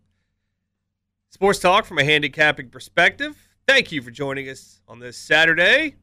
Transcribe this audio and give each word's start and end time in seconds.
Sports 1.31 1.57
talk 1.57 1.85
from 1.85 1.97
a 1.97 2.03
handicapping 2.03 2.69
perspective. 2.69 3.35
Thank 3.67 3.91
you 3.91 4.03
for 4.03 4.11
joining 4.11 4.47
us 4.47 4.79
on 4.87 4.99
this 4.99 5.17
Saturday. 5.17 5.95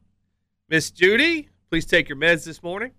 Miss 0.67 0.89
Judy, 0.89 1.49
please 1.69 1.85
take 1.85 2.09
your 2.09 2.17
meds 2.17 2.45
this 2.45 2.63
morning. 2.63 2.91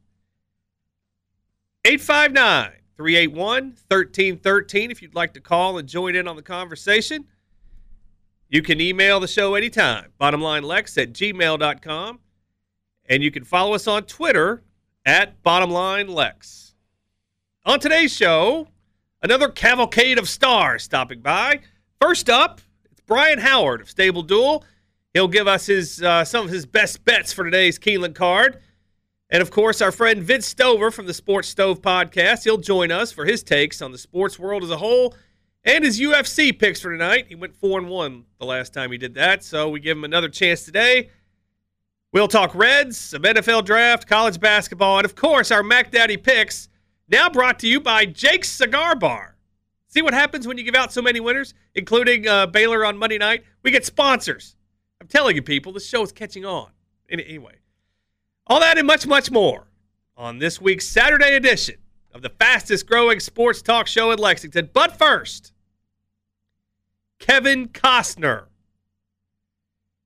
859 1.85 2.73
381 2.97 3.65
1313 3.89 4.91
if 4.91 5.03
you'd 5.03 5.15
like 5.15 5.35
to 5.35 5.41
call 5.41 5.79
and 5.79 5.89
join 5.89 6.15
in 6.15 6.29
on 6.29 6.37
the 6.37 6.43
conversation. 6.43 7.25
You 8.49 8.63
can 8.63 8.81
email 8.81 9.19
the 9.19 9.27
show 9.27 9.57
anytime, 9.57 10.13
bottomlinelex 10.21 11.03
at 11.03 11.13
gmail.com. 11.13 12.21
And 13.09 13.23
you 13.23 13.31
can 13.31 13.45
follow 13.45 13.75
us 13.75 13.87
on 13.87 14.05
Twitter 14.05 14.63
at 15.05 15.43
bottomlinelex. 15.43 16.75
On 17.65 17.81
today's 17.81 18.15
show, 18.15 18.69
another 19.23 19.49
cavalcade 19.49 20.19
of 20.19 20.29
stars 20.29 20.85
stopping 20.85 21.21
by. 21.21 21.61
First 22.01 22.31
up, 22.31 22.61
it's 22.91 23.01
Brian 23.01 23.39
Howard 23.39 23.81
of 23.81 23.91
Stable 23.91 24.23
Duel. 24.23 24.65
He'll 25.17 25.29
give 25.29 25.49
us 25.49 25.65
his 25.65 26.03
uh, 26.03 26.27
some 26.27 26.45
of 26.45 26.51
his 26.51 26.67
best 26.67 27.03
bets 27.07 27.33
for 27.33 27.43
today's 27.43 27.79
Keeneland 27.79 28.15
card. 28.15 28.61
And 29.31 29.41
of 29.41 29.51
course, 29.51 29.81
our 29.81 29.91
friend 29.91 30.23
Vince 30.23 30.47
Stover 30.47 30.91
from 30.91 31.07
the 31.07 31.15
Sports 31.15 31.49
Stove 31.49 31.81
podcast. 31.81 32.45
He'll 32.45 32.59
join 32.59 32.93
us 32.93 33.13
for 33.13 33.25
his 33.25 33.43
takes 33.43 33.81
on 33.81 33.93
the 33.93 33.97
sports 33.97 34.39
world 34.39 34.63
as 34.63 34.71
a 34.71 34.77
whole 34.77 35.15
and 35.65 35.83
his 35.83 35.99
UFC 35.99 36.57
picks 36.59 36.83
for 36.83 36.93
tonight. 36.93 37.29
He 37.31 37.35
went 37.35 37.57
4 37.57 37.79
and 37.79 37.89
1 37.89 38.25
the 38.39 38.45
last 38.45 38.75
time 38.75 38.93
he 38.93 38.99
did 38.99 39.15
that, 39.15 39.43
so 39.43 39.71
we 39.71 39.81
give 39.81 39.97
him 39.97 40.05
another 40.05 40.29
chance 40.29 40.67
today. 40.67 41.09
We'll 42.13 42.29
talk 42.29 42.55
Reds, 42.55 42.99
some 42.99 43.23
NFL 43.23 43.65
draft, 43.65 44.07
college 44.07 44.39
basketball, 44.39 44.99
and 44.99 45.07
of 45.07 45.15
course, 45.15 45.51
our 45.51 45.63
Mac 45.63 45.93
Daddy 45.93 46.19
picks, 46.19 46.69
now 47.09 47.31
brought 47.31 47.59
to 47.61 47.67
you 47.67 47.81
by 47.81 48.05
Jake's 48.05 48.51
Cigar 48.51 48.95
Bar. 48.95 49.39
See 49.89 50.03
what 50.03 50.13
happens 50.13 50.47
when 50.47 50.59
you 50.59 50.65
give 50.65 50.75
out 50.75 50.93
so 50.93 51.01
many 51.01 51.21
winners, 51.21 51.55
including 51.75 52.29
uh, 52.29 52.49
Baylor 52.49 52.85
on 52.85 52.99
Monday 52.99 53.17
night? 53.17 53.45
We 53.63 53.71
get 53.71 53.87
sponsors. 53.87 54.56
I'm 55.07 55.11
telling 55.11 55.37
you, 55.37 55.43
people, 55.43 55.71
this 55.71 55.87
show 55.87 56.03
is 56.03 56.11
catching 56.11 56.45
on. 56.45 56.69
Anyway, 57.09 57.55
all 58.49 58.59
that 58.59 58.77
and 58.77 58.89
much, 58.89 59.07
much 59.07 59.31
more 59.31 59.69
on 60.17 60.41
this 60.41 60.61
week's 60.61 60.89
Saturday 60.89 61.37
edition 61.37 61.77
of 62.13 62.23
the 62.23 62.29
fastest 62.29 62.89
growing 62.89 63.21
sports 63.21 63.63
talk 63.63 63.87
show 63.87 64.11
in 64.11 64.19
Lexington. 64.19 64.69
But 64.73 64.99
first, 64.99 65.53
Kevin 67.21 67.69
Costner. 67.69 68.47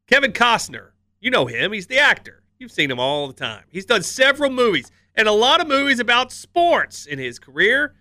Kevin 0.06 0.32
Costner, 0.32 0.90
you 1.18 1.30
know 1.30 1.46
him. 1.46 1.72
He's 1.72 1.86
the 1.86 1.98
actor. 1.98 2.42
You've 2.58 2.70
seen 2.70 2.90
him 2.90 3.00
all 3.00 3.26
the 3.26 3.32
time. 3.32 3.64
He's 3.70 3.86
done 3.86 4.02
several 4.02 4.50
movies 4.50 4.90
and 5.14 5.26
a 5.26 5.32
lot 5.32 5.62
of 5.62 5.66
movies 5.66 5.98
about 5.98 6.30
sports 6.30 7.06
in 7.06 7.18
his 7.18 7.38
career. 7.38 7.94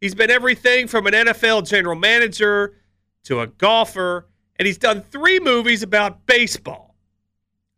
He's 0.00 0.16
been 0.16 0.32
everything 0.32 0.88
from 0.88 1.06
an 1.06 1.14
NFL 1.14 1.68
general 1.68 1.94
manager 1.94 2.74
to 3.22 3.42
a 3.42 3.46
golfer, 3.46 4.26
and 4.58 4.66
he's 4.66 4.78
done 4.78 5.02
three 5.02 5.38
movies 5.40 5.82
about 5.82 6.26
baseball, 6.26 6.94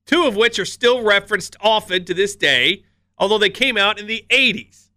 two 0.07 0.27
of 0.27 0.37
which 0.37 0.59
are 0.59 0.65
still 0.65 1.03
referenced 1.03 1.57
often 1.61 2.05
to 2.05 2.15
this 2.15 2.37
day, 2.37 2.85
although 3.17 3.39
they 3.39 3.51
came 3.51 3.77
out 3.77 3.99
in 3.99 4.07
the 4.07 4.25
80s 4.31 4.89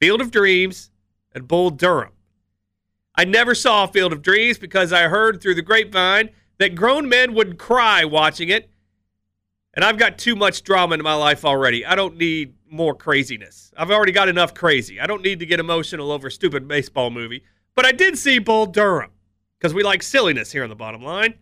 Field 0.00 0.20
of 0.20 0.30
Dreams 0.30 0.90
and 1.32 1.48
Bull 1.48 1.70
Durham. 1.70 2.12
I 3.14 3.24
never 3.24 3.54
saw 3.54 3.86
Field 3.86 4.12
of 4.12 4.22
Dreams 4.22 4.58
because 4.58 4.92
I 4.92 5.04
heard 5.04 5.40
through 5.40 5.54
the 5.54 5.62
grapevine 5.62 6.30
that 6.58 6.74
grown 6.74 7.08
men 7.08 7.34
would 7.34 7.58
cry 7.58 8.04
watching 8.04 8.50
it. 8.50 8.70
And 9.74 9.84
I've 9.84 9.98
got 9.98 10.18
too 10.18 10.36
much 10.36 10.62
drama 10.62 10.94
in 10.94 11.02
my 11.02 11.14
life 11.14 11.44
already. 11.44 11.84
I 11.84 11.94
don't 11.94 12.16
need 12.16 12.54
more 12.70 12.94
craziness. 12.94 13.72
I've 13.76 13.90
already 13.90 14.12
got 14.12 14.28
enough 14.28 14.54
crazy. 14.54 15.00
I 15.00 15.06
don't 15.06 15.22
need 15.22 15.38
to 15.40 15.46
get 15.46 15.60
emotional 15.60 16.10
over 16.12 16.28
a 16.28 16.30
stupid 16.30 16.66
baseball 16.66 17.10
movie. 17.10 17.42
But 17.74 17.84
I 17.84 17.92
did 17.92 18.18
see 18.18 18.38
Bull 18.38 18.66
Durham 18.66 19.10
because 19.58 19.74
we 19.74 19.82
like 19.82 20.02
silliness 20.02 20.52
here 20.52 20.62
on 20.62 20.70
the 20.70 20.76
bottom 20.76 21.02
line. 21.02 21.34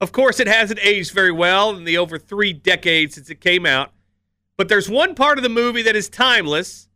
Of 0.00 0.12
course, 0.12 0.40
it 0.40 0.46
hasn't 0.46 0.80
aged 0.82 1.12
very 1.12 1.32
well 1.32 1.74
in 1.74 1.84
the 1.84 1.98
over 1.98 2.18
three 2.18 2.52
decades 2.52 3.14
since 3.14 3.30
it 3.30 3.40
came 3.40 3.64
out. 3.64 3.92
But 4.56 4.68
there's 4.68 4.88
one 4.88 5.14
part 5.14 5.38
of 5.38 5.42
the 5.42 5.48
movie 5.48 5.82
that 5.82 5.96
is 5.96 6.08
timeless 6.08 6.88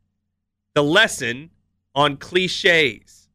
the 0.75 0.83
lesson 0.83 1.51
on 1.95 2.17
cliches. 2.17 3.29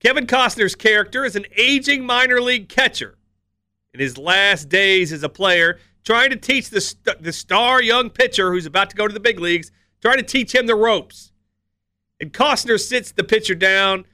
Kevin 0.00 0.26
Costner's 0.26 0.74
character 0.74 1.24
is 1.24 1.36
an 1.36 1.46
aging 1.56 2.04
minor 2.04 2.40
league 2.40 2.68
catcher 2.68 3.18
in 3.92 4.00
his 4.00 4.16
last 4.16 4.68
days 4.68 5.12
as 5.12 5.22
a 5.22 5.28
player, 5.28 5.78
trying 6.04 6.30
to 6.30 6.36
teach 6.36 6.70
the, 6.70 6.80
st- 6.80 7.22
the 7.22 7.32
star 7.32 7.82
young 7.82 8.10
pitcher 8.10 8.50
who's 8.50 8.66
about 8.66 8.90
to 8.90 8.96
go 8.96 9.06
to 9.06 9.14
the 9.14 9.20
big 9.20 9.38
leagues, 9.38 9.70
trying 10.00 10.16
to 10.16 10.24
teach 10.24 10.54
him 10.54 10.66
the 10.66 10.74
ropes. 10.74 11.32
And 12.18 12.32
Costner 12.32 12.80
sits 12.80 13.12
the 13.12 13.24
pitcher 13.24 13.54
down 13.54 14.06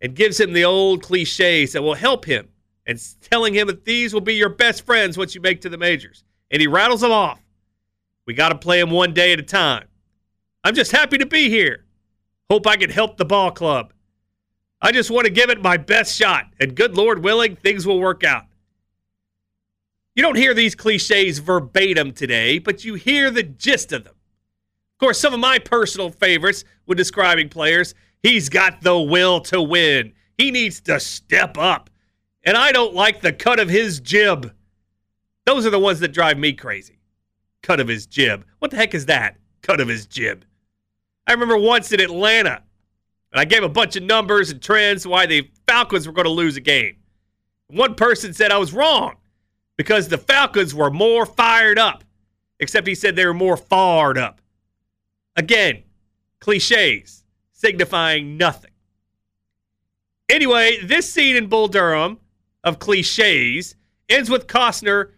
and 0.00 0.14
gives 0.14 0.38
him 0.38 0.52
the 0.52 0.64
old 0.64 1.02
cliches 1.02 1.72
that 1.72 1.82
will 1.82 1.94
help 1.94 2.24
him 2.24 2.48
and 2.86 3.02
telling 3.20 3.54
him 3.54 3.66
that 3.66 3.84
these 3.84 4.12
will 4.14 4.20
be 4.20 4.34
your 4.34 4.48
best 4.48 4.84
friends 4.84 5.18
once 5.18 5.34
you 5.34 5.40
make 5.40 5.60
to 5.62 5.68
the 5.68 5.78
majors. 5.78 6.24
And 6.50 6.60
he 6.60 6.66
rattles 6.66 7.00
them 7.00 7.10
off. 7.10 7.40
We 8.26 8.34
got 8.34 8.50
to 8.50 8.58
play 8.58 8.80
them 8.80 8.90
one 8.90 9.14
day 9.14 9.32
at 9.32 9.40
a 9.40 9.44
time. 9.44 9.86
I'm 10.62 10.74
just 10.74 10.92
happy 10.92 11.18
to 11.18 11.26
be 11.26 11.48
here. 11.48 11.84
Hope 12.50 12.66
I 12.66 12.76
can 12.76 12.90
help 12.90 13.16
the 13.16 13.24
ball 13.24 13.50
club. 13.50 13.92
I 14.80 14.92
just 14.92 15.10
want 15.10 15.26
to 15.26 15.32
give 15.32 15.50
it 15.50 15.62
my 15.62 15.76
best 15.76 16.16
shot, 16.16 16.46
and 16.60 16.74
good 16.76 16.96
Lord 16.96 17.24
willing, 17.24 17.56
things 17.56 17.86
will 17.86 17.98
work 17.98 18.22
out. 18.22 18.44
You 20.14 20.22
don't 20.22 20.36
hear 20.36 20.54
these 20.54 20.74
cliches 20.74 21.38
verbatim 21.38 22.12
today, 22.12 22.58
but 22.58 22.84
you 22.84 22.94
hear 22.94 23.30
the 23.30 23.42
gist 23.42 23.92
of 23.92 24.04
them. 24.04 24.14
Of 24.14 24.98
course, 24.98 25.20
some 25.20 25.34
of 25.34 25.40
my 25.40 25.58
personal 25.58 26.10
favorites 26.10 26.64
when 26.84 26.96
describing 26.96 27.48
players 27.48 27.94
he's 28.26 28.48
got 28.48 28.82
the 28.82 28.98
will 28.98 29.40
to 29.40 29.62
win, 29.62 30.12
he 30.36 30.50
needs 30.50 30.80
to 30.80 30.98
step 30.98 31.56
up, 31.56 31.90
and 32.42 32.56
I 32.56 32.72
don't 32.72 32.94
like 32.94 33.20
the 33.20 33.32
cut 33.32 33.60
of 33.60 33.68
his 33.68 34.00
jib. 34.00 34.52
Those 35.44 35.64
are 35.64 35.70
the 35.70 35.78
ones 35.78 36.00
that 36.00 36.12
drive 36.12 36.36
me 36.36 36.52
crazy. 36.52 36.98
Cut 37.62 37.78
of 37.78 37.88
his 37.88 38.06
jib. 38.06 38.44
What 38.58 38.72
the 38.72 38.76
heck 38.76 38.94
is 38.94 39.06
that? 39.06 39.36
Cut 39.62 39.80
of 39.80 39.88
his 39.88 40.06
jib. 40.06 40.44
I 41.26 41.32
remember 41.32 41.56
once 41.56 41.92
in 41.92 42.00
Atlanta, 42.00 42.62
and 43.32 43.40
I 43.40 43.44
gave 43.44 43.62
a 43.62 43.68
bunch 43.68 43.94
of 43.94 44.02
numbers 44.02 44.50
and 44.50 44.60
trends 44.60 45.06
why 45.06 45.26
the 45.26 45.48
Falcons 45.66 46.06
were 46.06 46.12
going 46.12 46.26
to 46.26 46.30
lose 46.30 46.56
a 46.56 46.60
game. 46.60 46.96
One 47.68 47.94
person 47.94 48.32
said 48.32 48.50
I 48.50 48.58
was 48.58 48.72
wrong 48.72 49.16
because 49.76 50.08
the 50.08 50.18
Falcons 50.18 50.74
were 50.74 50.90
more 50.90 51.26
fired 51.26 51.78
up, 51.78 52.02
except 52.58 52.86
he 52.86 52.94
said 52.94 53.14
they 53.14 53.26
were 53.26 53.34
more 53.34 53.56
fired 53.56 54.18
up. 54.18 54.40
Again, 55.36 55.82
cliches 56.40 57.15
signifying 57.56 58.36
nothing. 58.36 58.70
Anyway, 60.28 60.78
this 60.84 61.10
scene 61.10 61.36
in 61.36 61.46
Bull 61.46 61.68
Durham 61.68 62.18
of 62.62 62.78
cliches 62.78 63.76
ends 64.10 64.28
with 64.28 64.46
Costner 64.46 65.12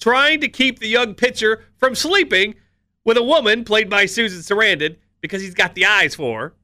trying 0.00 0.40
to 0.40 0.48
keep 0.48 0.80
the 0.80 0.88
young 0.88 1.14
pitcher 1.14 1.64
from 1.76 1.94
sleeping 1.94 2.56
with 3.04 3.16
a 3.16 3.22
woman 3.22 3.64
played 3.64 3.88
by 3.88 4.06
Susan 4.06 4.40
Sarandon 4.40 4.96
because 5.20 5.40
he's 5.40 5.54
got 5.54 5.74
the 5.74 5.86
eyes 5.86 6.16
for 6.16 6.40
her. 6.40 6.54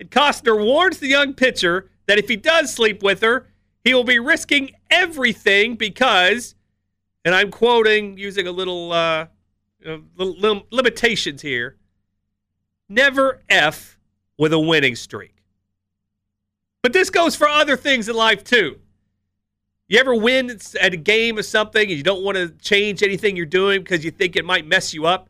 And 0.00 0.10
Costner 0.10 0.62
warns 0.62 0.98
the 0.98 1.06
young 1.06 1.34
pitcher 1.34 1.88
that 2.06 2.18
if 2.18 2.28
he 2.28 2.36
does 2.36 2.74
sleep 2.74 3.04
with 3.04 3.20
her, 3.20 3.46
he 3.84 3.94
will 3.94 4.04
be 4.04 4.18
risking 4.18 4.72
everything 4.90 5.76
because, 5.76 6.56
and 7.24 7.34
I'm 7.36 7.52
quoting 7.52 8.18
using 8.18 8.48
a 8.48 8.52
little, 8.52 8.92
uh, 8.92 9.26
little, 9.84 10.34
little 10.38 10.66
limitations 10.70 11.40
here, 11.40 11.76
never 12.88 13.42
F 13.48 13.96
with 14.40 14.54
a 14.54 14.58
winning 14.58 14.96
streak. 14.96 15.34
But 16.82 16.94
this 16.94 17.10
goes 17.10 17.36
for 17.36 17.46
other 17.46 17.76
things 17.76 18.08
in 18.08 18.16
life 18.16 18.42
too. 18.42 18.78
You 19.86 19.98
ever 19.98 20.14
win 20.14 20.58
at 20.80 20.94
a 20.94 20.96
game 20.96 21.36
or 21.36 21.42
something 21.42 21.82
and 21.82 21.90
you 21.90 22.02
don't 22.02 22.24
want 22.24 22.38
to 22.38 22.48
change 22.48 23.02
anything 23.02 23.36
you're 23.36 23.44
doing 23.44 23.80
because 23.82 24.02
you 24.02 24.10
think 24.10 24.36
it 24.36 24.46
might 24.46 24.66
mess 24.66 24.94
you 24.94 25.04
up? 25.04 25.28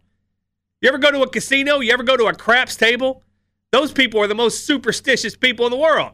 You 0.81 0.89
ever 0.89 0.99
go 0.99 1.11
to 1.11 1.23
a 1.23 1.29
casino? 1.29 1.81
You 1.81 1.93
ever 1.93 2.05
go 2.05 2.17
to 2.17 2.27
a 2.27 2.35
craps 2.35 2.77
table? 2.77 3.25
Those 3.73 3.91
people 3.91 4.21
are 4.21 4.29
the 4.29 4.35
most 4.37 4.65
superstitious 4.65 5.35
people 5.35 5.67
in 5.67 5.73
the 5.73 5.77
world. 5.77 6.13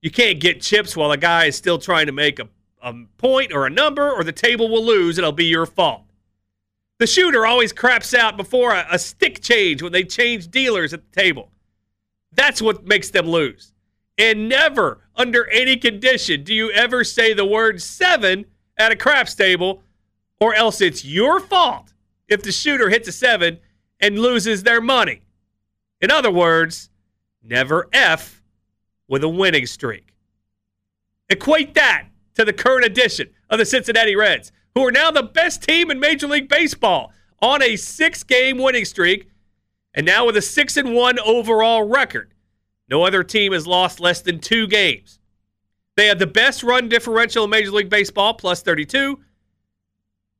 You 0.00 0.10
can't 0.10 0.40
get 0.40 0.62
chips 0.62 0.96
while 0.96 1.12
a 1.12 1.18
guy 1.18 1.44
is 1.44 1.56
still 1.56 1.78
trying 1.78 2.06
to 2.06 2.12
make 2.12 2.38
a, 2.38 2.48
a 2.80 2.94
point 3.18 3.52
or 3.52 3.66
a 3.66 3.70
number, 3.70 4.10
or 4.10 4.24
the 4.24 4.32
table 4.32 4.70
will 4.70 4.84
lose 4.84 5.18
and 5.18 5.24
it'll 5.24 5.32
be 5.32 5.44
your 5.44 5.66
fault. 5.66 6.04
The 7.00 7.06
shooter 7.06 7.44
always 7.44 7.74
craps 7.74 8.14
out 8.14 8.38
before 8.38 8.72
a, 8.72 8.86
a 8.92 8.98
stick 8.98 9.42
change 9.42 9.82
when 9.82 9.92
they 9.92 10.04
change 10.04 10.50
dealers 10.50 10.94
at 10.94 11.02
the 11.04 11.20
table. 11.20 11.50
That's 12.34 12.60
what 12.60 12.86
makes 12.86 13.10
them 13.10 13.26
lose. 13.26 13.72
And 14.16 14.48
never, 14.48 15.00
under 15.16 15.48
any 15.48 15.76
condition, 15.76 16.44
do 16.44 16.54
you 16.54 16.70
ever 16.70 17.04
say 17.04 17.34
the 17.34 17.44
word 17.44 17.82
seven 17.82 18.46
at 18.76 18.92
a 18.92 18.96
craps 18.96 19.34
table, 19.34 19.82
or 20.40 20.54
else 20.54 20.80
it's 20.80 21.04
your 21.04 21.40
fault 21.40 21.92
if 22.28 22.42
the 22.42 22.52
shooter 22.52 22.90
hits 22.90 23.08
a 23.08 23.12
seven 23.12 23.58
and 24.00 24.18
loses 24.18 24.62
their 24.62 24.80
money. 24.80 25.22
In 26.00 26.10
other 26.10 26.30
words, 26.30 26.90
never 27.42 27.88
F 27.92 28.42
with 29.08 29.22
a 29.24 29.28
winning 29.28 29.66
streak. 29.66 30.14
Equate 31.28 31.74
that 31.74 32.08
to 32.34 32.44
the 32.44 32.52
current 32.52 32.84
edition 32.84 33.30
of 33.48 33.58
the 33.58 33.64
Cincinnati 33.64 34.16
Reds, 34.16 34.52
who 34.74 34.84
are 34.84 34.92
now 34.92 35.10
the 35.10 35.22
best 35.22 35.62
team 35.62 35.90
in 35.90 36.00
Major 36.00 36.26
League 36.26 36.48
Baseball 36.48 37.12
on 37.40 37.62
a 37.62 37.76
six 37.76 38.22
game 38.22 38.58
winning 38.58 38.84
streak 38.84 39.28
and 39.94 40.04
now 40.04 40.26
with 40.26 40.36
a 40.36 40.42
6 40.42 40.76
and 40.76 40.94
1 40.94 41.18
overall 41.20 41.84
record. 41.84 42.34
No 42.90 43.04
other 43.04 43.22
team 43.24 43.52
has 43.52 43.66
lost 43.66 44.00
less 44.00 44.20
than 44.20 44.40
two 44.40 44.66
games. 44.66 45.18
They 45.96 46.06
have 46.06 46.18
the 46.18 46.26
best 46.26 46.62
run 46.62 46.88
differential 46.88 47.44
in 47.44 47.50
Major 47.50 47.70
League 47.70 47.88
Baseball, 47.88 48.34
plus 48.34 48.62
32. 48.62 49.20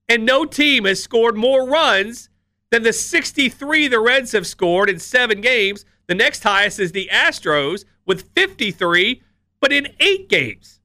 And 0.08 0.26
no 0.26 0.44
team 0.44 0.84
has 0.84 1.02
scored 1.02 1.36
more 1.36 1.66
runs 1.66 2.28
than 2.70 2.82
the 2.82 2.92
63 2.92 3.88
the 3.88 4.00
Reds 4.00 4.32
have 4.32 4.46
scored 4.46 4.90
in 4.90 4.98
seven 4.98 5.40
games. 5.40 5.84
The 6.06 6.14
next 6.14 6.42
highest 6.42 6.80
is 6.80 6.92
the 6.92 7.08
Astros 7.10 7.84
with 8.04 8.28
53, 8.34 9.22
but 9.60 9.72
in 9.72 9.88
eight 10.00 10.28
games. 10.28 10.80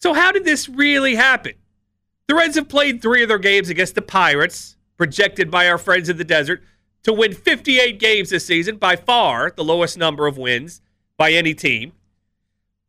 So, 0.00 0.14
how 0.14 0.32
did 0.32 0.44
this 0.44 0.68
really 0.68 1.14
happen? 1.14 1.52
The 2.26 2.34
Reds 2.34 2.56
have 2.56 2.68
played 2.68 3.00
three 3.00 3.22
of 3.22 3.28
their 3.28 3.38
games 3.38 3.68
against 3.68 3.94
the 3.94 4.02
Pirates, 4.02 4.76
projected 4.96 5.50
by 5.50 5.68
our 5.68 5.78
friends 5.78 6.08
in 6.08 6.16
the 6.16 6.24
desert 6.24 6.62
to 7.02 7.12
win 7.12 7.32
58 7.32 7.98
games 7.98 8.30
this 8.30 8.46
season, 8.46 8.76
by 8.76 8.96
far 8.96 9.52
the 9.56 9.64
lowest 9.64 9.96
number 9.96 10.26
of 10.26 10.36
wins 10.36 10.80
by 11.16 11.32
any 11.32 11.54
team. 11.54 11.92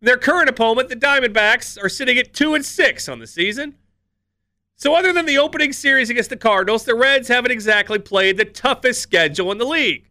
Their 0.01 0.17
current 0.17 0.49
opponent, 0.49 0.89
the 0.89 0.95
Diamondbacks, 0.95 1.81
are 1.81 1.89
sitting 1.89 2.17
at 2.17 2.33
2 2.33 2.55
and 2.55 2.65
6 2.65 3.09
on 3.09 3.19
the 3.19 3.27
season. 3.27 3.75
So 4.75 4.95
other 4.95 5.11
than 5.11 5.25
the 5.25 5.37
opening 5.37 5.73
series 5.73 6.09
against 6.09 6.29
the 6.29 6.37
Cardinals, 6.37 6.85
the 6.85 6.95
Reds 6.95 7.27
haven't 7.27 7.51
exactly 7.51 7.99
played 7.99 8.37
the 8.37 8.45
toughest 8.45 9.01
schedule 9.01 9.51
in 9.51 9.57
the 9.57 9.65
league. 9.65 10.09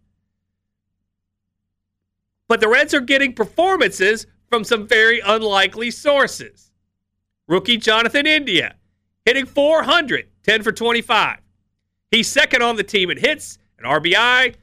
But 2.49 2.61
the 2.61 2.69
Reds 2.69 2.93
are 2.93 3.01
getting 3.01 3.33
performances 3.33 4.27
from 4.49 4.65
some 4.65 4.87
very 4.87 5.21
unlikely 5.21 5.91
sources. 5.91 6.71
Rookie 7.47 7.79
Jonathan 7.79 8.27
India 8.27 8.77
hitting 9.25 9.47
400, 9.47 10.29
10 10.43 10.63
for 10.63 10.73
25. 10.73 11.39
He's 12.11 12.29
second 12.29 12.63
on 12.63 12.77
the 12.77 12.83
team 12.83 13.11
in 13.11 13.19
hits 13.19 13.59
and 13.79 13.87
RBI, 13.87 14.55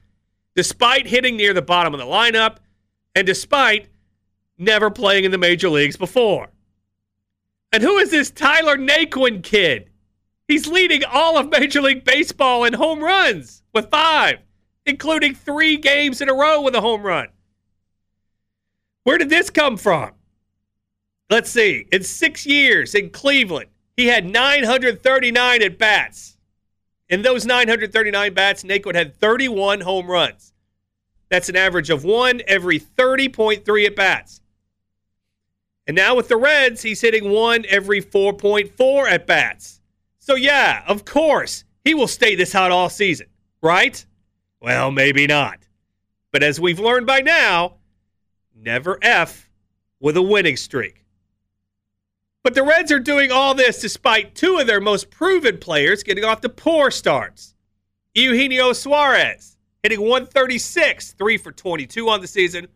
despite 0.56 1.08
hitting 1.08 1.38
near 1.38 1.54
the 1.54 1.62
bottom 1.62 1.94
of 1.94 2.00
the 2.00 2.06
lineup 2.06 2.58
and 3.16 3.26
despite 3.26 3.88
never 4.58 4.92
playing 4.92 5.24
in 5.24 5.32
the 5.32 5.38
major 5.38 5.70
leagues 5.70 5.98
before. 5.98 6.50
And 7.72 7.82
who 7.84 7.98
is 7.98 8.12
this 8.12 8.32
Tyler 8.32 8.78
Naquin 8.78 9.44
kid? 9.44 9.90
He's 10.48 10.68
leading 10.68 11.04
all 11.04 11.38
of 11.38 11.50
Major 11.50 11.82
League 11.82 12.06
Baseball 12.06 12.66
in 12.66 12.74
home 12.74 13.00
runs 13.00 13.64
with 13.74 13.90
five, 13.90 14.40
including 14.86 15.34
three 15.34 15.78
games 15.78 16.22
in 16.22 16.30
a 16.30 16.34
row 16.34 16.62
with 16.62 16.76
a 16.76 16.82
home 16.82 17.02
run. 17.02 17.30
Where 19.04 19.18
did 19.18 19.30
this 19.30 19.50
come 19.50 19.78
from? 19.78 20.12
Let's 21.30 21.50
see. 21.50 21.86
In 21.92 22.04
six 22.04 22.46
years 22.46 22.94
in 22.94 23.10
Cleveland, 23.10 23.70
he 23.98 24.08
had 24.08 24.26
939 24.26 25.64
at 25.64 25.78
bats. 25.78 26.35
In 27.08 27.22
those 27.22 27.46
939 27.46 28.34
bats, 28.34 28.64
Naquin 28.64 28.96
had 28.96 29.16
31 29.16 29.82
home 29.82 30.10
runs. 30.10 30.54
That's 31.30 31.50
an 31.50 31.56
average 31.56 31.90
of 31.90 32.04
one 32.04 32.42
every 32.48 32.80
30.3 32.80 33.86
at 33.86 33.96
bats. 33.96 34.42
And 35.88 35.96
now 35.96 36.16
with 36.16 36.30
the 36.30 36.38
Reds, 36.38 36.82
he's 36.82 37.02
hitting 37.02 37.30
one 37.30 37.66
every 37.70 38.02
4.4 38.02 39.10
at 39.10 39.28
bats. 39.28 39.82
So, 40.18 40.34
yeah, 40.36 40.84
of 40.88 41.06
course, 41.06 41.64
he 41.84 41.94
will 41.94 42.08
stay 42.08 42.34
this 42.34 42.54
hot 42.54 42.72
all 42.72 42.90
season, 42.90 43.28
right? 43.62 44.04
Well, 44.60 44.90
maybe 44.90 45.28
not. 45.28 45.60
But 46.32 46.42
as 46.42 46.60
we've 46.60 46.80
learned 46.80 47.06
by 47.06 47.22
now, 47.22 47.76
never 48.56 48.98
F 49.04 49.48
with 50.00 50.18
a 50.18 50.24
winning 50.24 50.58
streak. 50.58 51.05
But 52.46 52.54
the 52.54 52.62
Reds 52.62 52.92
are 52.92 53.00
doing 53.00 53.32
all 53.32 53.56
this 53.56 53.82
despite 53.82 54.36
two 54.36 54.60
of 54.60 54.68
their 54.68 54.80
most 54.80 55.10
proven 55.10 55.58
players 55.58 56.04
getting 56.04 56.24
off 56.24 56.42
to 56.42 56.50
poor 56.50 56.92
starts. 56.92 57.56
Eugenio 58.14 58.72
Suarez 58.72 59.58
hitting 59.82 60.02
136, 60.02 61.14
3 61.14 61.38
for 61.40 61.52
22 61.52 62.08
on 62.08 62.22
the 62.22 62.28
season. 62.28 62.68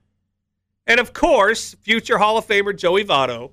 And 0.88 1.00
of 1.00 1.14
course, 1.14 1.76
future 1.84 2.18
Hall 2.18 2.40
of 2.40 2.48
Famer 2.48 2.76
Joey 2.76 3.06
Votto 3.06 3.52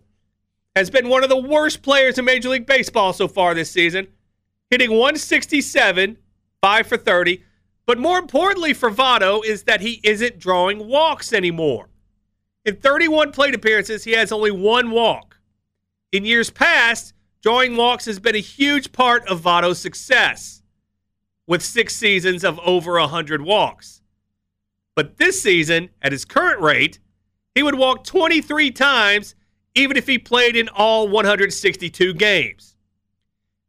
has 0.75 0.89
been 0.89 1.11
one 1.11 1.23
of 1.23 1.29
the 1.29 1.37
worst 1.37 1.83
players 1.83 2.17
in 2.17 2.25
Major 2.25 2.49
League 2.49 2.65
Baseball 2.65 3.13
so 3.13 3.29
far 3.29 3.53
this 3.53 3.71
season, 3.71 4.07
hitting 4.71 4.93
167, 4.93 6.17
5 6.63 6.87
for 6.87 6.97
30. 6.97 7.43
But 7.85 7.99
more 7.99 8.19
importantly 8.19 8.73
for 8.73 8.91
Votto 8.91 9.45
is 9.45 9.65
that 9.65 9.83
he 9.83 10.01
isn't 10.03 10.39
drawing 10.39 10.89
walks 10.89 11.35
anymore. 11.35 11.91
In 12.65 12.77
31 12.77 13.33
plate 13.33 13.55
appearances, 13.55 14.05
he 14.05 14.13
has 14.13 14.33
only 14.33 14.51
one 14.51 14.91
walk. 14.91 15.36
In 16.13 16.25
years 16.25 16.51
past, 16.51 17.15
drawing 17.43 17.77
walks 17.77 18.05
has 18.05 18.19
been 18.19 18.35
a 18.35 18.41
huge 18.41 18.93
part 18.93 19.27
of 19.29 19.41
Votto's 19.41 19.79
success, 19.79 20.63
with 21.47 21.63
six 21.63 21.97
seasons 21.97 22.45
of 22.45 22.59
over 22.61 22.99
100 22.99 23.43
walks. 23.43 24.03
But 24.95 25.19
this 25.19 25.43
season, 25.43 25.91
at 26.01 26.13
his 26.13 26.25
current 26.25 26.61
rate, 26.61 27.01
he 27.55 27.63
would 27.63 27.75
walk 27.75 28.05
23 28.05 28.71
times 28.71 29.35
even 29.75 29.97
if 29.97 30.07
he 30.07 30.19
played 30.19 30.57
in 30.57 30.69
all 30.69 31.07
162 31.07 32.15
games. 32.15 32.77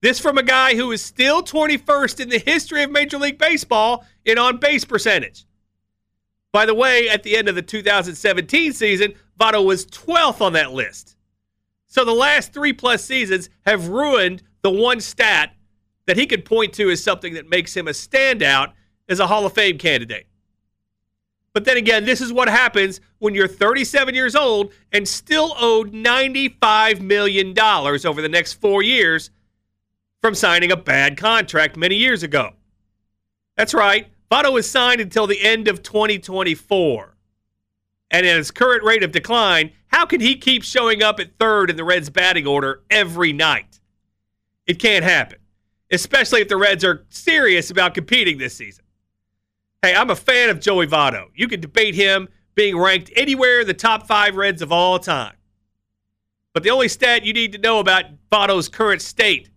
This 0.02 0.20
from 0.20 0.38
a 0.38 0.44
guy 0.44 0.76
who 0.76 0.92
is 0.92 1.04
still 1.04 1.44
21st 1.44 2.22
in 2.22 2.30
the 2.30 2.40
history 2.40 2.84
of 2.84 2.92
Major 2.92 3.18
League 3.18 3.38
Baseball 3.38 4.06
in 4.24 4.38
on 4.38 4.58
base 4.58 4.86
percentage. 4.86 5.46
By 6.54 6.66
the 6.66 6.74
way, 6.74 7.10
at 7.10 7.24
the 7.24 7.36
end 7.36 7.50
of 7.50 7.56
the 7.56 7.62
2017 7.62 8.72
season, 8.74 9.16
Votto 9.38 9.66
was 9.66 9.86
12th 9.88 10.40
on 10.40 10.54
that 10.54 10.72
list. 10.72 11.17
So 11.88 12.04
the 12.06 12.12
last 12.12 12.54
three 12.54 12.74
plus 12.74 13.04
seasons 13.04 13.50
have 13.66 13.88
ruined 13.88 14.44
the 14.62 14.70
one 14.70 15.00
stat 15.00 15.54
that 16.06 16.18
he 16.18 16.28
could 16.28 16.46
point 16.46 16.74
to 16.74 16.90
as 16.90 17.04
something 17.04 17.34
that 17.34 17.50
makes 17.50 17.76
him 17.76 17.88
a 17.88 17.92
standout 17.92 18.74
as 19.10 19.20
a 19.20 19.28
Hall 19.28 19.46
of 19.46 19.54
Fame 19.54 19.78
candidate. 19.78 20.28
But 21.54 21.66
then 21.66 21.78
again, 21.78 22.06
this 22.06 22.22
is 22.22 22.32
what 22.32 22.50
happens 22.50 23.02
when 23.20 23.34
you're 23.34 23.48
37 23.48 24.14
years 24.14 24.36
old 24.36 24.74
and 24.92 25.08
still 25.08 25.56
owed 25.58 25.92
$95 25.92 27.02
million 27.02 27.58
over 27.58 28.22
the 28.22 28.30
next 28.30 28.54
four 28.54 28.84
years 28.84 29.32
from 30.22 30.36
signing 30.36 30.72
a 30.72 30.78
bad 30.78 31.18
contract 31.18 31.78
many 31.78 31.96
years 31.96 32.22
ago. 32.22 32.52
That's 33.56 33.74
right. 33.74 34.08
Votto 34.30 34.60
is 34.60 34.70
signed 34.70 35.02
until 35.02 35.26
the 35.26 35.42
end 35.42 35.68
of 35.68 35.82
2024. 35.82 37.16
And 38.12 38.26
at 38.26 38.38
his 38.38 38.52
current 38.52 38.84
rate 38.84 39.04
of 39.04 39.12
decline, 39.12 39.72
how 39.98 40.06
can 40.06 40.22
he 40.22 40.36
keep 40.36 40.62
showing 40.62 41.02
up 41.02 41.20
at 41.20 41.40
third 41.40 41.72
in 41.72 41.76
the 41.76 41.84
Reds' 41.84 42.12
batting 42.12 42.46
order 42.46 42.84
every 42.92 43.34
night? 43.34 43.80
It 44.68 44.78
can't 44.78 45.04
happen, 45.04 45.40
especially 45.90 46.42
if 46.42 46.50
the 46.50 46.56
Reds 46.56 46.84
are 46.84 47.04
serious 47.10 47.72
about 47.72 47.96
competing 47.96 48.38
this 48.38 48.56
season. 48.56 48.86
Hey, 49.82 49.96
I'm 49.96 50.12
a 50.12 50.16
fan 50.16 50.52
of 50.52 50.60
Joey 50.60 50.86
Votto. 50.86 51.30
You 51.34 51.48
can 51.48 51.62
debate 51.62 51.96
him 51.96 52.30
being 52.54 52.78
ranked 52.78 53.10
anywhere 53.16 53.62
in 53.62 53.68
the 53.68 53.74
top 53.74 54.06
five 54.06 54.36
Reds 54.36 54.62
of 54.62 54.72
all 54.72 55.00
time. 55.00 55.34
But 56.54 56.62
the 56.62 56.70
only 56.70 56.90
stat 56.90 57.26
you 57.26 57.34
need 57.34 57.54
to 57.54 57.58
know 57.58 57.80
about 57.80 58.06
Votto's 58.32 58.70
current 58.70 59.02
state 59.02 59.50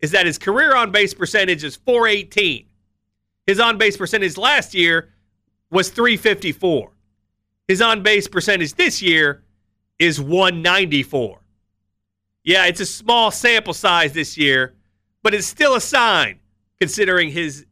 is 0.00 0.10
that 0.10 0.26
his 0.26 0.36
career 0.36 0.74
on 0.74 0.90
base 0.90 1.14
percentage 1.14 1.62
is 1.62 1.76
418. 1.76 2.66
His 3.46 3.60
on 3.60 3.78
base 3.78 3.96
percentage 3.96 4.36
last 4.36 4.74
year 4.74 5.14
was 5.70 5.90
354. 5.90 6.90
His 7.68 7.80
on 7.80 8.02
base 8.02 8.26
percentage 8.26 8.74
this 8.74 9.00
year 9.00 9.44
is 10.00 10.20
194. 10.20 11.40
Yeah, 12.42 12.64
it's 12.64 12.80
a 12.80 12.86
small 12.86 13.30
sample 13.30 13.74
size 13.74 14.12
this 14.12 14.36
year, 14.36 14.74
but 15.22 15.34
it's 15.34 15.46
still 15.46 15.76
a 15.76 15.80
sign 15.80 16.40
considering 16.80 17.30
his 17.30 17.66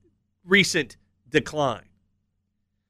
recent 0.44 0.98
decline. 1.28 1.88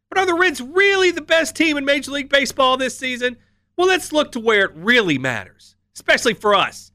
But 0.08 0.18
are 0.18 0.26
the 0.26 0.34
Reds 0.34 0.60
really 0.60 1.12
the 1.12 1.22
best 1.22 1.54
team 1.54 1.76
in 1.76 1.84
Major 1.84 2.10
League 2.10 2.28
Baseball 2.28 2.76
this 2.76 2.98
season? 2.98 3.36
Well, 3.76 3.86
let's 3.86 4.12
look 4.12 4.32
to 4.32 4.40
where 4.40 4.64
it 4.64 4.72
really 4.74 5.18
matters, 5.18 5.76
especially 5.94 6.34
for 6.34 6.54
us 6.54 6.90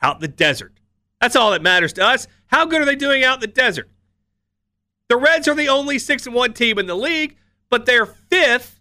out 0.00 0.16
in 0.16 0.20
the 0.20 0.28
desert. 0.28 0.78
That's 1.20 1.34
all 1.34 1.50
that 1.50 1.62
matters 1.62 1.92
to 1.94 2.04
us. 2.04 2.28
How 2.46 2.66
good 2.66 2.82
are 2.82 2.86
they 2.86 2.94
doing 2.94 3.24
out 3.24 3.36
in 3.36 3.40
the 3.40 3.46
desert? 3.48 3.90
The 5.08 5.16
Reds 5.16 5.48
are 5.48 5.54
the 5.54 5.68
only 5.68 5.98
6 5.98 6.26
and 6.26 6.34
1 6.34 6.52
team 6.52 6.78
in 6.78 6.86
the 6.86 6.94
league, 6.94 7.36
but 7.68 7.84
they're 7.84 8.06
fifth 8.06 8.73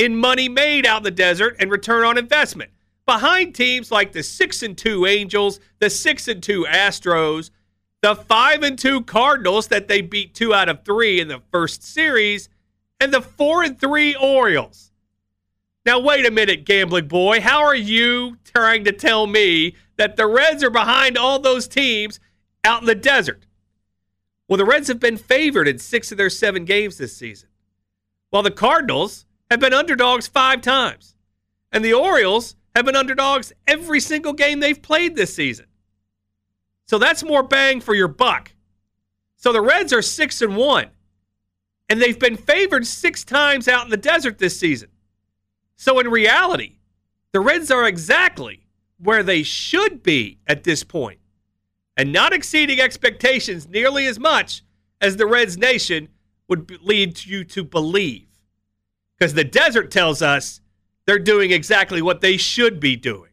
in 0.00 0.16
money 0.16 0.48
made 0.48 0.86
out 0.86 0.96
in 0.96 1.02
the 1.02 1.10
desert 1.10 1.54
and 1.58 1.70
return 1.70 2.06
on 2.06 2.16
investment. 2.16 2.70
Behind 3.04 3.54
teams 3.54 3.92
like 3.92 4.12
the 4.12 4.22
6 4.22 4.62
and 4.62 4.76
2 4.76 5.04
Angels, 5.04 5.60
the 5.78 5.90
6 5.90 6.26
and 6.26 6.42
2 6.42 6.64
Astros, 6.64 7.50
the 8.00 8.16
5 8.16 8.62
and 8.62 8.78
2 8.78 9.02
Cardinals 9.02 9.66
that 9.66 9.88
they 9.88 10.00
beat 10.00 10.32
2 10.32 10.54
out 10.54 10.70
of 10.70 10.86
3 10.86 11.20
in 11.20 11.28
the 11.28 11.42
first 11.52 11.82
series, 11.82 12.48
and 12.98 13.12
the 13.12 13.20
4 13.20 13.62
and 13.62 13.78
3 13.78 14.14
Orioles. 14.14 14.90
Now 15.84 15.98
wait 15.98 16.24
a 16.24 16.30
minute, 16.30 16.64
gambling 16.64 17.08
boy, 17.08 17.42
how 17.42 17.62
are 17.62 17.76
you 17.76 18.38
trying 18.42 18.84
to 18.84 18.92
tell 18.92 19.26
me 19.26 19.74
that 19.98 20.16
the 20.16 20.26
Reds 20.26 20.64
are 20.64 20.70
behind 20.70 21.18
all 21.18 21.38
those 21.38 21.68
teams 21.68 22.20
out 22.64 22.80
in 22.80 22.86
the 22.86 22.94
desert? 22.94 23.44
Well, 24.48 24.56
the 24.56 24.64
Reds 24.64 24.88
have 24.88 24.98
been 24.98 25.18
favored 25.18 25.68
in 25.68 25.78
six 25.78 26.10
of 26.10 26.16
their 26.16 26.30
seven 26.30 26.64
games 26.64 26.96
this 26.96 27.14
season, 27.14 27.50
while 28.30 28.42
the 28.42 28.50
Cardinals 28.50 29.26
have 29.50 29.60
been 29.60 29.74
underdogs 29.74 30.26
five 30.26 30.60
times, 30.60 31.16
and 31.72 31.84
the 31.84 31.92
Orioles 31.92 32.56
have 32.76 32.84
been 32.84 32.96
underdogs 32.96 33.52
every 33.66 34.00
single 34.00 34.32
game 34.32 34.60
they've 34.60 34.80
played 34.80 35.16
this 35.16 35.34
season. 35.34 35.66
So 36.86 36.98
that's 36.98 37.22
more 37.22 37.42
bang 37.42 37.80
for 37.80 37.94
your 37.94 38.08
buck. 38.08 38.52
So 39.36 39.52
the 39.52 39.60
Reds 39.60 39.92
are 39.92 40.02
six 40.02 40.40
and 40.42 40.56
one, 40.56 40.90
and 41.88 42.00
they've 42.00 42.18
been 42.18 42.36
favored 42.36 42.86
six 42.86 43.24
times 43.24 43.68
out 43.68 43.84
in 43.84 43.90
the 43.90 43.96
desert 43.96 44.38
this 44.38 44.58
season. 44.58 44.90
So 45.76 45.98
in 45.98 46.08
reality, 46.08 46.76
the 47.32 47.40
Reds 47.40 47.70
are 47.70 47.86
exactly 47.86 48.66
where 48.98 49.22
they 49.22 49.42
should 49.42 50.02
be 50.02 50.38
at 50.46 50.64
this 50.64 50.84
point 50.84 51.20
and 51.96 52.12
not 52.12 52.32
exceeding 52.32 52.80
expectations 52.80 53.68
nearly 53.68 54.06
as 54.06 54.18
much 54.18 54.62
as 55.00 55.16
the 55.16 55.26
Reds 55.26 55.56
Nation 55.56 56.08
would 56.48 56.82
lead 56.82 57.24
you 57.24 57.44
to 57.44 57.64
believe. 57.64 58.29
Because 59.20 59.34
the 59.34 59.44
desert 59.44 59.90
tells 59.90 60.22
us 60.22 60.62
they're 61.04 61.18
doing 61.18 61.50
exactly 61.50 62.00
what 62.00 62.22
they 62.22 62.38
should 62.38 62.80
be 62.80 62.96
doing. 62.96 63.28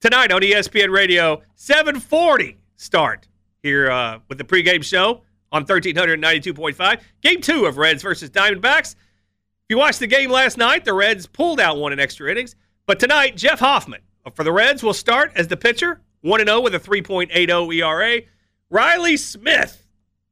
Tonight 0.00 0.32
on 0.32 0.40
ESPN 0.40 0.90
Radio, 0.90 1.42
740 1.56 2.56
start 2.76 3.28
here 3.62 3.90
uh, 3.90 4.20
with 4.28 4.38
the 4.38 4.44
pregame 4.44 4.82
show 4.82 5.20
on 5.52 5.66
1392.5. 5.66 7.02
Game 7.20 7.42
two 7.42 7.66
of 7.66 7.76
Reds 7.76 8.02
versus 8.02 8.30
Diamondbacks. 8.30 8.94
If 8.94 9.66
you 9.68 9.76
watched 9.76 10.00
the 10.00 10.06
game 10.06 10.30
last 10.30 10.56
night, 10.56 10.86
the 10.86 10.94
Reds 10.94 11.26
pulled 11.26 11.60
out 11.60 11.76
one 11.76 11.92
in 11.92 12.00
extra 12.00 12.30
innings. 12.30 12.56
But 12.86 12.98
tonight, 12.98 13.36
Jeff 13.36 13.60
Hoffman 13.60 14.00
for 14.34 14.42
the 14.42 14.52
Reds 14.52 14.82
will 14.82 14.94
start 14.94 15.32
as 15.36 15.48
the 15.48 15.56
pitcher, 15.58 16.00
1 16.22 16.46
0 16.46 16.60
with 16.62 16.74
a 16.74 16.80
3.80 16.80 17.74
ERA. 17.76 18.22
Riley 18.70 19.18
Smith, 19.18 19.86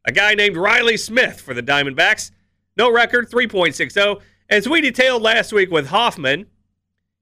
a 0.06 0.12
guy 0.12 0.34
named 0.34 0.56
Riley 0.56 0.96
Smith 0.96 1.42
for 1.42 1.52
the 1.52 1.62
Diamondbacks, 1.62 2.30
no 2.78 2.90
record, 2.90 3.28
3.60. 3.28 4.22
As 4.48 4.68
we 4.68 4.80
detailed 4.80 5.20
last 5.20 5.52
week 5.52 5.70
with 5.70 5.88
Hoffman, 5.88 6.46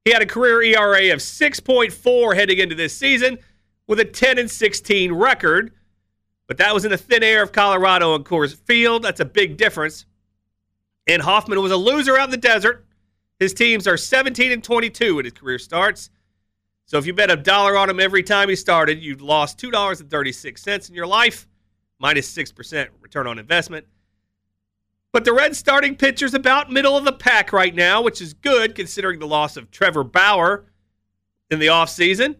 he 0.04 0.12
had 0.12 0.22
a 0.22 0.26
career 0.26 0.62
ERA 0.62 1.12
of 1.12 1.18
6.4 1.18 2.36
heading 2.36 2.58
into 2.58 2.76
this 2.76 2.96
season 2.96 3.38
with 3.88 3.98
a 3.98 4.04
10 4.04 4.38
and 4.38 4.50
16 4.50 5.12
record. 5.12 5.72
But 6.46 6.58
that 6.58 6.72
was 6.72 6.84
in 6.84 6.92
the 6.92 6.98
thin 6.98 7.24
air 7.24 7.42
of 7.42 7.50
Colorado 7.50 8.14
and 8.14 8.24
Coors 8.24 8.54
Field. 8.54 9.02
That's 9.02 9.18
a 9.18 9.24
big 9.24 9.56
difference. 9.56 10.06
And 11.08 11.22
Hoffman 11.22 11.60
was 11.60 11.72
a 11.72 11.76
loser 11.76 12.16
out 12.16 12.26
in 12.26 12.30
the 12.30 12.36
desert. 12.36 12.86
His 13.40 13.52
teams 13.52 13.88
are 13.88 13.96
17 13.96 14.52
and 14.52 14.62
22 14.62 15.16
when 15.16 15.24
his 15.24 15.34
career 15.34 15.58
starts. 15.58 16.10
So 16.84 16.98
if 16.98 17.06
you 17.06 17.12
bet 17.12 17.30
a 17.30 17.36
dollar 17.36 17.76
on 17.76 17.90
him 17.90 17.98
every 17.98 18.22
time 18.22 18.48
he 18.48 18.54
started, 18.54 19.02
you've 19.02 19.22
lost 19.22 19.58
$2.36 19.58 20.88
in 20.88 20.94
your 20.94 21.06
life, 21.06 21.48
minus 21.98 22.32
6% 22.32 22.88
return 23.00 23.26
on 23.26 23.40
investment. 23.40 23.86
But 25.16 25.24
the 25.24 25.32
Reds 25.32 25.56
starting 25.56 25.96
pitcher's 25.96 26.34
about 26.34 26.70
middle 26.70 26.94
of 26.94 27.06
the 27.06 27.12
pack 27.12 27.50
right 27.50 27.74
now, 27.74 28.02
which 28.02 28.20
is 28.20 28.34
good 28.34 28.74
considering 28.74 29.18
the 29.18 29.26
loss 29.26 29.56
of 29.56 29.70
Trevor 29.70 30.04
Bauer 30.04 30.66
in 31.50 31.58
the 31.58 31.68
offseason. 31.68 32.36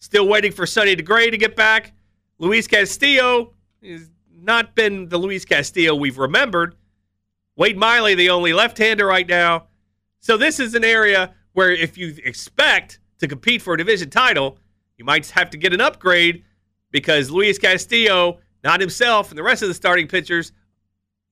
Still 0.00 0.26
waiting 0.26 0.50
for 0.50 0.66
Sonny 0.66 0.96
DeGray 0.96 1.30
to 1.30 1.38
get 1.38 1.54
back. 1.54 1.92
Luis 2.40 2.66
Castillo 2.66 3.54
has 3.80 4.10
not 4.28 4.74
been 4.74 5.08
the 5.08 5.18
Luis 5.18 5.44
Castillo 5.44 5.94
we've 5.94 6.18
remembered. 6.18 6.74
Wade 7.54 7.78
Miley, 7.78 8.16
the 8.16 8.30
only 8.30 8.52
left-hander 8.52 9.06
right 9.06 9.28
now. 9.28 9.68
So 10.18 10.36
this 10.36 10.58
is 10.58 10.74
an 10.74 10.82
area 10.82 11.32
where 11.52 11.70
if 11.70 11.96
you 11.96 12.16
expect 12.24 12.98
to 13.20 13.28
compete 13.28 13.62
for 13.62 13.74
a 13.74 13.78
division 13.78 14.10
title, 14.10 14.58
you 14.96 15.04
might 15.04 15.30
have 15.30 15.48
to 15.50 15.56
get 15.56 15.72
an 15.72 15.80
upgrade 15.80 16.42
because 16.90 17.30
Luis 17.30 17.56
Castillo, 17.56 18.40
not 18.64 18.80
himself, 18.80 19.30
and 19.30 19.38
the 19.38 19.44
rest 19.44 19.62
of 19.62 19.68
the 19.68 19.74
starting 19.74 20.08
pitchers, 20.08 20.50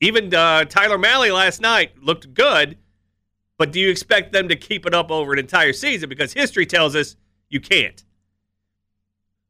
even 0.00 0.32
uh, 0.32 0.64
Tyler 0.64 0.98
Mahle 0.98 1.32
last 1.32 1.60
night 1.60 2.00
looked 2.00 2.34
good. 2.34 2.78
But 3.56 3.72
do 3.72 3.80
you 3.80 3.90
expect 3.90 4.32
them 4.32 4.48
to 4.48 4.56
keep 4.56 4.86
it 4.86 4.94
up 4.94 5.10
over 5.10 5.32
an 5.32 5.38
entire 5.38 5.72
season? 5.72 6.08
Because 6.08 6.32
history 6.32 6.64
tells 6.64 6.94
us 6.94 7.16
you 7.48 7.60
can't. 7.60 8.04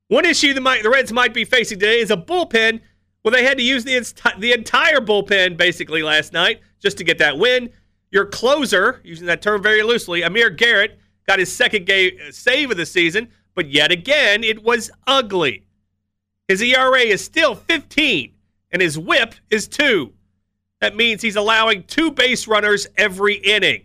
One 0.08 0.24
issue 0.24 0.54
the, 0.54 0.62
might, 0.62 0.82
the 0.82 0.88
Reds 0.88 1.12
might 1.12 1.34
be 1.34 1.44
facing 1.44 1.78
today 1.78 2.00
is 2.00 2.10
a 2.10 2.16
bullpen. 2.16 2.80
Well, 3.22 3.32
they 3.32 3.44
had 3.44 3.58
to 3.58 3.62
use 3.62 3.84
the, 3.84 4.00
the 4.38 4.52
entire 4.54 5.00
bullpen 5.00 5.58
basically 5.58 6.02
last 6.02 6.32
night 6.32 6.60
just 6.80 6.96
to 6.98 7.04
get 7.04 7.18
that 7.18 7.38
win. 7.38 7.68
Your 8.10 8.24
closer, 8.24 9.02
using 9.04 9.26
that 9.26 9.42
term 9.42 9.62
very 9.62 9.82
loosely, 9.82 10.22
Amir 10.22 10.48
Garrett, 10.48 10.98
got 11.26 11.38
his 11.38 11.52
second 11.52 11.84
game 11.84 12.12
save 12.30 12.70
of 12.70 12.78
the 12.78 12.86
season, 12.86 13.28
but 13.54 13.68
yet 13.68 13.92
again, 13.92 14.42
it 14.42 14.62
was 14.62 14.90
ugly. 15.06 15.64
His 16.46 16.62
ERA 16.62 17.00
is 17.00 17.22
still 17.22 17.54
15, 17.54 18.32
and 18.72 18.80
his 18.80 18.98
whip 18.98 19.34
is 19.50 19.68
2. 19.68 20.14
That 20.80 20.94
means 20.94 21.22
he's 21.22 21.36
allowing 21.36 21.84
two 21.84 22.10
base 22.10 22.46
runners 22.46 22.86
every 22.96 23.34
inning. 23.34 23.84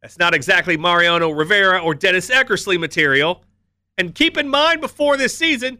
That's 0.00 0.18
not 0.18 0.34
exactly 0.34 0.76
Mariano 0.76 1.30
Rivera 1.30 1.80
or 1.80 1.94
Dennis 1.94 2.30
Eckersley 2.30 2.78
material. 2.78 3.42
And 3.98 4.14
keep 4.14 4.36
in 4.36 4.48
mind, 4.48 4.80
before 4.80 5.16
this 5.16 5.36
season, 5.36 5.78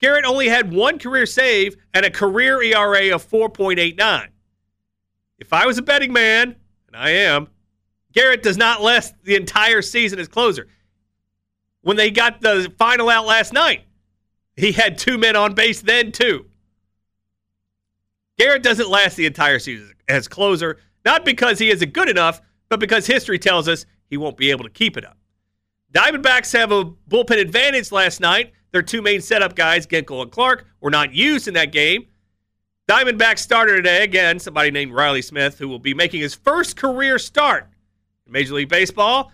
Garrett 0.00 0.24
only 0.24 0.48
had 0.48 0.72
one 0.72 0.98
career 0.98 1.26
save 1.26 1.76
and 1.94 2.04
a 2.04 2.10
career 2.10 2.62
ERA 2.62 3.14
of 3.14 3.26
4.89. 3.28 4.28
If 5.38 5.52
I 5.52 5.66
was 5.66 5.78
a 5.78 5.82
betting 5.82 6.12
man, 6.12 6.56
and 6.86 6.96
I 6.96 7.10
am, 7.10 7.48
Garrett 8.12 8.42
does 8.42 8.58
not 8.58 8.82
last 8.82 9.14
the 9.24 9.34
entire 9.34 9.80
season 9.80 10.18
as 10.18 10.28
closer. 10.28 10.68
When 11.80 11.96
they 11.96 12.10
got 12.10 12.40
the 12.40 12.72
final 12.78 13.08
out 13.08 13.26
last 13.26 13.52
night, 13.52 13.84
he 14.54 14.72
had 14.72 14.98
two 14.98 15.18
men 15.18 15.34
on 15.34 15.54
base 15.54 15.80
then, 15.80 16.12
too. 16.12 16.46
Garrett 18.42 18.64
doesn't 18.64 18.90
last 18.90 19.16
the 19.16 19.24
entire 19.24 19.60
season 19.60 19.94
as 20.08 20.26
closer, 20.26 20.78
not 21.04 21.24
because 21.24 21.60
he 21.60 21.70
isn't 21.70 21.92
good 21.92 22.08
enough, 22.08 22.40
but 22.70 22.80
because 22.80 23.06
history 23.06 23.38
tells 23.38 23.68
us 23.68 23.86
he 24.10 24.16
won't 24.16 24.36
be 24.36 24.50
able 24.50 24.64
to 24.64 24.70
keep 24.70 24.96
it 24.96 25.04
up. 25.04 25.16
Diamondbacks 25.92 26.52
have 26.52 26.72
a 26.72 26.86
bullpen 27.08 27.38
advantage 27.38 27.92
last 27.92 28.18
night. 28.18 28.52
Their 28.72 28.82
two 28.82 29.00
main 29.00 29.20
setup 29.20 29.54
guys, 29.54 29.86
Ginkel 29.86 30.22
and 30.22 30.32
Clarke, 30.32 30.66
were 30.80 30.90
not 30.90 31.14
used 31.14 31.46
in 31.46 31.54
that 31.54 31.70
game. 31.70 32.06
Diamondbacks 32.88 33.38
starter 33.38 33.76
today, 33.76 34.02
again, 34.02 34.40
somebody 34.40 34.72
named 34.72 34.92
Riley 34.92 35.22
Smith, 35.22 35.56
who 35.56 35.68
will 35.68 35.78
be 35.78 35.94
making 35.94 36.20
his 36.20 36.34
first 36.34 36.76
career 36.76 37.20
start 37.20 37.68
in 38.26 38.32
Major 38.32 38.54
League 38.54 38.68
Baseball. 38.68 39.30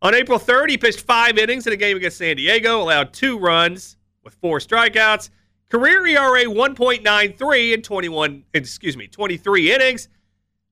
On 0.00 0.14
April 0.14 0.38
3rd, 0.38 0.70
he 0.70 0.78
pitched 0.78 1.00
five 1.00 1.36
innings 1.36 1.66
in 1.66 1.74
a 1.74 1.76
game 1.76 1.98
against 1.98 2.16
San 2.16 2.36
Diego, 2.36 2.80
allowed 2.80 3.12
two 3.12 3.38
runs 3.38 3.98
with 4.24 4.32
four 4.36 4.58
strikeouts. 4.58 5.28
Career 5.70 6.06
ERA 6.06 6.44
1.93 6.44 7.74
in 7.74 7.82
21, 7.82 8.44
excuse 8.54 8.96
me, 8.96 9.06
23 9.06 9.72
innings. 9.72 10.08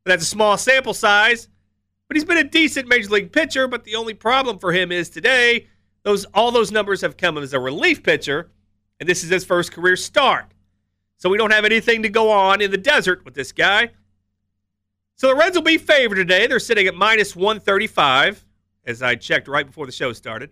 That's 0.05 0.23
a 0.23 0.27
small 0.27 0.57
sample 0.57 0.95
size, 0.95 1.49
but 2.09 2.17
he's 2.17 2.25
been 2.25 2.39
a 2.39 2.45
decent 2.45 2.89
major 2.89 3.11
league 3.11 3.33
pitcher. 3.33 3.69
But 3.69 3.85
the 3.85 3.97
only 3.97 4.15
problem 4.15 4.59
for 4.59 4.73
him 4.73 4.91
is 4.93 5.11
today, 5.11 5.67
those 6.03 6.25
all 6.27 6.51
those 6.51 6.71
numbers 6.71 7.01
have 7.01 7.17
come 7.17 7.37
as 7.39 7.53
a 7.53 7.61
relief 7.61 8.03
pitcher, 8.03 8.51
and 9.01 9.09
this 9.09 9.25
is 9.25 9.31
his 9.31 9.45
first 9.45 9.73
career 9.73 9.97
start. 9.97 10.47
So 11.19 11.29
we 11.29 11.39
don't 11.39 11.53
have 11.53 11.65
anything 11.65 12.03
to 12.03 12.09
go 12.09 12.31
on 12.31 12.61
in 12.61 12.71
the 12.71 12.79
desert 12.79 13.25
with 13.25 13.35
this 13.35 13.53
guy. 13.53 13.91
So 15.17 15.29
the 15.29 15.35
Reds 15.35 15.57
will 15.57 15.63
be 15.63 15.79
favored 15.79 16.17
today. 16.17 16.47
They're 16.47 16.61
sitting 16.61 16.87
at 16.87 16.95
minus 16.95 17.35
135, 17.35 18.45
as 18.85 19.03
I 19.03 19.15
checked 19.15 19.49
right 19.49 19.67
before 19.67 19.87
the 19.87 19.93
show 19.93 20.13
started. 20.13 20.51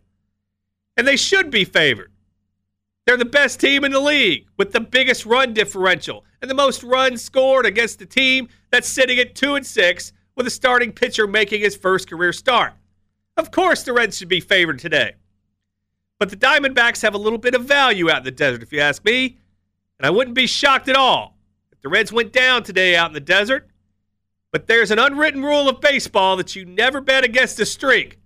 And 0.97 1.07
they 1.07 1.17
should 1.17 1.51
be 1.51 1.65
favored. 1.65 2.14
They're 3.07 3.17
the 3.19 3.25
best 3.27 3.61
team 3.61 3.85
in 3.85 3.93
the 3.93 4.01
league 4.01 4.47
with 4.57 4.73
the 4.73 4.81
biggest 4.81 5.27
run 5.27 5.53
differential 5.53 6.25
and 6.41 6.51
the 6.51 6.55
most 6.55 6.83
runs 6.83 7.23
scored 7.23 7.67
against 7.67 7.99
the 7.99 8.07
team 8.07 8.49
that's 8.71 8.89
sitting 8.89 9.19
at 9.19 9.35
2 9.35 9.57
and 9.57 9.67
6 9.67 10.13
with 10.37 10.47
a 10.47 10.51
starting 10.51 10.93
pitcher 10.93 11.27
making 11.27 11.61
his 11.61 11.77
first 11.77 12.09
career 12.09 12.33
start. 12.33 12.73
Of 13.37 13.51
course, 13.51 13.83
the 13.83 13.93
Reds 13.93 14.17
should 14.19 14.29
be 14.29 14.41
favored 14.41 14.79
today. 14.79 15.15
But 16.19 16.31
the 16.31 16.37
Diamondbacks 16.37 17.03
have 17.03 17.15
a 17.15 17.19
little 17.19 17.39
bit 17.39 17.55
of 17.55 17.65
value 17.65 18.11
out 18.11 18.19
in 18.19 18.25
the 18.25 18.31
desert, 18.31 18.63
if 18.63 18.73
you 18.73 18.81
ask 18.81 19.05
me. 19.05 19.39
And 19.99 20.07
I 20.07 20.11
wouldn't 20.11 20.35
be 20.35 20.47
shocked 20.47 20.89
at 20.89 20.97
all 20.97 21.37
if 21.73 21.81
the 21.81 21.89
Reds 21.89 22.13
went 22.13 22.33
down 22.33 22.63
today 22.63 22.97
out 22.97 23.09
in 23.09 23.15
the 23.15 23.21
desert. 23.21 23.69
But 24.51 24.67
there's 24.67 24.91
an 24.91 24.99
unwritten 24.99 25.43
rule 25.43 25.69
of 25.69 25.81
baseball 25.81 26.37
that 26.37 26.55
you 26.55 26.65
never 26.65 27.01
bet 27.01 27.25
against 27.25 27.59
a 27.61 27.67
streak. 27.67 28.19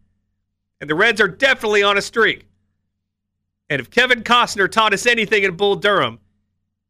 And 0.80 0.88
the 0.88 0.94
Reds 0.94 1.20
are 1.20 1.28
definitely 1.28 1.82
on 1.82 1.97
a 1.97 2.02
streak. 2.02 2.48
And 3.71 3.81
if 3.81 3.91
Kevin 3.91 4.23
Costner 4.23 4.71
taught 4.71 4.95
us 4.95 5.07
anything 5.07 5.45
in 5.45 5.57
Bull 5.57 5.77
Durham, 5.77 6.21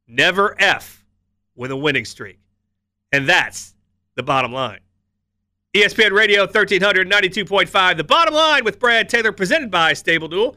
never 0.07 0.55
F 0.61 1.05
with 1.55 1.71
a 1.71 1.77
winning 1.77 2.05
streak. 2.05 2.39
And 3.13 3.29
that's 3.29 3.75
the 4.15 4.23
bottom 4.23 4.53
line. 4.53 4.81
ESPN 5.75 6.13
Radio 6.13 6.47
1392.5. 6.47 7.97
The 7.97 8.05
bottom 8.05 8.35
line 8.35 8.65
with 8.65 8.79
Brad 8.79 9.09
Taylor, 9.09 9.33
presented 9.33 9.71
by 9.71 9.93
Stable 9.93 10.29
Duel. 10.29 10.57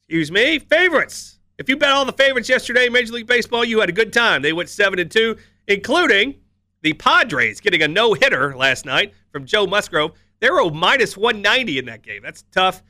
Excuse 0.00 0.30
me. 0.30 0.58
Favorites. 0.58 1.38
If 1.58 1.68
you 1.68 1.76
bet 1.76 1.90
all 1.90 2.04
the 2.04 2.12
favorites 2.12 2.48
yesterday 2.48 2.86
in 2.86 2.92
Major 2.92 3.12
League 3.12 3.26
Baseball, 3.26 3.64
you 3.64 3.80
had 3.80 3.88
a 3.88 3.92
good 3.92 4.12
time. 4.12 4.42
They 4.42 4.52
went 4.52 4.68
7 4.68 4.98
and 4.98 5.10
2, 5.10 5.36
including 5.68 6.34
the 6.82 6.92
Padres 6.94 7.60
getting 7.60 7.82
a 7.82 7.88
no 7.88 8.12
hitter 8.12 8.56
last 8.56 8.84
night 8.84 9.14
from 9.30 9.44
Joe 9.44 9.66
Musgrove. 9.66 10.12
They 10.40 10.50
were 10.50 10.60
oh 10.60 10.70
minus 10.70 11.16
190 11.16 11.78
in 11.78 11.84
that 11.86 12.02
game. 12.02 12.22
That's 12.22 12.44
tough. 12.50 12.82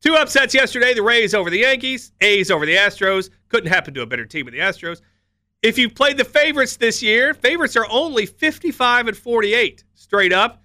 Two 0.00 0.14
upsets 0.14 0.54
yesterday 0.54 0.94
the 0.94 1.02
Rays 1.02 1.34
over 1.34 1.50
the 1.50 1.58
Yankees, 1.58 2.12
A's 2.20 2.50
over 2.50 2.64
the 2.64 2.76
Astros. 2.76 3.28
Couldn't 3.48 3.70
happen 3.70 3.92
to 3.94 4.02
a 4.02 4.06
better 4.06 4.24
team 4.24 4.46
than 4.46 4.54
the 4.54 4.60
Astros. 4.60 5.02
If 5.62 5.76
you've 5.76 5.94
played 5.94 6.16
the 6.16 6.24
favorites 6.24 6.76
this 6.76 7.02
year, 7.02 7.34
favorites 7.34 7.76
are 7.76 7.86
only 7.90 8.24
55 8.24 9.08
and 9.08 9.16
48 9.16 9.84
straight 9.94 10.32
up. 10.32 10.62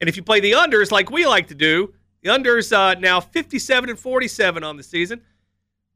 And 0.00 0.08
if 0.08 0.16
you 0.16 0.22
play 0.22 0.40
the 0.40 0.52
unders 0.52 0.90
like 0.90 1.10
we 1.10 1.26
like 1.26 1.48
to 1.48 1.54
do, 1.54 1.94
the 2.22 2.28
unders 2.28 2.70
uh, 2.70 2.98
now 3.00 3.18
57 3.18 3.88
and 3.88 3.98
47 3.98 4.62
on 4.62 4.76
the 4.76 4.82
season. 4.82 5.22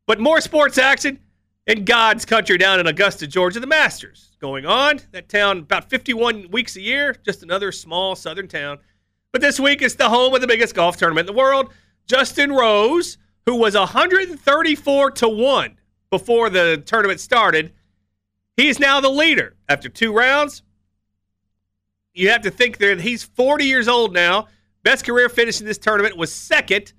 But 0.07 0.19
more 0.19 0.41
sports 0.41 0.79
action 0.79 1.19
in 1.67 1.85
God's 1.85 2.25
country 2.25 2.57
down 2.57 2.81
in 2.81 2.87
Augusta, 2.87 3.27
Georgia, 3.27 3.61
the 3.61 3.67
Masters 3.67 4.31
going 4.41 4.65
on. 4.65 5.01
That 5.13 5.29
town 5.29 5.59
about 5.59 5.91
51 5.91 6.51
weeks 6.51 6.77
a 6.77 6.81
year, 6.81 7.15
just 7.27 7.43
another 7.43 7.71
small 7.73 8.17
southern 8.17 8.49
town. 8.49 8.79
But 9.33 9.43
this 9.43 9.61
week 9.61 9.83
it's 9.83 9.97
the 9.97 10.09
home 10.09 10.35
of 10.35 10.41
the 10.41 10.47
biggest 10.47 10.75
golf 10.75 10.97
tournament 10.97 11.29
in 11.29 11.35
the 11.35 11.39
world. 11.39 11.75
Justin 12.07 12.53
Rose, 12.53 13.19
who 13.47 13.57
was 13.57 13.75
134 13.75 15.11
to 15.13 15.29
1 15.29 15.79
before 16.11 16.51
the 16.51 16.83
tournament 16.85 17.21
started, 17.21 17.73
he 18.57 18.69
is 18.69 18.79
now 18.79 19.01
the 19.01 19.09
leader 19.09 19.57
after 19.69 19.89
two 19.89 20.13
rounds. 20.13 20.63
You 22.13 22.31
have 22.31 22.43
to 22.43 22.51
think 22.51 22.79
that 22.79 23.01
he's 23.01 23.23
40 23.23 23.65
years 23.65 23.89
old 23.89 24.13
now. 24.13 24.49
Best 24.83 25.05
career 25.05 25.29
finish 25.29 25.61
in 25.61 25.67
this 25.67 25.79
tournament 25.79 26.17
was 26.17 26.33
second. 26.33 26.93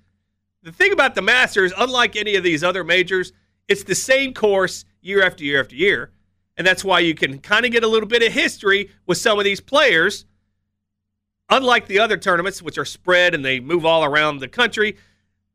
The 0.62 0.72
thing 0.72 0.92
about 0.92 1.14
the 1.14 1.22
Masters, 1.22 1.72
unlike 1.76 2.16
any 2.16 2.36
of 2.36 2.44
these 2.44 2.64
other 2.64 2.84
majors, 2.84 3.32
it's 3.68 3.84
the 3.84 3.94
same 3.94 4.32
course 4.32 4.84
year 5.00 5.22
after 5.22 5.44
year 5.44 5.60
after 5.60 5.74
year. 5.74 6.12
And 6.56 6.66
that's 6.66 6.84
why 6.84 7.00
you 7.00 7.14
can 7.14 7.38
kind 7.38 7.64
of 7.64 7.72
get 7.72 7.84
a 7.84 7.88
little 7.88 8.08
bit 8.08 8.22
of 8.22 8.32
history 8.32 8.90
with 9.06 9.18
some 9.18 9.38
of 9.38 9.44
these 9.44 9.60
players. 9.60 10.26
Unlike 11.50 11.86
the 11.86 11.98
other 11.98 12.16
tournaments, 12.16 12.62
which 12.62 12.78
are 12.78 12.84
spread 12.84 13.34
and 13.34 13.44
they 13.44 13.60
move 13.60 13.84
all 13.84 14.04
around 14.04 14.38
the 14.38 14.48
country. 14.48 14.96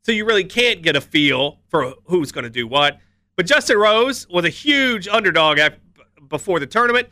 So 0.03 0.12
you 0.12 0.25
really 0.25 0.44
can't 0.44 0.82
get 0.82 0.96
a 0.96 1.01
feel 1.01 1.60
for 1.70 1.94
who's 2.06 2.32
going 2.32 2.44
to 2.44 2.50
do 2.50 2.67
what. 2.67 3.00
But 3.36 3.46
Justin 3.46 3.77
Rose 3.77 4.27
was 4.29 4.46
a 4.46 4.50
huge 4.50 5.08
underdog 5.08 5.60
before 6.27 6.60
the 6.60 6.67
tournament. 6.67 7.10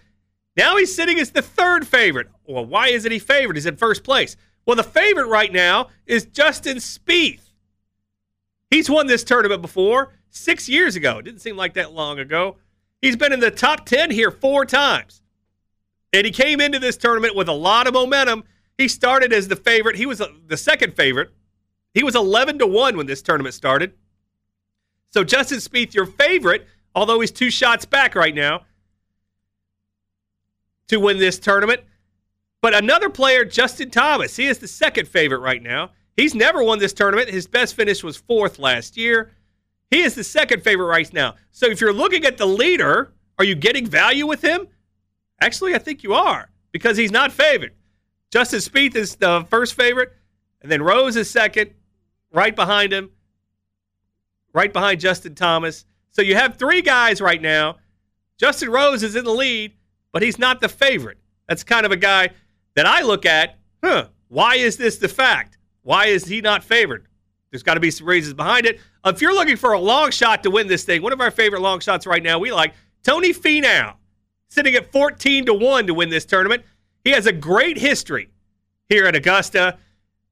Now 0.58 0.78
he's 0.78 0.96
sitting 0.96 1.20
as 1.20 1.32
the 1.32 1.42
third 1.42 1.86
favorite. 1.86 2.28
Well, 2.48 2.66
why 2.66 2.88
isn't 2.88 3.12
he 3.12 3.20
favored? 3.20 3.58
He's 3.58 3.66
in 3.66 3.76
first 3.76 4.04
place. 4.04 4.38
Well, 4.66 4.76
the 4.76 4.84
favorite 4.84 5.28
right 5.28 5.52
now 5.52 5.90
is 6.06 6.26
Justin 6.26 6.78
Spieth. 6.78 7.52
He's 8.72 8.90
won 8.90 9.08
this 9.08 9.24
tournament 9.24 9.62
before 9.62 10.14
six 10.30 10.68
years 10.68 10.96
ago. 10.96 11.20
It 11.20 11.26
didn't 11.26 11.42
seem 11.42 11.56
like 11.56 11.76
that 11.76 11.94
long 11.94 12.20
ago. 12.20 12.58
He's 13.02 13.16
been 13.16 13.34
in 13.34 13.40
the 13.40 13.52
top 13.52 13.86
10 13.86 14.10
here 14.12 14.32
four 14.32 14.66
times. 14.66 15.22
And 16.14 16.26
he 16.26 16.32
came 16.32 16.62
into 16.62 16.80
this 16.80 16.98
tournament 16.98 17.36
with 17.36 17.48
a 17.48 17.54
lot 17.54 17.88
of 17.88 17.94
momentum. 17.94 18.44
He 18.78 18.88
started 18.88 19.32
as 19.32 19.48
the 19.48 19.56
favorite. 19.56 19.96
He 19.96 20.06
was 20.06 20.22
uh, 20.22 20.28
the 20.48 20.58
second 20.58 20.96
favorite. 20.96 21.32
He 21.94 22.04
was 22.04 22.16
11 22.16 22.60
to 22.60 22.68
1 22.68 22.98
when 22.98 23.06
this 23.06 23.22
tournament 23.22 23.56
started. 23.56 23.94
So 25.12 25.24
Justin 25.24 25.60
Spieth, 25.60 25.94
your 25.94 26.06
favorite, 26.06 26.68
although 26.94 27.22
he's 27.22 27.32
two 27.32 27.50
shots 27.50 27.86
back 27.86 28.16
right 28.16 28.36
now 28.36 28.66
to 30.90 31.00
win 31.00 31.18
this 31.20 31.40
tournament. 31.40 31.82
But 32.62 32.76
another 32.76 33.10
player, 33.10 33.46
Justin 33.46 33.92
Thomas, 33.92 34.36
he 34.36 34.48
is 34.48 34.58
the 34.58 34.68
second 34.68 35.08
favorite 35.08 35.40
right 35.40 35.62
now. 35.62 35.92
He's 36.18 36.34
never 36.34 36.64
won 36.64 36.80
this 36.80 36.94
tournament. 36.94 37.30
His 37.30 37.48
best 37.48 37.76
finish 37.76 38.04
was 38.04 38.18
fourth 38.18 38.60
last 38.60 38.98
year. 38.98 39.32
He 39.92 40.02
is 40.02 40.16
the 40.16 40.24
second 40.24 40.64
favorite 40.64 40.88
right 40.88 41.12
now. 41.14 41.36
So 41.52 41.68
if 41.68 41.80
you're 41.80 41.94
looking 41.94 42.26
at 42.26 42.38
the 42.38 42.46
leader, 42.46 43.14
are 43.38 43.46
you 43.46 43.56
getting 43.56 43.86
value 43.86 44.26
with 44.26 44.42
him? 44.42 44.68
Actually, 45.42 45.76
I 45.76 45.78
think 45.78 46.04
you 46.04 46.14
are 46.14 46.50
because 46.72 46.98
he's 46.98 47.12
not 47.12 47.32
favored. 47.32 47.75
Justin 48.32 48.60
Spieth 48.60 48.96
is 48.96 49.16
the 49.16 49.46
first 49.50 49.76
favorite, 49.76 50.14
and 50.62 50.72
then 50.72 50.82
Rose 50.82 51.16
is 51.16 51.30
second, 51.30 51.72
right 52.32 52.56
behind 52.56 52.92
him, 52.92 53.12
right 54.54 54.72
behind 54.72 55.00
Justin 55.00 55.36
Thomas. 55.36 55.86
So 56.12 56.22
you 56.22 56.36
have 56.36 56.58
three 56.58 56.82
guys 56.82 57.22
right 57.22 57.42
now. 57.42 57.78
Justin 58.38 58.70
Rose 58.70 59.04
is 59.04 59.16
in 59.16 59.24
the 59.24 59.32
lead, 59.32 59.74
but 60.12 60.22
he's 60.22 60.40
not 60.40 60.60
the 60.60 60.70
favorite. 60.70 61.18
That's 61.48 61.64
kind 61.64 61.86
of 61.86 61.92
a 61.92 61.98
guy 61.98 62.30
that 62.76 62.86
I 62.86 63.02
look 63.02 63.26
at, 63.26 63.60
huh, 63.84 64.08
why 64.28 64.56
is 64.56 64.78
this 64.78 64.98
the 64.98 65.08
fact? 65.08 65.58
Why 65.84 66.08
is 66.08 66.26
he 66.26 66.42
not 66.42 66.64
favored? 66.64 67.08
There's 67.52 67.64
got 67.64 67.76
to 67.76 67.80
be 67.80 67.92
some 67.92 68.08
reasons 68.08 68.34
behind 68.34 68.66
it. 68.66 68.82
If 69.06 69.22
you're 69.22 69.34
looking 69.34 69.56
for 69.56 69.74
a 69.74 69.80
long 69.80 70.12
shot 70.12 70.44
to 70.44 70.50
win 70.50 70.68
this 70.68 70.84
thing, 70.84 71.02
one 71.02 71.14
of 71.14 71.22
our 71.22 71.32
favorite 71.32 71.62
long 71.62 71.80
shots 71.80 72.06
right 72.06 72.24
now, 72.24 72.40
we 72.40 72.52
like 72.52 72.74
Tony 73.04 73.34
Finau, 73.34 73.94
sitting 74.50 74.76
at 74.76 74.92
14 74.92 75.46
to 75.46 75.54
1 75.54 75.88
to 75.88 75.94
win 75.94 76.10
this 76.10 76.26
tournament. 76.26 76.64
He 77.06 77.12
has 77.12 77.28
a 77.28 77.32
great 77.32 77.78
history 77.78 78.30
here 78.90 79.06
at 79.06 79.16
Augusta. 79.16 79.78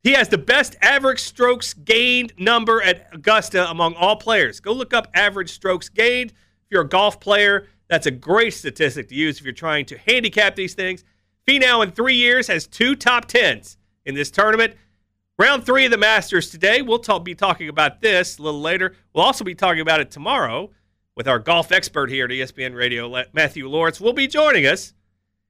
He 0.02 0.14
has 0.14 0.28
the 0.28 0.40
best 0.40 0.76
average 0.82 1.22
strokes 1.22 1.74
gained 1.74 2.34
number 2.38 2.82
at 2.82 3.08
Augusta 3.14 3.70
among 3.70 3.94
all 3.94 4.16
players. 4.16 4.60
Go 4.60 4.74
look 4.74 4.94
up 4.94 5.08
average 5.14 5.52
strokes 5.52 5.88
gained. 5.88 6.32
If 6.32 6.72
you're 6.72 6.82
a 6.82 6.90
golf 6.90 7.20
player, 7.20 7.68
that's 7.88 8.08
a 8.08 8.12
great 8.12 8.56
statistic 8.56 9.08
to 9.10 9.16
use 9.16 9.38
if 9.38 9.44
you're 9.44 9.54
trying 9.54 9.86
to 9.86 9.98
handicap 10.00 10.56
these 10.56 10.74
things. 10.74 11.04
Finau 11.48 11.84
in 11.84 11.92
three 11.92 12.16
years 12.16 12.48
has 12.48 12.66
two 12.66 12.96
top 12.96 13.26
tens 13.26 13.78
in 14.06 14.16
this 14.16 14.32
tournament. 14.32 14.76
Round 15.38 15.64
three 15.64 15.86
of 15.86 15.92
the 15.92 15.98
Masters 15.98 16.50
today. 16.50 16.82
We'll 16.82 17.00
talk, 17.00 17.24
be 17.24 17.36
talking 17.36 17.70
about 17.70 18.02
this 18.02 18.40
a 18.40 18.42
little 18.42 18.62
later. 18.62 18.96
We'll 19.14 19.26
also 19.26 19.44
be 19.44 19.56
talking 19.56 19.82
about 19.82 20.00
it 20.00 20.10
tomorrow 20.10 20.72
with 21.16 21.28
our 21.28 21.38
golf 21.38 21.72
expert 21.72 22.10
here 22.10 22.26
at 22.26 22.32
ESPN 22.32 22.76
Radio, 22.76 23.24
Matthew 23.32 23.70
Lawrence. 23.70 24.02
Will 24.02 24.14
be 24.14 24.28
joining 24.28 24.66
us, 24.66 24.94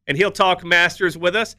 and 0.08 0.18
he'll 0.18 0.32
talk 0.32 0.64
Masters 0.64 1.18
with 1.18 1.36
us. 1.36 1.56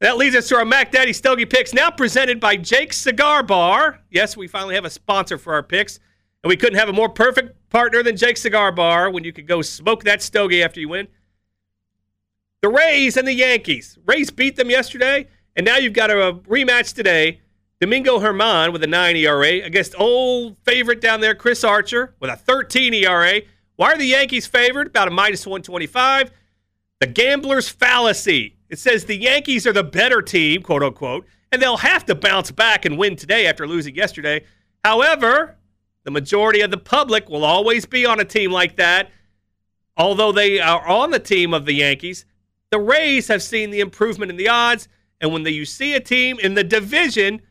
That 0.00 0.18
leads 0.18 0.36
us 0.36 0.48
to 0.48 0.56
our 0.56 0.64
Mac 0.64 0.92
Daddy 0.92 1.12
Stogie 1.12 1.46
picks, 1.46 1.72
now 1.72 1.90
presented 1.90 2.38
by 2.38 2.56
Jake's 2.56 2.98
Cigar 2.98 3.42
Bar. 3.42 4.00
Yes, 4.10 4.36
we 4.36 4.46
finally 4.46 4.74
have 4.74 4.84
a 4.84 4.90
sponsor 4.90 5.38
for 5.38 5.54
our 5.54 5.62
picks, 5.62 5.98
and 6.42 6.48
we 6.50 6.56
couldn't 6.56 6.78
have 6.78 6.90
a 6.90 6.92
more 6.92 7.08
perfect 7.08 7.70
partner 7.70 8.02
than 8.02 8.16
Jake's 8.16 8.42
Cigar 8.42 8.72
Bar 8.72 9.10
when 9.10 9.24
you 9.24 9.32
could 9.32 9.46
go 9.46 9.62
smoke 9.62 10.04
that 10.04 10.20
stogie 10.20 10.62
after 10.62 10.80
you 10.80 10.90
win. 10.90 11.08
The 12.60 12.68
Rays 12.68 13.16
and 13.16 13.26
the 13.26 13.32
Yankees. 13.32 13.98
Rays 14.06 14.30
beat 14.30 14.56
them 14.56 14.68
yesterday, 14.68 15.28
and 15.54 15.64
now 15.64 15.76
you've 15.76 15.92
got 15.92 16.10
a 16.10 16.40
rematch 16.46 16.94
today. 16.94 17.40
Domingo 17.80 18.18
German 18.18 18.72
with 18.72 18.82
a 18.82 18.86
9 18.86 19.16
ERA 19.16 19.64
against 19.64 19.94
old 19.98 20.56
favorite 20.64 21.00
down 21.00 21.20
there, 21.20 21.34
Chris 21.34 21.62
Archer, 21.64 22.14
with 22.20 22.30
a 22.30 22.36
13 22.36 22.94
ERA. 22.94 23.42
Why 23.76 23.92
are 23.92 23.98
the 23.98 24.06
Yankees 24.06 24.46
favored? 24.46 24.88
About 24.88 25.08
a 25.08 25.10
minus 25.10 25.46
125. 25.46 26.32
The 26.98 27.06
gambler's 27.06 27.68
fallacy. 27.68 28.56
It 28.70 28.78
says 28.78 29.04
the 29.04 29.16
Yankees 29.16 29.66
are 29.66 29.72
the 29.72 29.84
better 29.84 30.22
team, 30.22 30.62
quote 30.62 30.82
unquote, 30.82 31.26
and 31.52 31.60
they'll 31.60 31.76
have 31.76 32.06
to 32.06 32.14
bounce 32.14 32.50
back 32.50 32.84
and 32.84 32.96
win 32.96 33.16
today 33.16 33.46
after 33.46 33.66
losing 33.66 33.94
yesterday. 33.94 34.44
However, 34.82 35.56
the 36.04 36.10
majority 36.10 36.62
of 36.62 36.70
the 36.70 36.78
public 36.78 37.28
will 37.28 37.44
always 37.44 37.84
be 37.84 38.06
on 38.06 38.20
a 38.20 38.24
team 38.24 38.50
like 38.50 38.76
that. 38.76 39.10
Although 39.96 40.32
they 40.32 40.60
are 40.60 40.86
on 40.86 41.10
the 41.10 41.18
team 41.18 41.52
of 41.52 41.66
the 41.66 41.74
Yankees, 41.74 42.24
the 42.70 42.78
Rays 42.78 43.28
have 43.28 43.42
seen 43.42 43.70
the 43.70 43.80
improvement 43.80 44.30
in 44.30 44.36
the 44.36 44.48
odds. 44.48 44.88
And 45.20 45.32
when 45.32 45.42
the, 45.42 45.50
you 45.50 45.64
see 45.64 45.94
a 45.94 46.00
team 46.00 46.38
in 46.38 46.54
the 46.54 46.64
division 46.64 47.42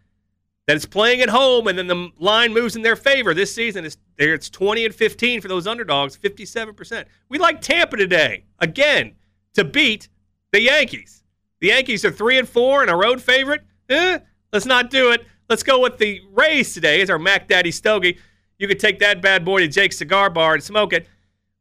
that 0.68 0.76
is 0.76 0.86
playing 0.86 1.22
at 1.22 1.30
home 1.30 1.68
and 1.68 1.78
then 1.78 1.88
the 1.88 2.12
line 2.18 2.54
moves 2.54 2.76
in 2.76 2.82
their 2.82 2.96
favor 2.96 3.34
this 3.34 3.54
season, 3.54 3.86
it's, 3.86 3.98
it's 4.18 4.50
20 4.50 4.86
and 4.86 4.96
15 4.96 5.42
for 5.42 5.48
those 5.48 5.68
underdogs, 5.68 6.18
57%. 6.18 7.06
We 7.30 7.38
like 7.38 7.62
Tampa 7.62 7.98
today, 7.98 8.44
again, 8.60 9.16
to 9.56 9.64
beat 9.64 10.10
the 10.52 10.62
Yankees. 10.62 11.24
The 11.60 11.68
Yankees 11.68 12.06
are 12.06 12.12
3 12.12 12.40
and 12.40 12.48
4 12.48 12.84
and 12.84 12.92
a 12.92 12.96
road 12.96 13.22
favorite. 13.22 13.64
Eh, 13.90 14.20
let's 14.54 14.66
not 14.66 14.90
do 14.90 15.12
it. 15.12 15.26
Let's 15.50 15.64
go 15.64 15.80
with 15.80 15.98
the 15.98 16.22
Rays 16.32 16.74
today 16.74 17.02
as 17.02 17.10
our 17.10 17.20
Mac 17.20 17.48
Daddy 17.48 17.72
Stogie. 17.72 18.18
You 18.58 18.68
could 18.68 18.80
take 18.80 19.00
that 19.00 19.22
bad 19.22 19.44
boy 19.44 19.60
to 19.60 19.68
Jake's 19.68 19.98
Cigar 19.98 20.30
Bar 20.30 20.56
and 20.56 20.64
smoke 20.64 20.94
it. 20.94 21.08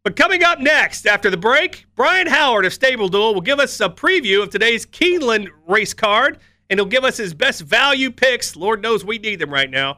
But 0.04 0.16
coming 0.16 0.44
up 0.44 0.61
next, 0.61 1.07
after 1.07 1.30
the 1.30 1.37
break, 1.37 1.87
Brian 1.94 2.26
Howard 2.26 2.66
of 2.66 2.74
Stable 2.74 3.09
Duel 3.09 3.35
will 3.35 3.40
give 3.40 3.59
us 3.59 3.80
a 3.80 3.88
preview 3.88 4.42
of 4.42 4.50
today's 4.50 4.85
Keeneland 4.85 5.48
race 5.66 5.94
card, 5.94 6.38
and 6.68 6.78
he'll 6.78 6.87
give 6.87 7.04
us 7.04 7.16
his 7.16 7.33
best 7.33 7.62
value 7.62 8.11
picks. 8.11 8.54
Lord 8.54 8.83
knows 8.83 9.04
we 9.04 9.18
need 9.18 9.38
them 9.38 9.52
right 9.52 9.70
now. 9.70 9.96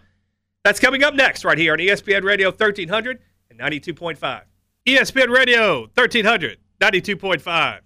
That's 0.64 0.80
coming 0.80 1.02
up 1.02 1.14
next, 1.14 1.44
right 1.44 1.59
here 1.59 1.72
on 1.72 1.78
ESPN 1.78 2.22
Radio 2.22 2.50
1300 2.50 3.20
and 3.50 3.59
92.5. 3.59 4.42
ESPN 4.87 5.28
Radio 5.28 5.80
1300, 5.94 6.59
92.5. 6.80 7.80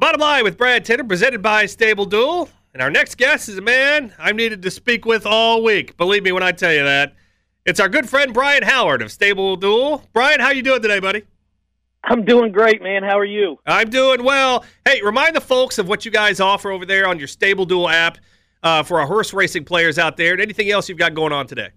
Bottom 0.00 0.22
line 0.22 0.44
with 0.44 0.56
Brad 0.56 0.86
Taylor, 0.86 1.04
presented 1.04 1.42
by 1.42 1.66
Stable 1.66 2.06
Duel. 2.06 2.48
And 2.72 2.82
our 2.82 2.90
next 2.90 3.18
guest 3.18 3.50
is 3.50 3.58
a 3.58 3.60
man 3.60 4.14
I've 4.18 4.34
needed 4.34 4.62
to 4.62 4.70
speak 4.70 5.04
with 5.04 5.26
all 5.26 5.62
week. 5.62 5.94
Believe 5.98 6.22
me 6.22 6.32
when 6.32 6.42
I 6.42 6.52
tell 6.52 6.72
you 6.72 6.82
that. 6.84 7.12
It's 7.66 7.78
our 7.78 7.88
good 7.90 8.08
friend 8.08 8.32
Brian 8.32 8.62
Howard 8.62 9.02
of 9.02 9.12
Stable 9.12 9.56
Duel. 9.56 10.02
Brian, 10.14 10.40
how 10.40 10.52
you 10.52 10.62
doing 10.62 10.80
today, 10.80 11.00
buddy? 11.00 11.24
I'm 12.02 12.24
doing 12.24 12.50
great, 12.50 12.82
man. 12.82 13.02
How 13.02 13.18
are 13.18 13.26
you? 13.26 13.58
I'm 13.66 13.90
doing 13.90 14.24
well. 14.24 14.64
Hey, 14.86 15.02
remind 15.02 15.36
the 15.36 15.40
folks 15.42 15.76
of 15.76 15.86
what 15.86 16.06
you 16.06 16.10
guys 16.10 16.40
offer 16.40 16.70
over 16.70 16.86
there 16.86 17.06
on 17.06 17.18
your 17.18 17.28
Stable 17.28 17.66
Duel 17.66 17.90
app 17.90 18.16
uh, 18.62 18.82
for 18.82 19.00
our 19.00 19.06
horse 19.06 19.34
racing 19.34 19.66
players 19.66 19.98
out 19.98 20.16
there, 20.16 20.32
and 20.32 20.40
anything 20.40 20.70
else 20.70 20.88
you've 20.88 20.96
got 20.96 21.12
going 21.12 21.34
on 21.34 21.46
today. 21.46 21.68